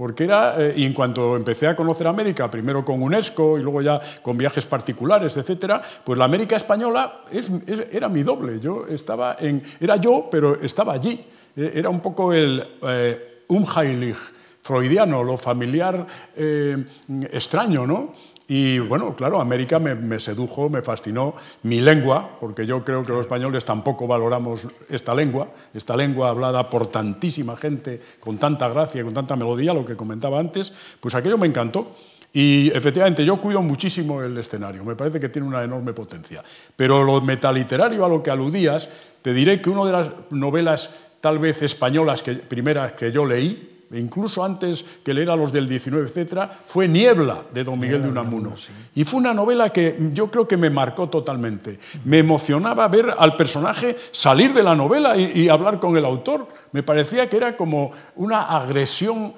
porque 0.00 0.24
era, 0.24 0.54
eh, 0.56 0.72
y 0.78 0.86
en 0.86 0.94
cuanto 0.94 1.36
empecé 1.36 1.66
a 1.66 1.76
conocer 1.76 2.06
América, 2.06 2.50
primero 2.50 2.82
con 2.82 3.02
UNESCO 3.02 3.58
y 3.58 3.62
luego 3.62 3.82
ya 3.82 4.00
con 4.22 4.38
viajes 4.38 4.64
particulares, 4.64 5.36
etcétera, 5.36 5.82
pues 6.02 6.18
la 6.18 6.24
América 6.24 6.56
española 6.56 7.24
era 7.92 8.08
mi 8.08 8.22
doble. 8.22 8.58
Yo 8.58 8.86
estaba 8.86 9.36
en, 9.38 9.62
era 9.78 9.96
yo, 9.96 10.26
pero 10.30 10.58
estaba 10.62 10.94
allí. 10.94 11.22
Eh, 11.54 11.72
era 11.74 11.90
un 11.90 12.00
poco 12.00 12.32
el 12.32 12.66
eh, 12.80 13.44
Umheilig 13.48 14.16
freudiano, 14.62 15.22
lo 15.22 15.36
familiar 15.36 16.06
extraño, 17.30 17.86
¿no? 17.86 18.14
Y 18.52 18.80
bueno, 18.80 19.14
claro, 19.14 19.40
América 19.40 19.78
me, 19.78 20.18
sedujo, 20.18 20.68
me 20.68 20.82
fascinó 20.82 21.36
mi 21.62 21.80
lengua, 21.80 22.36
porque 22.40 22.66
yo 22.66 22.84
creo 22.84 23.04
que 23.04 23.12
los 23.12 23.20
españoles 23.20 23.64
tampoco 23.64 24.08
valoramos 24.08 24.66
esta 24.88 25.14
lengua, 25.14 25.52
esta 25.72 25.96
lengua 25.96 26.30
hablada 26.30 26.68
por 26.68 26.88
tantísima 26.88 27.56
gente, 27.56 28.00
con 28.18 28.38
tanta 28.38 28.68
gracia, 28.68 29.04
con 29.04 29.14
tanta 29.14 29.36
melodía, 29.36 29.72
lo 29.72 29.84
que 29.84 29.94
comentaba 29.94 30.40
antes, 30.40 30.72
pues 30.98 31.14
aquello 31.14 31.38
me 31.38 31.46
encantó. 31.46 31.92
Y 32.32 32.72
efectivamente 32.74 33.24
yo 33.24 33.40
cuido 33.40 33.62
muchísimo 33.62 34.20
el 34.20 34.36
escenario, 34.36 34.82
me 34.82 34.96
parece 34.96 35.20
que 35.20 35.28
tiene 35.28 35.46
una 35.46 35.62
enorme 35.62 35.92
potencia. 35.92 36.42
Pero 36.74 37.04
lo 37.04 37.20
metaliterario 37.20 38.04
a 38.04 38.08
lo 38.08 38.20
que 38.20 38.32
aludías, 38.32 38.88
te 39.22 39.32
diré 39.32 39.62
que 39.62 39.70
una 39.70 39.84
de 39.84 39.92
las 39.92 40.10
novelas 40.30 40.90
tal 41.20 41.38
vez 41.38 41.62
españolas 41.62 42.20
que, 42.20 42.34
primeras 42.34 42.94
que 42.94 43.12
yo 43.12 43.24
leí, 43.24 43.79
incluso 43.98 44.44
antes 44.44 44.84
que 45.04 45.12
leer 45.12 45.30
a 45.30 45.36
los 45.36 45.52
del 45.52 45.68
19, 45.68 46.06
etcétera, 46.06 46.50
fue 46.64 46.86
Niebla 46.86 47.42
de 47.52 47.64
don 47.64 47.78
Miguel 47.78 48.02
de 48.02 48.08
Unamuno. 48.08 48.54
Y 48.94 49.04
fue 49.04 49.18
una 49.18 49.34
novela 49.34 49.70
que 49.70 49.96
yo 50.12 50.30
creo 50.30 50.46
que 50.46 50.56
me 50.56 50.70
marcó 50.70 51.08
totalmente. 51.08 51.78
Me 52.04 52.18
emocionaba 52.18 52.86
ver 52.88 53.12
al 53.18 53.34
personaje 53.34 53.96
salir 54.12 54.54
de 54.54 54.62
la 54.62 54.74
novela 54.74 55.16
y, 55.16 55.48
hablar 55.48 55.80
con 55.80 55.96
el 55.96 56.04
autor. 56.04 56.46
Me 56.72 56.82
parecía 56.84 57.28
que 57.28 57.36
era 57.36 57.56
como 57.56 57.90
una 58.14 58.42
agresión, 58.42 59.34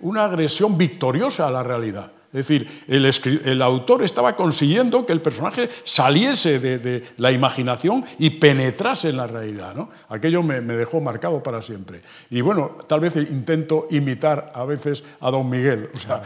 una 0.00 0.24
agresión 0.24 0.78
victoriosa 0.78 1.46
a 1.46 1.50
la 1.50 1.62
realidad. 1.62 2.13
Es 2.34 2.48
decir, 2.48 2.82
el, 2.88 3.62
autor 3.62 4.02
estaba 4.02 4.34
consiguiendo 4.34 5.06
que 5.06 5.12
el 5.12 5.20
personaje 5.20 5.68
saliese 5.84 6.58
de, 6.58 7.04
la 7.16 7.30
imaginación 7.30 8.04
y 8.18 8.30
penetrase 8.30 9.10
en 9.10 9.18
la 9.18 9.28
realidad. 9.28 9.72
¿no? 9.76 9.88
Aquello 10.08 10.42
me, 10.42 10.60
dejó 10.60 11.00
marcado 11.00 11.40
para 11.44 11.62
siempre. 11.62 12.02
Y 12.30 12.40
bueno, 12.40 12.76
tal 12.88 12.98
vez 12.98 13.14
intento 13.14 13.86
imitar 13.90 14.50
a 14.52 14.64
veces 14.64 15.04
a 15.20 15.30
don 15.30 15.48
Miguel. 15.48 15.88
O 15.94 16.00
sea, 16.00 16.22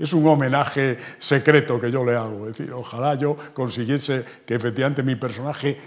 es, 0.00 0.12
un 0.12 0.26
homenaje 0.26 0.98
secreto 1.20 1.80
que 1.80 1.92
yo 1.92 2.04
le 2.04 2.16
hago. 2.16 2.48
Es 2.48 2.58
decir, 2.58 2.72
ojalá 2.72 3.14
yo 3.14 3.36
consiguiese 3.54 4.24
que 4.44 4.56
efectivamente 4.56 5.04
mi 5.04 5.14
personaje 5.14 5.78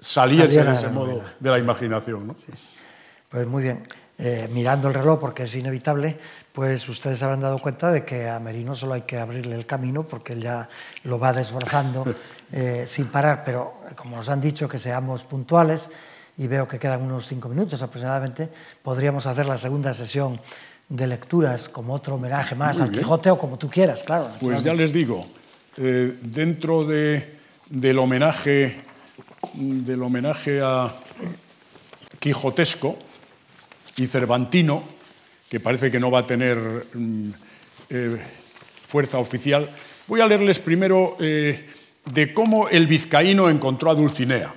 saliese 0.00 0.64
de 0.64 0.72
ese 0.72 0.88
modo 0.88 1.22
de 1.38 1.50
la 1.50 1.60
imaginación. 1.60 2.26
¿no? 2.26 2.34
Pues 3.28 3.46
muy 3.46 3.62
bien. 3.62 3.84
Eh, 4.18 4.48
mirando 4.50 4.88
el 4.88 4.94
reloj, 4.94 5.20
porque 5.20 5.42
es 5.42 5.54
inevitable, 5.56 6.16
pues 6.50 6.88
ustedes 6.88 7.22
habrán 7.22 7.40
dado 7.40 7.58
cuenta 7.58 7.90
de 7.90 8.02
que 8.02 8.30
a 8.30 8.40
Merino 8.40 8.74
solo 8.74 8.94
hay 8.94 9.02
que 9.02 9.18
abrirle 9.18 9.54
el 9.54 9.66
camino 9.66 10.04
porque 10.04 10.32
él 10.32 10.40
ya 10.40 10.70
lo 11.04 11.18
va 11.18 11.34
desbrozando 11.34 12.02
eh, 12.52 12.84
sin 12.86 13.08
parar. 13.08 13.42
Pero 13.44 13.74
como 13.94 14.16
nos 14.16 14.30
han 14.30 14.40
dicho 14.40 14.66
que 14.68 14.78
seamos 14.78 15.24
puntuales 15.24 15.90
y 16.38 16.46
veo 16.46 16.66
que 16.66 16.78
quedan 16.78 17.02
unos 17.02 17.26
cinco 17.26 17.50
minutos 17.50 17.82
aproximadamente, 17.82 18.48
podríamos 18.82 19.26
hacer 19.26 19.44
la 19.44 19.58
segunda 19.58 19.92
sesión 19.92 20.40
de 20.88 21.06
lecturas 21.06 21.68
como 21.68 21.92
otro 21.92 22.14
homenaje 22.14 22.54
más 22.54 22.80
al 22.80 22.90
Quijote 22.90 23.30
o 23.30 23.36
como 23.36 23.58
tú 23.58 23.68
quieras, 23.68 24.02
claro. 24.02 24.30
Pues 24.40 24.62
ya 24.62 24.72
les 24.72 24.94
digo, 24.94 25.26
eh, 25.76 26.16
dentro 26.22 26.84
del 26.84 27.98
homenaje 27.98 28.80
del 29.54 30.02
homenaje 30.02 30.60
a 30.62 30.92
quijotesco 32.18 32.98
y 33.96 34.06
cervantino, 34.06 34.84
que 35.48 35.60
parece 35.60 35.90
que 35.90 36.00
no 36.00 36.10
va 36.10 36.20
a 36.20 36.26
tener 36.26 36.58
mm, 36.92 37.30
eh, 37.90 38.16
fuerza 38.86 39.18
oficial, 39.18 39.68
voy 40.06 40.20
a 40.20 40.26
leerles 40.26 40.58
primero 40.58 41.16
eh, 41.20 41.70
de 42.12 42.34
cómo 42.34 42.68
el 42.68 42.86
vizcaíno 42.86 43.48
encontró 43.48 43.90
a 43.90 43.94
Dulcinea. 43.94 44.52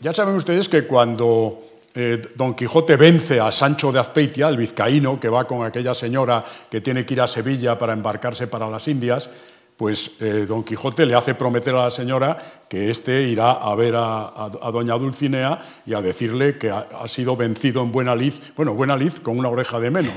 Ya 0.00 0.12
saben 0.12 0.34
ustedes 0.34 0.68
que 0.68 0.84
cuando 0.86 1.62
eh, 1.94 2.20
Don 2.34 2.54
Quijote 2.54 2.96
vence 2.96 3.38
a 3.38 3.52
Sancho 3.52 3.92
de 3.92 4.00
Azpeitia, 4.00 4.48
el 4.48 4.56
vizcaíno, 4.56 5.20
que 5.20 5.28
va 5.28 5.46
con 5.46 5.64
aquella 5.64 5.94
señora 5.94 6.44
que 6.70 6.80
tiene 6.80 7.06
que 7.06 7.14
ir 7.14 7.20
a 7.20 7.26
Sevilla 7.26 7.78
para 7.78 7.92
embarcarse 7.92 8.46
para 8.46 8.68
las 8.68 8.88
Indias, 8.88 9.30
pues 9.76 10.12
eh, 10.20 10.46
don 10.46 10.62
Quijote 10.62 11.04
le 11.04 11.14
hace 11.14 11.34
prometer 11.34 11.74
a 11.74 11.84
la 11.84 11.90
señora 11.90 12.38
que 12.68 12.90
éste 12.90 13.22
irá 13.22 13.52
a 13.52 13.74
ver 13.74 13.94
a, 13.96 14.50
doña 14.72 14.94
Dulcinea 14.94 15.58
y 15.84 15.94
a 15.94 16.00
decirle 16.00 16.58
que 16.58 16.70
ha, 16.70 17.06
sido 17.08 17.36
vencido 17.36 17.82
en 17.82 17.90
buena 17.90 18.14
lid, 18.14 18.34
bueno, 18.56 18.74
buena 18.74 18.96
lid 18.96 19.14
con 19.14 19.38
una 19.38 19.48
oreja 19.48 19.80
de 19.80 19.90
menos, 19.90 20.14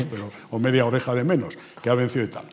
o 0.51 0.59
media 0.59 0.85
oreja 0.85 1.13
de 1.13 1.23
menos, 1.23 1.55
que 1.81 1.89
ha 1.89 1.95
vencido 1.95 2.25
y 2.25 2.29
tal. 2.29 2.45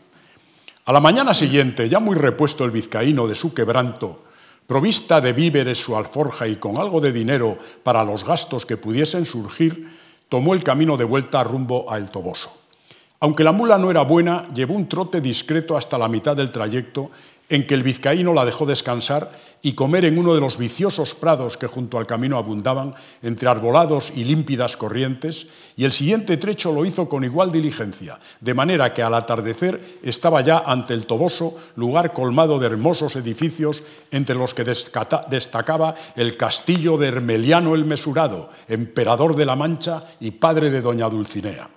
A 0.87 0.93
la 0.93 1.01
mañana 1.01 1.35
siguiente, 1.35 1.89
ya 1.89 1.99
muy 1.99 2.17
repuesto 2.17 2.65
el 2.65 2.71
vizcaíno 2.71 3.27
de 3.27 3.35
su 3.35 3.55
quebranto, 3.55 4.25
provista 4.67 5.21
de 5.21 5.33
víveres 5.33 5.79
su 5.79 5.97
alforja 5.97 6.47
y 6.47 6.57
con 6.57 6.77
algo 6.79 7.01
de 7.01 7.13
dinero 7.13 7.57
para 7.83 8.05
los 8.05 8.25
gastos 8.25 8.65
que 8.67 8.77
pudiesen 8.77 9.27
surgir, 9.27 9.89
tomó 10.29 10.55
el 10.55 10.65
camino 10.65 10.97
de 10.97 11.05
vuelta 11.05 11.45
rumbo 11.45 11.91
a 11.91 11.99
El 11.99 12.11
Toboso. 12.11 12.64
Aunque 13.25 13.43
la 13.43 13.53
mula 13.53 13.79
no 13.79 13.91
era 13.91 14.03
buena, 14.03 14.47
llevó 14.53 14.75
un 14.75 14.87
trote 14.87 15.23
discreto 15.23 15.79
hasta 15.79 15.97
la 15.97 16.09
mitad 16.09 16.37
del 16.37 16.51
trayecto, 16.51 17.11
en 17.49 17.67
que 17.67 17.73
el 17.73 17.83
vizcaíno 17.83 18.35
la 18.35 18.45
dejó 18.45 18.67
descansar 18.67 19.33
y 19.63 19.73
comer 19.73 20.05
en 20.05 20.19
uno 20.19 20.35
de 20.35 20.43
los 20.43 20.59
viciosos 20.59 21.15
prados 21.15 21.57
que 21.57 21.67
junto 21.67 21.97
al 21.97 22.07
camino 22.07 22.37
abundaban, 22.37 22.95
entre 23.23 23.49
arbolados 23.49 24.13
y 24.15 24.25
límpidas 24.25 24.77
corrientes, 24.77 25.47
y 25.75 25.87
el 25.87 25.93
siguiente 25.93 26.37
trecho 26.37 26.71
lo 26.71 26.85
hizo 26.85 27.09
con 27.09 27.25
igual 27.25 27.51
diligencia, 27.51 28.19
de 28.43 28.53
manera 28.53 28.93
que 28.93 29.03
al 29.03 29.15
atardecer 29.15 30.01
estaba 30.03 30.43
ya 30.43 30.59
ante 30.59 30.93
el 30.93 31.07
Toboso, 31.07 31.57
lugar 31.77 32.13
colmado 32.13 32.59
de 32.59 32.67
hermosos 32.67 33.17
edificios, 33.17 33.83
entre 34.11 34.35
los 34.35 34.53
que 34.53 34.65
destacaba 34.65 35.95
el 36.15 36.37
castillo 36.37 36.99
de 36.99 37.07
Hermeliano 37.07 37.75
el 37.75 37.87
Mesurado, 37.87 38.51
emperador 38.69 39.35
de 39.35 39.47
la 39.47 39.57
Mancha 39.57 40.05
y 40.21 40.33
padre 40.33 40.69
de 40.69 40.83
doña 40.83 41.09
Dulcinea. 41.09 41.71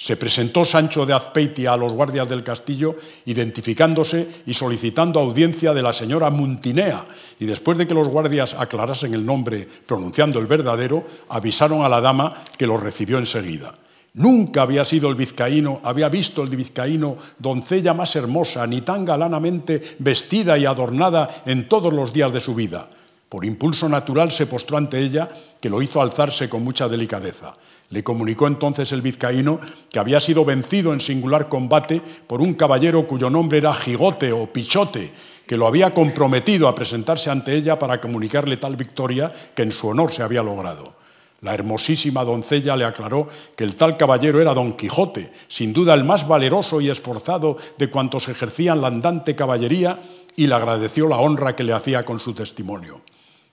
Se 0.00 0.16
presentó 0.16 0.64
Sancho 0.64 1.04
de 1.04 1.12
Azpeitia 1.12 1.74
a 1.74 1.76
los 1.76 1.92
guardias 1.92 2.26
del 2.26 2.42
castillo, 2.42 2.96
identificándose 3.26 4.26
y 4.46 4.54
solicitando 4.54 5.20
audiencia 5.20 5.74
de 5.74 5.82
la 5.82 5.92
señora 5.92 6.30
Muntinea, 6.30 7.04
y 7.38 7.44
después 7.44 7.76
de 7.76 7.86
que 7.86 7.92
los 7.92 8.08
guardias 8.08 8.54
aclarasen 8.54 9.12
el 9.12 9.26
nombre 9.26 9.68
pronunciando 9.84 10.38
el 10.38 10.46
verdadero, 10.46 11.04
avisaron 11.28 11.82
a 11.82 11.88
la 11.90 12.00
dama 12.00 12.32
que 12.56 12.66
lo 12.66 12.78
recibió 12.78 13.18
enseguida. 13.18 13.74
Nunca 14.14 14.62
había 14.62 14.86
sido 14.86 15.10
el 15.10 15.16
vizcaíno, 15.16 15.80
había 15.84 16.08
visto 16.08 16.42
el 16.42 16.56
vizcaíno 16.56 17.18
doncella 17.38 17.92
más 17.92 18.16
hermosa, 18.16 18.66
ni 18.66 18.80
tan 18.80 19.04
galanamente 19.04 19.82
vestida 19.98 20.56
y 20.56 20.64
adornada 20.64 21.42
en 21.44 21.68
todos 21.68 21.92
los 21.92 22.10
días 22.10 22.32
de 22.32 22.40
su 22.40 22.54
vida. 22.54 22.88
Por 23.28 23.44
impulso 23.44 23.86
natural 23.86 24.32
se 24.32 24.46
postró 24.46 24.78
ante 24.78 24.98
ella, 24.98 25.28
que 25.60 25.68
lo 25.68 25.82
hizo 25.82 26.00
alzarse 26.00 26.48
con 26.48 26.64
mucha 26.64 26.88
delicadeza. 26.88 27.52
Le 27.90 28.04
comunicó 28.04 28.46
entonces 28.46 28.92
el 28.92 29.02
vizcaíno 29.02 29.58
que 29.90 29.98
había 29.98 30.20
sido 30.20 30.44
vencido 30.44 30.92
en 30.92 31.00
singular 31.00 31.48
combate 31.48 32.00
por 32.26 32.40
un 32.40 32.54
caballero 32.54 33.06
cuyo 33.06 33.28
nombre 33.28 33.58
era 33.58 33.74
Gigote 33.74 34.30
o 34.30 34.46
Pichote, 34.46 35.12
que 35.44 35.56
lo 35.56 35.66
había 35.66 35.92
comprometido 35.92 36.68
a 36.68 36.74
presentarse 36.74 37.30
ante 37.30 37.52
ella 37.52 37.80
para 37.80 38.00
comunicarle 38.00 38.58
tal 38.58 38.76
victoria 38.76 39.32
que 39.56 39.62
en 39.62 39.72
su 39.72 39.88
honor 39.88 40.12
se 40.12 40.22
había 40.22 40.44
logrado. 40.44 40.94
La 41.40 41.52
hermosísima 41.52 42.22
doncella 42.22 42.76
le 42.76 42.84
aclaró 42.84 43.26
que 43.56 43.64
el 43.64 43.74
tal 43.74 43.96
caballero 43.96 44.40
era 44.40 44.54
don 44.54 44.74
Quijote, 44.74 45.32
sin 45.48 45.72
duda 45.72 45.94
el 45.94 46.04
más 46.04 46.28
valeroso 46.28 46.80
y 46.80 46.90
esforzado 46.90 47.56
de 47.76 47.90
cuantos 47.90 48.28
ejercían 48.28 48.80
la 48.80 48.88
andante 48.88 49.34
caballería, 49.34 49.98
y 50.36 50.46
le 50.46 50.54
agradeció 50.54 51.08
la 51.08 51.16
honra 51.16 51.56
que 51.56 51.64
le 51.64 51.72
hacía 51.72 52.04
con 52.04 52.20
su 52.20 52.34
testimonio. 52.34 53.02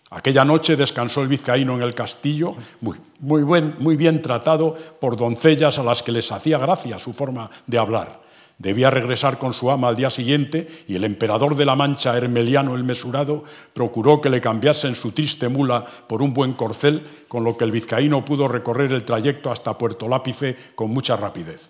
Aquella 0.10 0.46
noche 0.46 0.78
descansó 0.78 1.22
el 1.22 1.28
vizcaíno 1.28 1.76
en 1.76 1.82
el 1.82 1.94
castillo, 1.94 2.56
muy, 2.80 2.98
muy, 3.20 3.96
bien 3.98 4.22
tratado 4.22 4.78
por 5.02 5.18
doncellas 5.18 5.80
a 5.80 5.84
las 5.84 6.02
que 6.02 6.14
les 6.14 6.32
hacía 6.32 6.58
gracia 6.58 6.98
su 6.98 7.12
forma 7.12 7.50
de 7.66 7.78
hablar. 7.78 8.22
Debía 8.58 8.90
regresar 8.90 9.38
con 9.38 9.54
su 9.54 9.70
ama 9.70 9.90
al 9.90 9.98
día 9.98 10.10
siguiente 10.10 10.66
y 10.88 10.96
el 10.96 11.04
emperador 11.04 11.56
de 11.56 11.66
la 11.66 11.76
Mancha, 11.76 12.18
Hermeliano 12.18 12.74
el 12.74 12.86
Mesurado, 12.86 13.44
procuró 13.74 14.22
que 14.22 14.30
le 14.30 14.42
cambiasen 14.42 14.96
su 14.96 15.12
triste 15.12 15.50
mula 15.50 15.86
por 16.08 16.22
un 16.22 16.34
buen 16.34 16.54
corcel, 16.54 17.06
con 17.28 17.44
lo 17.44 17.58
que 17.58 17.66
el 17.66 17.72
vizcaíno 17.72 18.24
pudo 18.24 18.48
recorrer 18.48 18.94
el 18.94 19.04
trayecto 19.04 19.52
hasta 19.52 19.78
Puerto 19.78 20.08
Lápice 20.08 20.56
con 20.74 20.90
mucha 20.90 21.18
rapidez. 21.18 21.70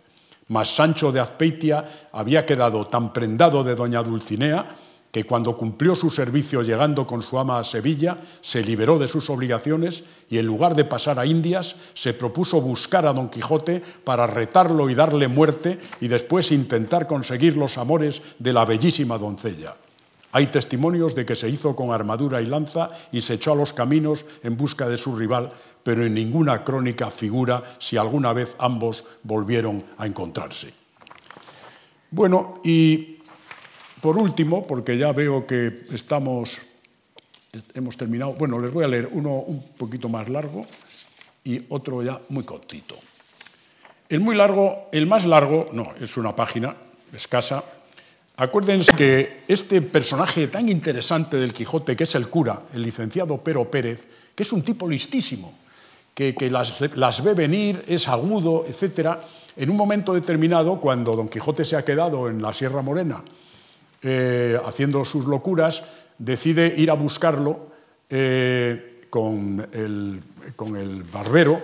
Mas 0.50 0.70
Sancho 0.70 1.12
de 1.12 1.20
Azpeitia 1.20 1.84
había 2.14 2.46
quedado 2.46 2.88
tan 2.88 3.12
prendado 3.12 3.64
de 3.64 3.76
doña 3.76 4.02
Dulcinea 4.04 4.66
que 5.18 5.24
cuando 5.24 5.58
cumplió 5.58 5.96
su 5.96 6.12
servicio 6.12 6.62
llegando 6.62 7.08
con 7.08 7.24
su 7.24 7.40
ama 7.40 7.58
a 7.58 7.64
Sevilla, 7.64 8.18
se 8.42 8.62
liberó 8.62 9.00
de 9.00 9.08
sus 9.08 9.32
obligaciones 9.32 10.04
y 10.30 10.38
en 10.38 10.46
lugar 10.46 10.76
de 10.76 10.86
pasar 10.86 11.18
a 11.18 11.26
Indias, 11.26 11.76
se 11.96 12.14
propuso 12.14 12.62
buscar 12.62 13.08
a 13.08 13.14
Don 13.14 13.30
Quijote 13.30 13.82
para 14.04 14.28
retarlo 14.28 14.92
y 14.92 14.94
darle 14.94 15.28
muerte 15.28 15.80
y 16.02 16.08
después 16.08 16.52
intentar 16.52 17.08
conseguir 17.08 17.58
los 17.58 17.80
amores 17.80 18.22
de 18.38 18.54
la 18.54 18.64
bellísima 18.64 19.18
doncella. 19.18 19.76
Hay 20.34 20.48
testimonios 20.48 21.16
de 21.16 21.26
que 21.26 21.36
se 21.36 21.50
hizo 21.50 21.76
con 21.76 21.92
armadura 21.92 22.40
y 22.40 22.46
lanza 22.46 22.92
y 23.12 23.22
se 23.22 23.34
echó 23.34 23.54
a 23.54 23.56
los 23.56 23.74
caminos 23.74 24.24
en 24.44 24.56
busca 24.56 24.88
de 24.88 24.98
su 24.98 25.16
rival, 25.16 25.50
pero 25.82 26.06
en 26.06 26.14
ninguna 26.14 26.64
crónica 26.64 27.10
figura 27.10 27.64
si 27.80 27.98
alguna 27.98 28.34
vez 28.34 28.56
ambos 28.60 29.04
volvieron 29.24 29.84
a 29.98 30.06
encontrarse. 30.06 30.72
Bueno, 32.12 32.62
y 32.64 33.17
por 34.08 34.18
último, 34.18 34.66
porque 34.66 34.98
ya 34.98 35.12
veo 35.12 35.46
que 35.46 35.84
estamos, 35.92 36.60
hemos 37.74 37.98
terminado, 37.98 38.36
bueno, 38.40 38.58
les 38.58 38.72
voy 38.72 38.86
a 38.86 38.88
leer 38.88 39.10
uno 39.12 39.34
un 39.34 39.62
poquito 39.78 40.08
más 40.08 40.30
largo 40.30 40.66
y 41.44 41.60
otro 41.68 42.02
ya 42.02 42.18
muy 42.30 42.46
cortito. 42.46 42.96
El 44.08 44.22
muy 44.22 44.38
largo, 44.38 44.88
el 44.94 45.08
más 45.08 45.26
largo, 45.26 45.68
no, 45.74 45.90
es 46.00 46.16
una 46.16 46.34
página 46.34 46.74
escasa. 47.12 47.66
Acuérdense 48.38 48.96
que 48.96 49.44
este 49.46 49.82
personaje 49.82 50.48
tan 50.48 50.70
interesante 50.70 51.36
del 51.36 51.52
Quijote, 51.52 51.98
que 51.98 52.06
es 52.06 52.16
el 52.16 52.30
cura, 52.30 52.62
el 52.74 52.84
licenciado 52.84 53.40
Pero 53.44 53.70
Pérez, 53.70 54.08
que 54.34 54.44
es 54.44 54.54
un 54.54 54.64
tipo 54.64 54.88
listísimo, 54.88 55.54
que, 56.14 56.34
las, 56.50 56.80
las, 56.96 57.22
ve 57.22 57.34
venir, 57.34 57.84
es 57.90 58.08
agudo, 58.08 58.66
etc., 58.70 59.18
en 59.58 59.70
un 59.70 59.76
momento 59.76 60.14
determinado, 60.14 60.80
cuando 60.80 61.14
Don 61.14 61.28
Quijote 61.28 61.66
se 61.66 61.76
ha 61.76 61.84
quedado 61.84 62.30
en 62.30 62.42
la 62.42 62.54
Sierra 62.54 62.82
Morena, 62.82 63.22
eh, 64.02 64.60
haciendo 64.64 65.04
sus 65.04 65.26
locuras, 65.26 65.82
decide 66.20 66.72
ir 66.78 66.92
a 66.92 66.94
buscarlo 66.94 67.72
eh, 68.10 69.02
con, 69.10 69.68
el, 69.74 71.04
barbero, 71.12 71.60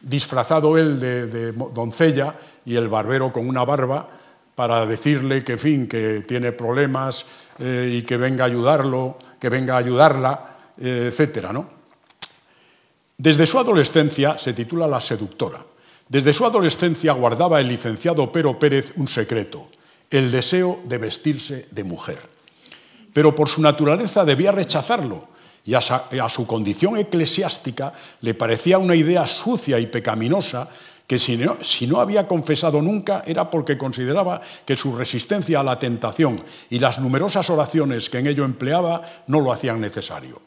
disfrazado 0.00 0.78
él 0.78 0.98
de, 0.98 1.52
doncella 1.52 2.36
y 2.64 2.76
el 2.76 2.88
barbero 2.88 3.30
con 3.32 3.46
una 3.46 3.64
barba, 3.64 4.08
para 4.54 4.86
decirle 4.86 5.44
que, 5.44 5.58
fin, 5.58 5.86
que 5.86 6.24
tiene 6.26 6.52
problemas 6.52 7.26
eh, 7.58 7.98
y 7.98 8.02
que 8.02 8.16
venga 8.16 8.44
a 8.44 8.46
ayudarlo, 8.46 9.18
que 9.38 9.50
venga 9.50 9.74
a 9.74 9.78
ayudarla, 9.78 10.56
etc. 10.78 11.50
¿no? 11.52 11.68
Desde 13.18 13.46
su 13.46 13.58
adolescencia 13.58 14.38
se 14.38 14.54
titula 14.54 14.86
La 14.86 15.00
seductora. 15.00 15.58
Desde 16.08 16.32
su 16.32 16.46
adolescencia 16.46 17.12
guardaba 17.12 17.60
el 17.60 17.68
licenciado 17.68 18.30
Pero 18.30 18.58
Pérez 18.58 18.94
un 18.96 19.08
secreto 19.08 19.68
el 20.14 20.30
deseo 20.30 20.80
de 20.84 20.98
vestirse 20.98 21.66
de 21.72 21.82
mujer. 21.82 22.18
Pero 23.12 23.34
por 23.34 23.48
su 23.48 23.60
naturaleza 23.60 24.24
debía 24.24 24.52
rechazarlo 24.52 25.26
y 25.64 25.74
a, 25.74 25.80
su 26.28 26.46
condición 26.46 26.96
eclesiástica 26.98 27.92
le 28.20 28.34
parecía 28.34 28.78
una 28.78 28.94
idea 28.94 29.26
sucia 29.26 29.80
y 29.80 29.86
pecaminosa 29.86 30.68
que 31.06 31.18
si 31.18 31.36
no, 31.36 31.58
si 31.62 31.86
no, 31.88 32.00
había 32.00 32.28
confesado 32.28 32.80
nunca 32.80 33.24
era 33.26 33.50
porque 33.50 33.76
consideraba 33.76 34.40
que 34.64 34.76
su 34.76 34.94
resistencia 34.96 35.60
a 35.60 35.64
la 35.64 35.78
tentación 35.78 36.44
y 36.70 36.78
las 36.78 37.00
numerosas 37.00 37.50
oraciones 37.50 38.08
que 38.08 38.18
en 38.18 38.28
ello 38.28 38.44
empleaba 38.44 39.02
no 39.26 39.40
lo 39.40 39.52
hacían 39.52 39.80
necesario. 39.80 40.40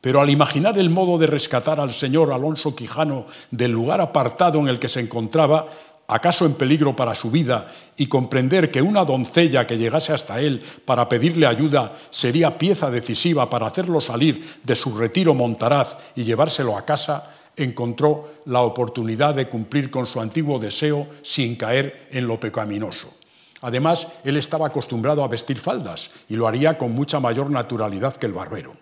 Pero 0.00 0.20
al 0.20 0.30
imaginar 0.30 0.78
el 0.78 0.90
modo 0.90 1.18
de 1.18 1.26
rescatar 1.26 1.80
al 1.80 1.92
señor 1.92 2.32
Alonso 2.32 2.76
Quijano 2.76 3.26
del 3.50 3.72
lugar 3.72 4.00
apartado 4.00 4.60
en 4.60 4.68
el 4.68 4.78
que 4.78 4.88
se 4.88 5.00
encontraba, 5.00 5.66
acaso 6.08 6.46
en 6.46 6.54
peligro 6.54 6.96
para 6.96 7.14
su 7.14 7.30
vida, 7.30 7.68
y 7.96 8.06
comprender 8.06 8.70
que 8.70 8.82
una 8.82 9.04
doncella 9.04 9.66
que 9.66 9.76
llegase 9.76 10.12
hasta 10.12 10.40
él 10.40 10.62
para 10.84 11.08
pedirle 11.08 11.46
ayuda 11.46 11.96
sería 12.10 12.56
pieza 12.56 12.90
decisiva 12.90 13.48
para 13.50 13.66
hacerlo 13.66 14.00
salir 14.00 14.58
de 14.64 14.74
su 14.74 14.96
retiro 14.96 15.34
montaraz 15.34 15.96
y 16.16 16.24
llevárselo 16.24 16.76
a 16.76 16.84
casa, 16.84 17.30
encontró 17.56 18.40
la 18.46 18.62
oportunidad 18.62 19.34
de 19.34 19.48
cumplir 19.48 19.90
con 19.90 20.06
su 20.06 20.20
antiguo 20.20 20.58
deseo 20.58 21.06
sin 21.22 21.56
caer 21.56 22.08
en 22.10 22.26
lo 22.26 22.40
pecaminoso. 22.40 23.12
Además, 23.60 24.06
él 24.24 24.36
estaba 24.36 24.68
acostumbrado 24.68 25.22
a 25.22 25.28
vestir 25.28 25.58
faldas 25.58 26.10
y 26.28 26.36
lo 26.36 26.46
haría 26.46 26.78
con 26.78 26.92
mucha 26.92 27.20
mayor 27.20 27.50
naturalidad 27.50 28.16
que 28.16 28.26
el 28.26 28.32
barbero. 28.32 28.74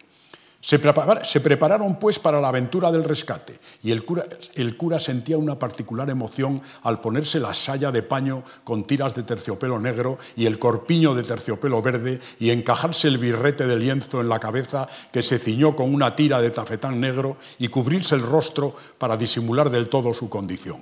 Se, 0.66 0.80
prepararon 0.80 1.96
pues 1.96 2.18
para 2.18 2.40
la 2.40 2.48
aventura 2.48 2.90
del 2.90 3.04
rescate 3.04 3.56
y 3.84 3.92
el 3.92 4.04
cura, 4.04 4.98
sentía 4.98 5.38
una 5.38 5.60
particular 5.60 6.10
emoción 6.10 6.60
al 6.82 7.00
ponerse 7.00 7.38
la 7.38 7.54
saya 7.54 7.92
de 7.92 8.02
paño 8.02 8.42
con 8.64 8.82
tiras 8.82 9.14
de 9.14 9.22
terciopelo 9.22 9.78
negro 9.78 10.18
y 10.34 10.44
el 10.46 10.58
corpiño 10.58 11.14
de 11.14 11.22
terciopelo 11.22 11.80
verde 11.82 12.18
y 12.40 12.50
encajarse 12.50 13.06
el 13.06 13.18
birrete 13.18 13.68
de 13.68 13.76
lienzo 13.76 14.20
en 14.20 14.28
la 14.28 14.40
cabeza 14.40 14.88
que 15.12 15.22
se 15.22 15.38
ciñó 15.38 15.76
con 15.76 15.94
una 15.94 16.16
tira 16.16 16.40
de 16.40 16.50
tafetán 16.50 16.98
negro 16.98 17.36
y 17.60 17.68
cubrirse 17.68 18.16
el 18.16 18.22
rostro 18.22 18.74
para 18.98 19.16
disimular 19.16 19.70
del 19.70 19.88
todo 19.88 20.12
su 20.14 20.28
condición. 20.28 20.78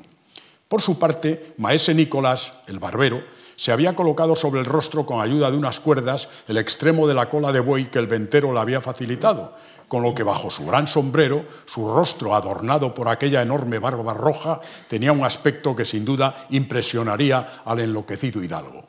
Por 0.66 0.80
su 0.80 0.98
parte, 0.98 1.52
Maese 1.58 1.92
Nicolás, 1.92 2.54
el 2.66 2.78
barbero, 2.78 3.22
se 3.56 3.70
había 3.70 3.94
colocado 3.94 4.34
sobre 4.34 4.60
el 4.60 4.66
rostro 4.66 5.06
con 5.06 5.20
ayuda 5.20 5.50
de 5.50 5.56
unas 5.56 5.78
cuerdas 5.78 6.28
el 6.48 6.56
extremo 6.56 7.06
de 7.06 7.14
la 7.14 7.28
cola 7.28 7.52
de 7.52 7.60
buey 7.60 7.86
que 7.86 7.98
el 7.98 8.06
ventero 8.06 8.52
le 8.52 8.60
había 8.60 8.80
facilitado, 8.80 9.54
con 9.94 10.02
lo 10.02 10.12
que 10.12 10.24
bajo 10.24 10.50
su 10.50 10.66
gran 10.66 10.88
sombrero, 10.88 11.44
su 11.66 11.88
rostro 11.88 12.34
adornado 12.34 12.92
por 12.92 13.08
aquella 13.08 13.42
enorme 13.42 13.78
barba 13.78 14.12
roja, 14.12 14.60
tenía 14.88 15.12
un 15.12 15.22
aspecto 15.22 15.76
que 15.76 15.84
sin 15.84 16.04
duda 16.04 16.48
impresionaría 16.50 17.62
al 17.64 17.78
enloquecido 17.78 18.42
hidalgo. 18.42 18.88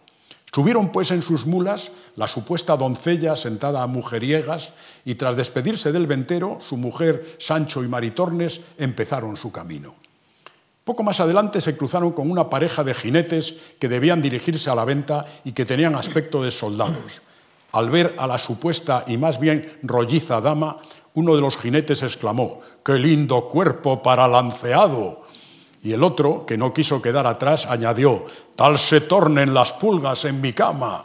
Subieron 0.51 0.91
pues 0.91 1.11
en 1.11 1.21
sus 1.21 1.45
mulas 1.45 1.91
la 2.15 2.27
supuesta 2.27 2.75
doncella 2.75 3.35
sentada 3.35 3.83
a 3.83 3.87
mujeriegas 3.87 4.73
y 5.05 5.13
tras 5.13 5.35
despedirse 5.35 5.91
del 5.91 6.07
ventero, 6.07 6.57
su 6.59 6.75
mujer 6.75 7.35
Sancho 7.37 7.83
y 7.83 7.87
Maritornes 7.87 8.61
empezaron 8.79 9.37
su 9.37 9.51
camino. 9.51 9.93
Poco 10.83 11.03
más 11.03 11.19
adelante 11.19 11.61
se 11.61 11.77
cruzaron 11.77 12.13
con 12.13 12.31
una 12.31 12.49
pareja 12.49 12.83
de 12.83 12.95
jinetes 12.95 13.53
que 13.77 13.89
debían 13.89 14.23
dirigirse 14.23 14.71
a 14.71 14.75
la 14.75 14.85
venta 14.85 15.27
y 15.43 15.51
que 15.51 15.65
tenían 15.65 15.95
aspecto 15.95 16.41
de 16.41 16.49
soldados. 16.49 17.21
Al 17.75 17.89
ver 17.89 18.15
a 18.17 18.25
la 18.25 18.37
supuesta 18.37 19.03
y 19.05 19.17
más 19.17 19.37
bien 19.37 19.79
rolliza 19.83 20.39
dama, 20.39 20.77
uno 21.13 21.35
de 21.35 21.41
los 21.41 21.57
jinetes 21.57 22.03
exclamó, 22.03 22.61
¡Qué 22.81 22.97
lindo 22.97 23.49
cuerpo 23.49 24.01
para 24.01 24.29
lanceado! 24.29 25.23
Y 25.83 25.91
el 25.91 26.01
otro, 26.01 26.45
que 26.45 26.57
no 26.57 26.73
quiso 26.73 27.01
quedar 27.01 27.27
atrás, 27.27 27.65
añadió, 27.65 28.23
Tal 28.55 28.79
se 28.79 29.01
tornen 29.01 29.53
las 29.53 29.73
pulgas 29.73 30.23
en 30.23 30.39
mi 30.39 30.53
cama. 30.53 31.03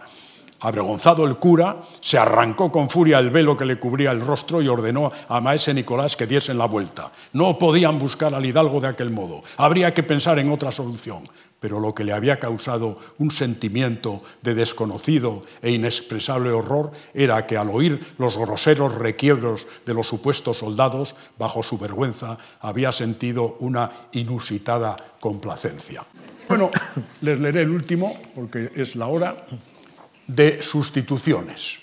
Avergonzado 0.61 1.27
el 1.27 1.39
cura, 1.39 1.77
se 2.01 2.18
arrancó 2.18 2.71
con 2.71 2.89
furia 2.89 3.18
el 3.18 3.31
velo 3.31 3.57
que 3.57 3.64
le 3.64 3.81
cubría 3.81 4.12
el 4.12 4.21
rostro 4.21 4.62
y 4.62 4.68
ordenó 4.68 5.11
a 5.29 5.41
maese 5.41 5.75
Nicolás 5.75 6.14
que 6.14 6.29
diesen 6.29 6.57
la 6.57 6.66
vuelta. 6.66 7.11
No 7.33 7.59
podían 7.59 7.99
buscar 7.99 8.33
al 8.33 8.47
hidalgo 8.47 8.81
de 8.81 8.89
aquel 8.89 9.11
modo. 9.11 9.43
Habría 9.57 9.93
que 9.93 10.05
pensar 10.05 10.39
en 10.39 10.53
otra 10.53 10.71
solución. 10.71 11.29
Pero 11.61 11.78
lo 11.78 11.94
que 11.94 12.04
le 12.04 12.12
había 12.12 12.40
causado 12.40 12.98
un 13.18 13.30
sentimiento 13.30 14.22
de 14.42 14.54
desconocido 14.54 15.44
e 15.61 15.70
inexpresable 15.70 16.50
horror 16.50 16.90
era 17.12 17.46
que 17.46 17.58
al 17.58 17.68
oír 17.68 18.00
los 18.16 18.38
groseros 18.38 18.94
requiebros 18.94 19.66
de 19.84 19.92
los 19.92 20.08
supuestos 20.08 20.58
soldados, 20.58 21.14
bajo 21.38 21.62
su 21.62 21.76
vergüenza, 21.76 22.38
había 22.61 22.92
sentido 22.92 23.56
una 23.61 23.90
inusitada 24.12 24.96
complacencia. 25.20 26.02
Bueno, 26.48 26.70
les 27.20 27.38
leeré 27.38 27.61
el 27.61 27.70
último 27.70 28.18
porque 28.34 28.70
es 28.74 28.96
la 28.96 29.06
hora 29.06 29.36
de 30.26 30.62
sustituciones. 30.62 31.78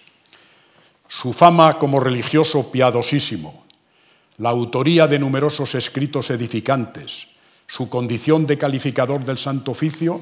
Su 1.08 1.32
fama 1.34 1.78
como 1.78 2.00
religioso 2.00 2.72
piadosísimo, 2.72 3.64
la 4.38 4.50
autoría 4.50 5.08
de 5.08 5.20
numerosos 5.20 5.76
escritos 5.76 6.30
edificantes, 6.32 7.28
su 7.68 7.90
condición 7.90 8.46
de 8.46 8.58
calificador 8.58 9.26
del 9.26 9.38
Santo 9.38 9.72
Oficio, 9.72 10.22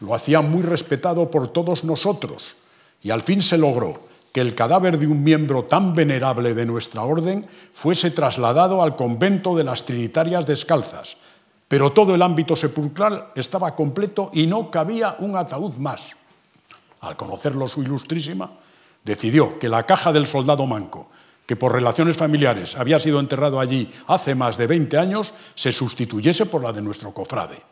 lo 0.00 0.14
hacía 0.14 0.40
muy 0.40 0.62
respetado 0.62 1.30
por 1.30 1.48
todos 1.48 1.84
nosotros 1.84 2.56
y 3.02 3.10
al 3.10 3.22
fin 3.22 3.42
se 3.42 3.58
logró 3.58 4.00
que 4.32 4.40
el 4.40 4.54
cadáver 4.54 4.98
de 4.98 5.06
un 5.06 5.24
miembro 5.24 5.64
tan 5.64 5.94
venerable 5.94 6.54
de 6.54 6.66
nuestra 6.66 7.02
orden 7.02 7.46
fuese 7.72 8.10
trasladado 8.10 8.82
al 8.82 8.94
convento 8.94 9.56
de 9.56 9.64
las 9.64 9.84
Trinitarias 9.84 10.46
Descalzas, 10.46 11.16
pero 11.68 11.92
todo 11.92 12.14
el 12.14 12.22
ámbito 12.22 12.54
sepulcral 12.54 13.28
estaba 13.34 13.74
completo 13.74 14.30
y 14.32 14.46
no 14.46 14.70
cabía 14.70 15.16
un 15.18 15.36
ataúd 15.36 15.76
más. 15.78 16.14
Al 17.00 17.16
conocerlo 17.16 17.66
su 17.66 17.82
ilustrísima, 17.82 18.50
decidió 19.04 19.58
que 19.58 19.68
la 19.68 19.84
caja 19.84 20.12
del 20.12 20.26
soldado 20.26 20.66
manco, 20.66 21.08
que 21.46 21.56
por 21.56 21.72
relaciones 21.72 22.16
familiares 22.16 22.76
había 22.76 22.98
sido 22.98 23.20
enterrado 23.20 23.60
allí 23.60 23.90
hace 24.06 24.34
más 24.34 24.56
de 24.56 24.66
20 24.66 24.98
años, 24.98 25.32
se 25.54 25.72
sustituyese 25.72 26.46
por 26.46 26.62
la 26.62 26.72
de 26.72 26.82
nuestro 26.82 27.12
cofrade. 27.12 27.62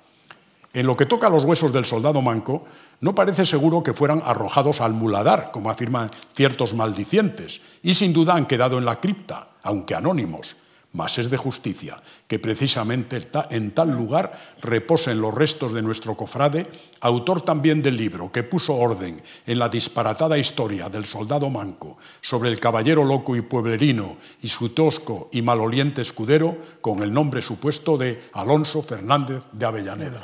En 0.73 0.87
lo 0.87 0.97
que 0.97 1.07
toca 1.07 1.29
a 1.29 1.31
los 1.31 1.45
huesos 1.45 1.73
del 1.73 1.85
soldado 1.85 2.21
manco, 2.21 2.65
no 3.01 3.15
parece 3.15 3.45
seguro 3.45 3.83
que 3.83 3.93
fueran 3.93 4.23
arrojados 4.25 4.81
al 4.81 4.93
muladar, 4.93 5.51
como 5.53 5.71
afirman 5.71 6.11
ciertos 6.35 6.75
maldicientes, 6.75 7.61
y 7.83 7.95
sin 7.95 8.13
duda 8.13 8.35
han 8.35 8.47
quedado 8.47 8.79
en 8.79 8.85
la 8.85 9.01
cripta, 9.01 9.51
aunque 9.63 9.95
anónimos, 9.95 10.57
mas 10.95 11.19
es 11.19 11.29
de 11.29 11.37
justicia 11.37 12.01
que 12.27 12.39
precisamente 12.39 13.21
en 13.51 13.73
tal 13.73 13.91
lugar 13.91 14.33
reposen 14.63 15.21
los 15.21 15.35
restos 15.35 15.73
de 15.73 15.83
nuestro 15.83 16.17
cofrade, 16.17 16.67
autor 17.01 17.43
también 17.43 17.83
del 17.83 17.97
libro 17.97 18.33
que 18.33 18.43
puso 18.43 18.75
orden 18.75 19.21
en 19.47 19.59
la 19.59 19.69
disparatada 19.69 20.39
historia 20.39 20.89
del 20.89 21.05
soldado 21.05 21.51
manco 21.51 21.99
sobre 22.21 22.49
el 22.49 22.61
caballero 22.61 23.05
loco 23.05 23.37
y 23.37 23.43
pueblerino 23.43 24.17
y 24.41 24.49
su 24.49 24.71
tosco 24.71 25.29
y 25.33 25.43
maloliente 25.43 26.01
escudero 26.01 26.57
con 26.81 27.03
el 27.03 27.13
nombre 27.13 27.43
supuesto 27.43 27.99
de 27.99 28.23
Alonso 28.33 28.83
Fernández 28.83 29.43
de 29.53 29.67
Avellaneda. 29.67 30.23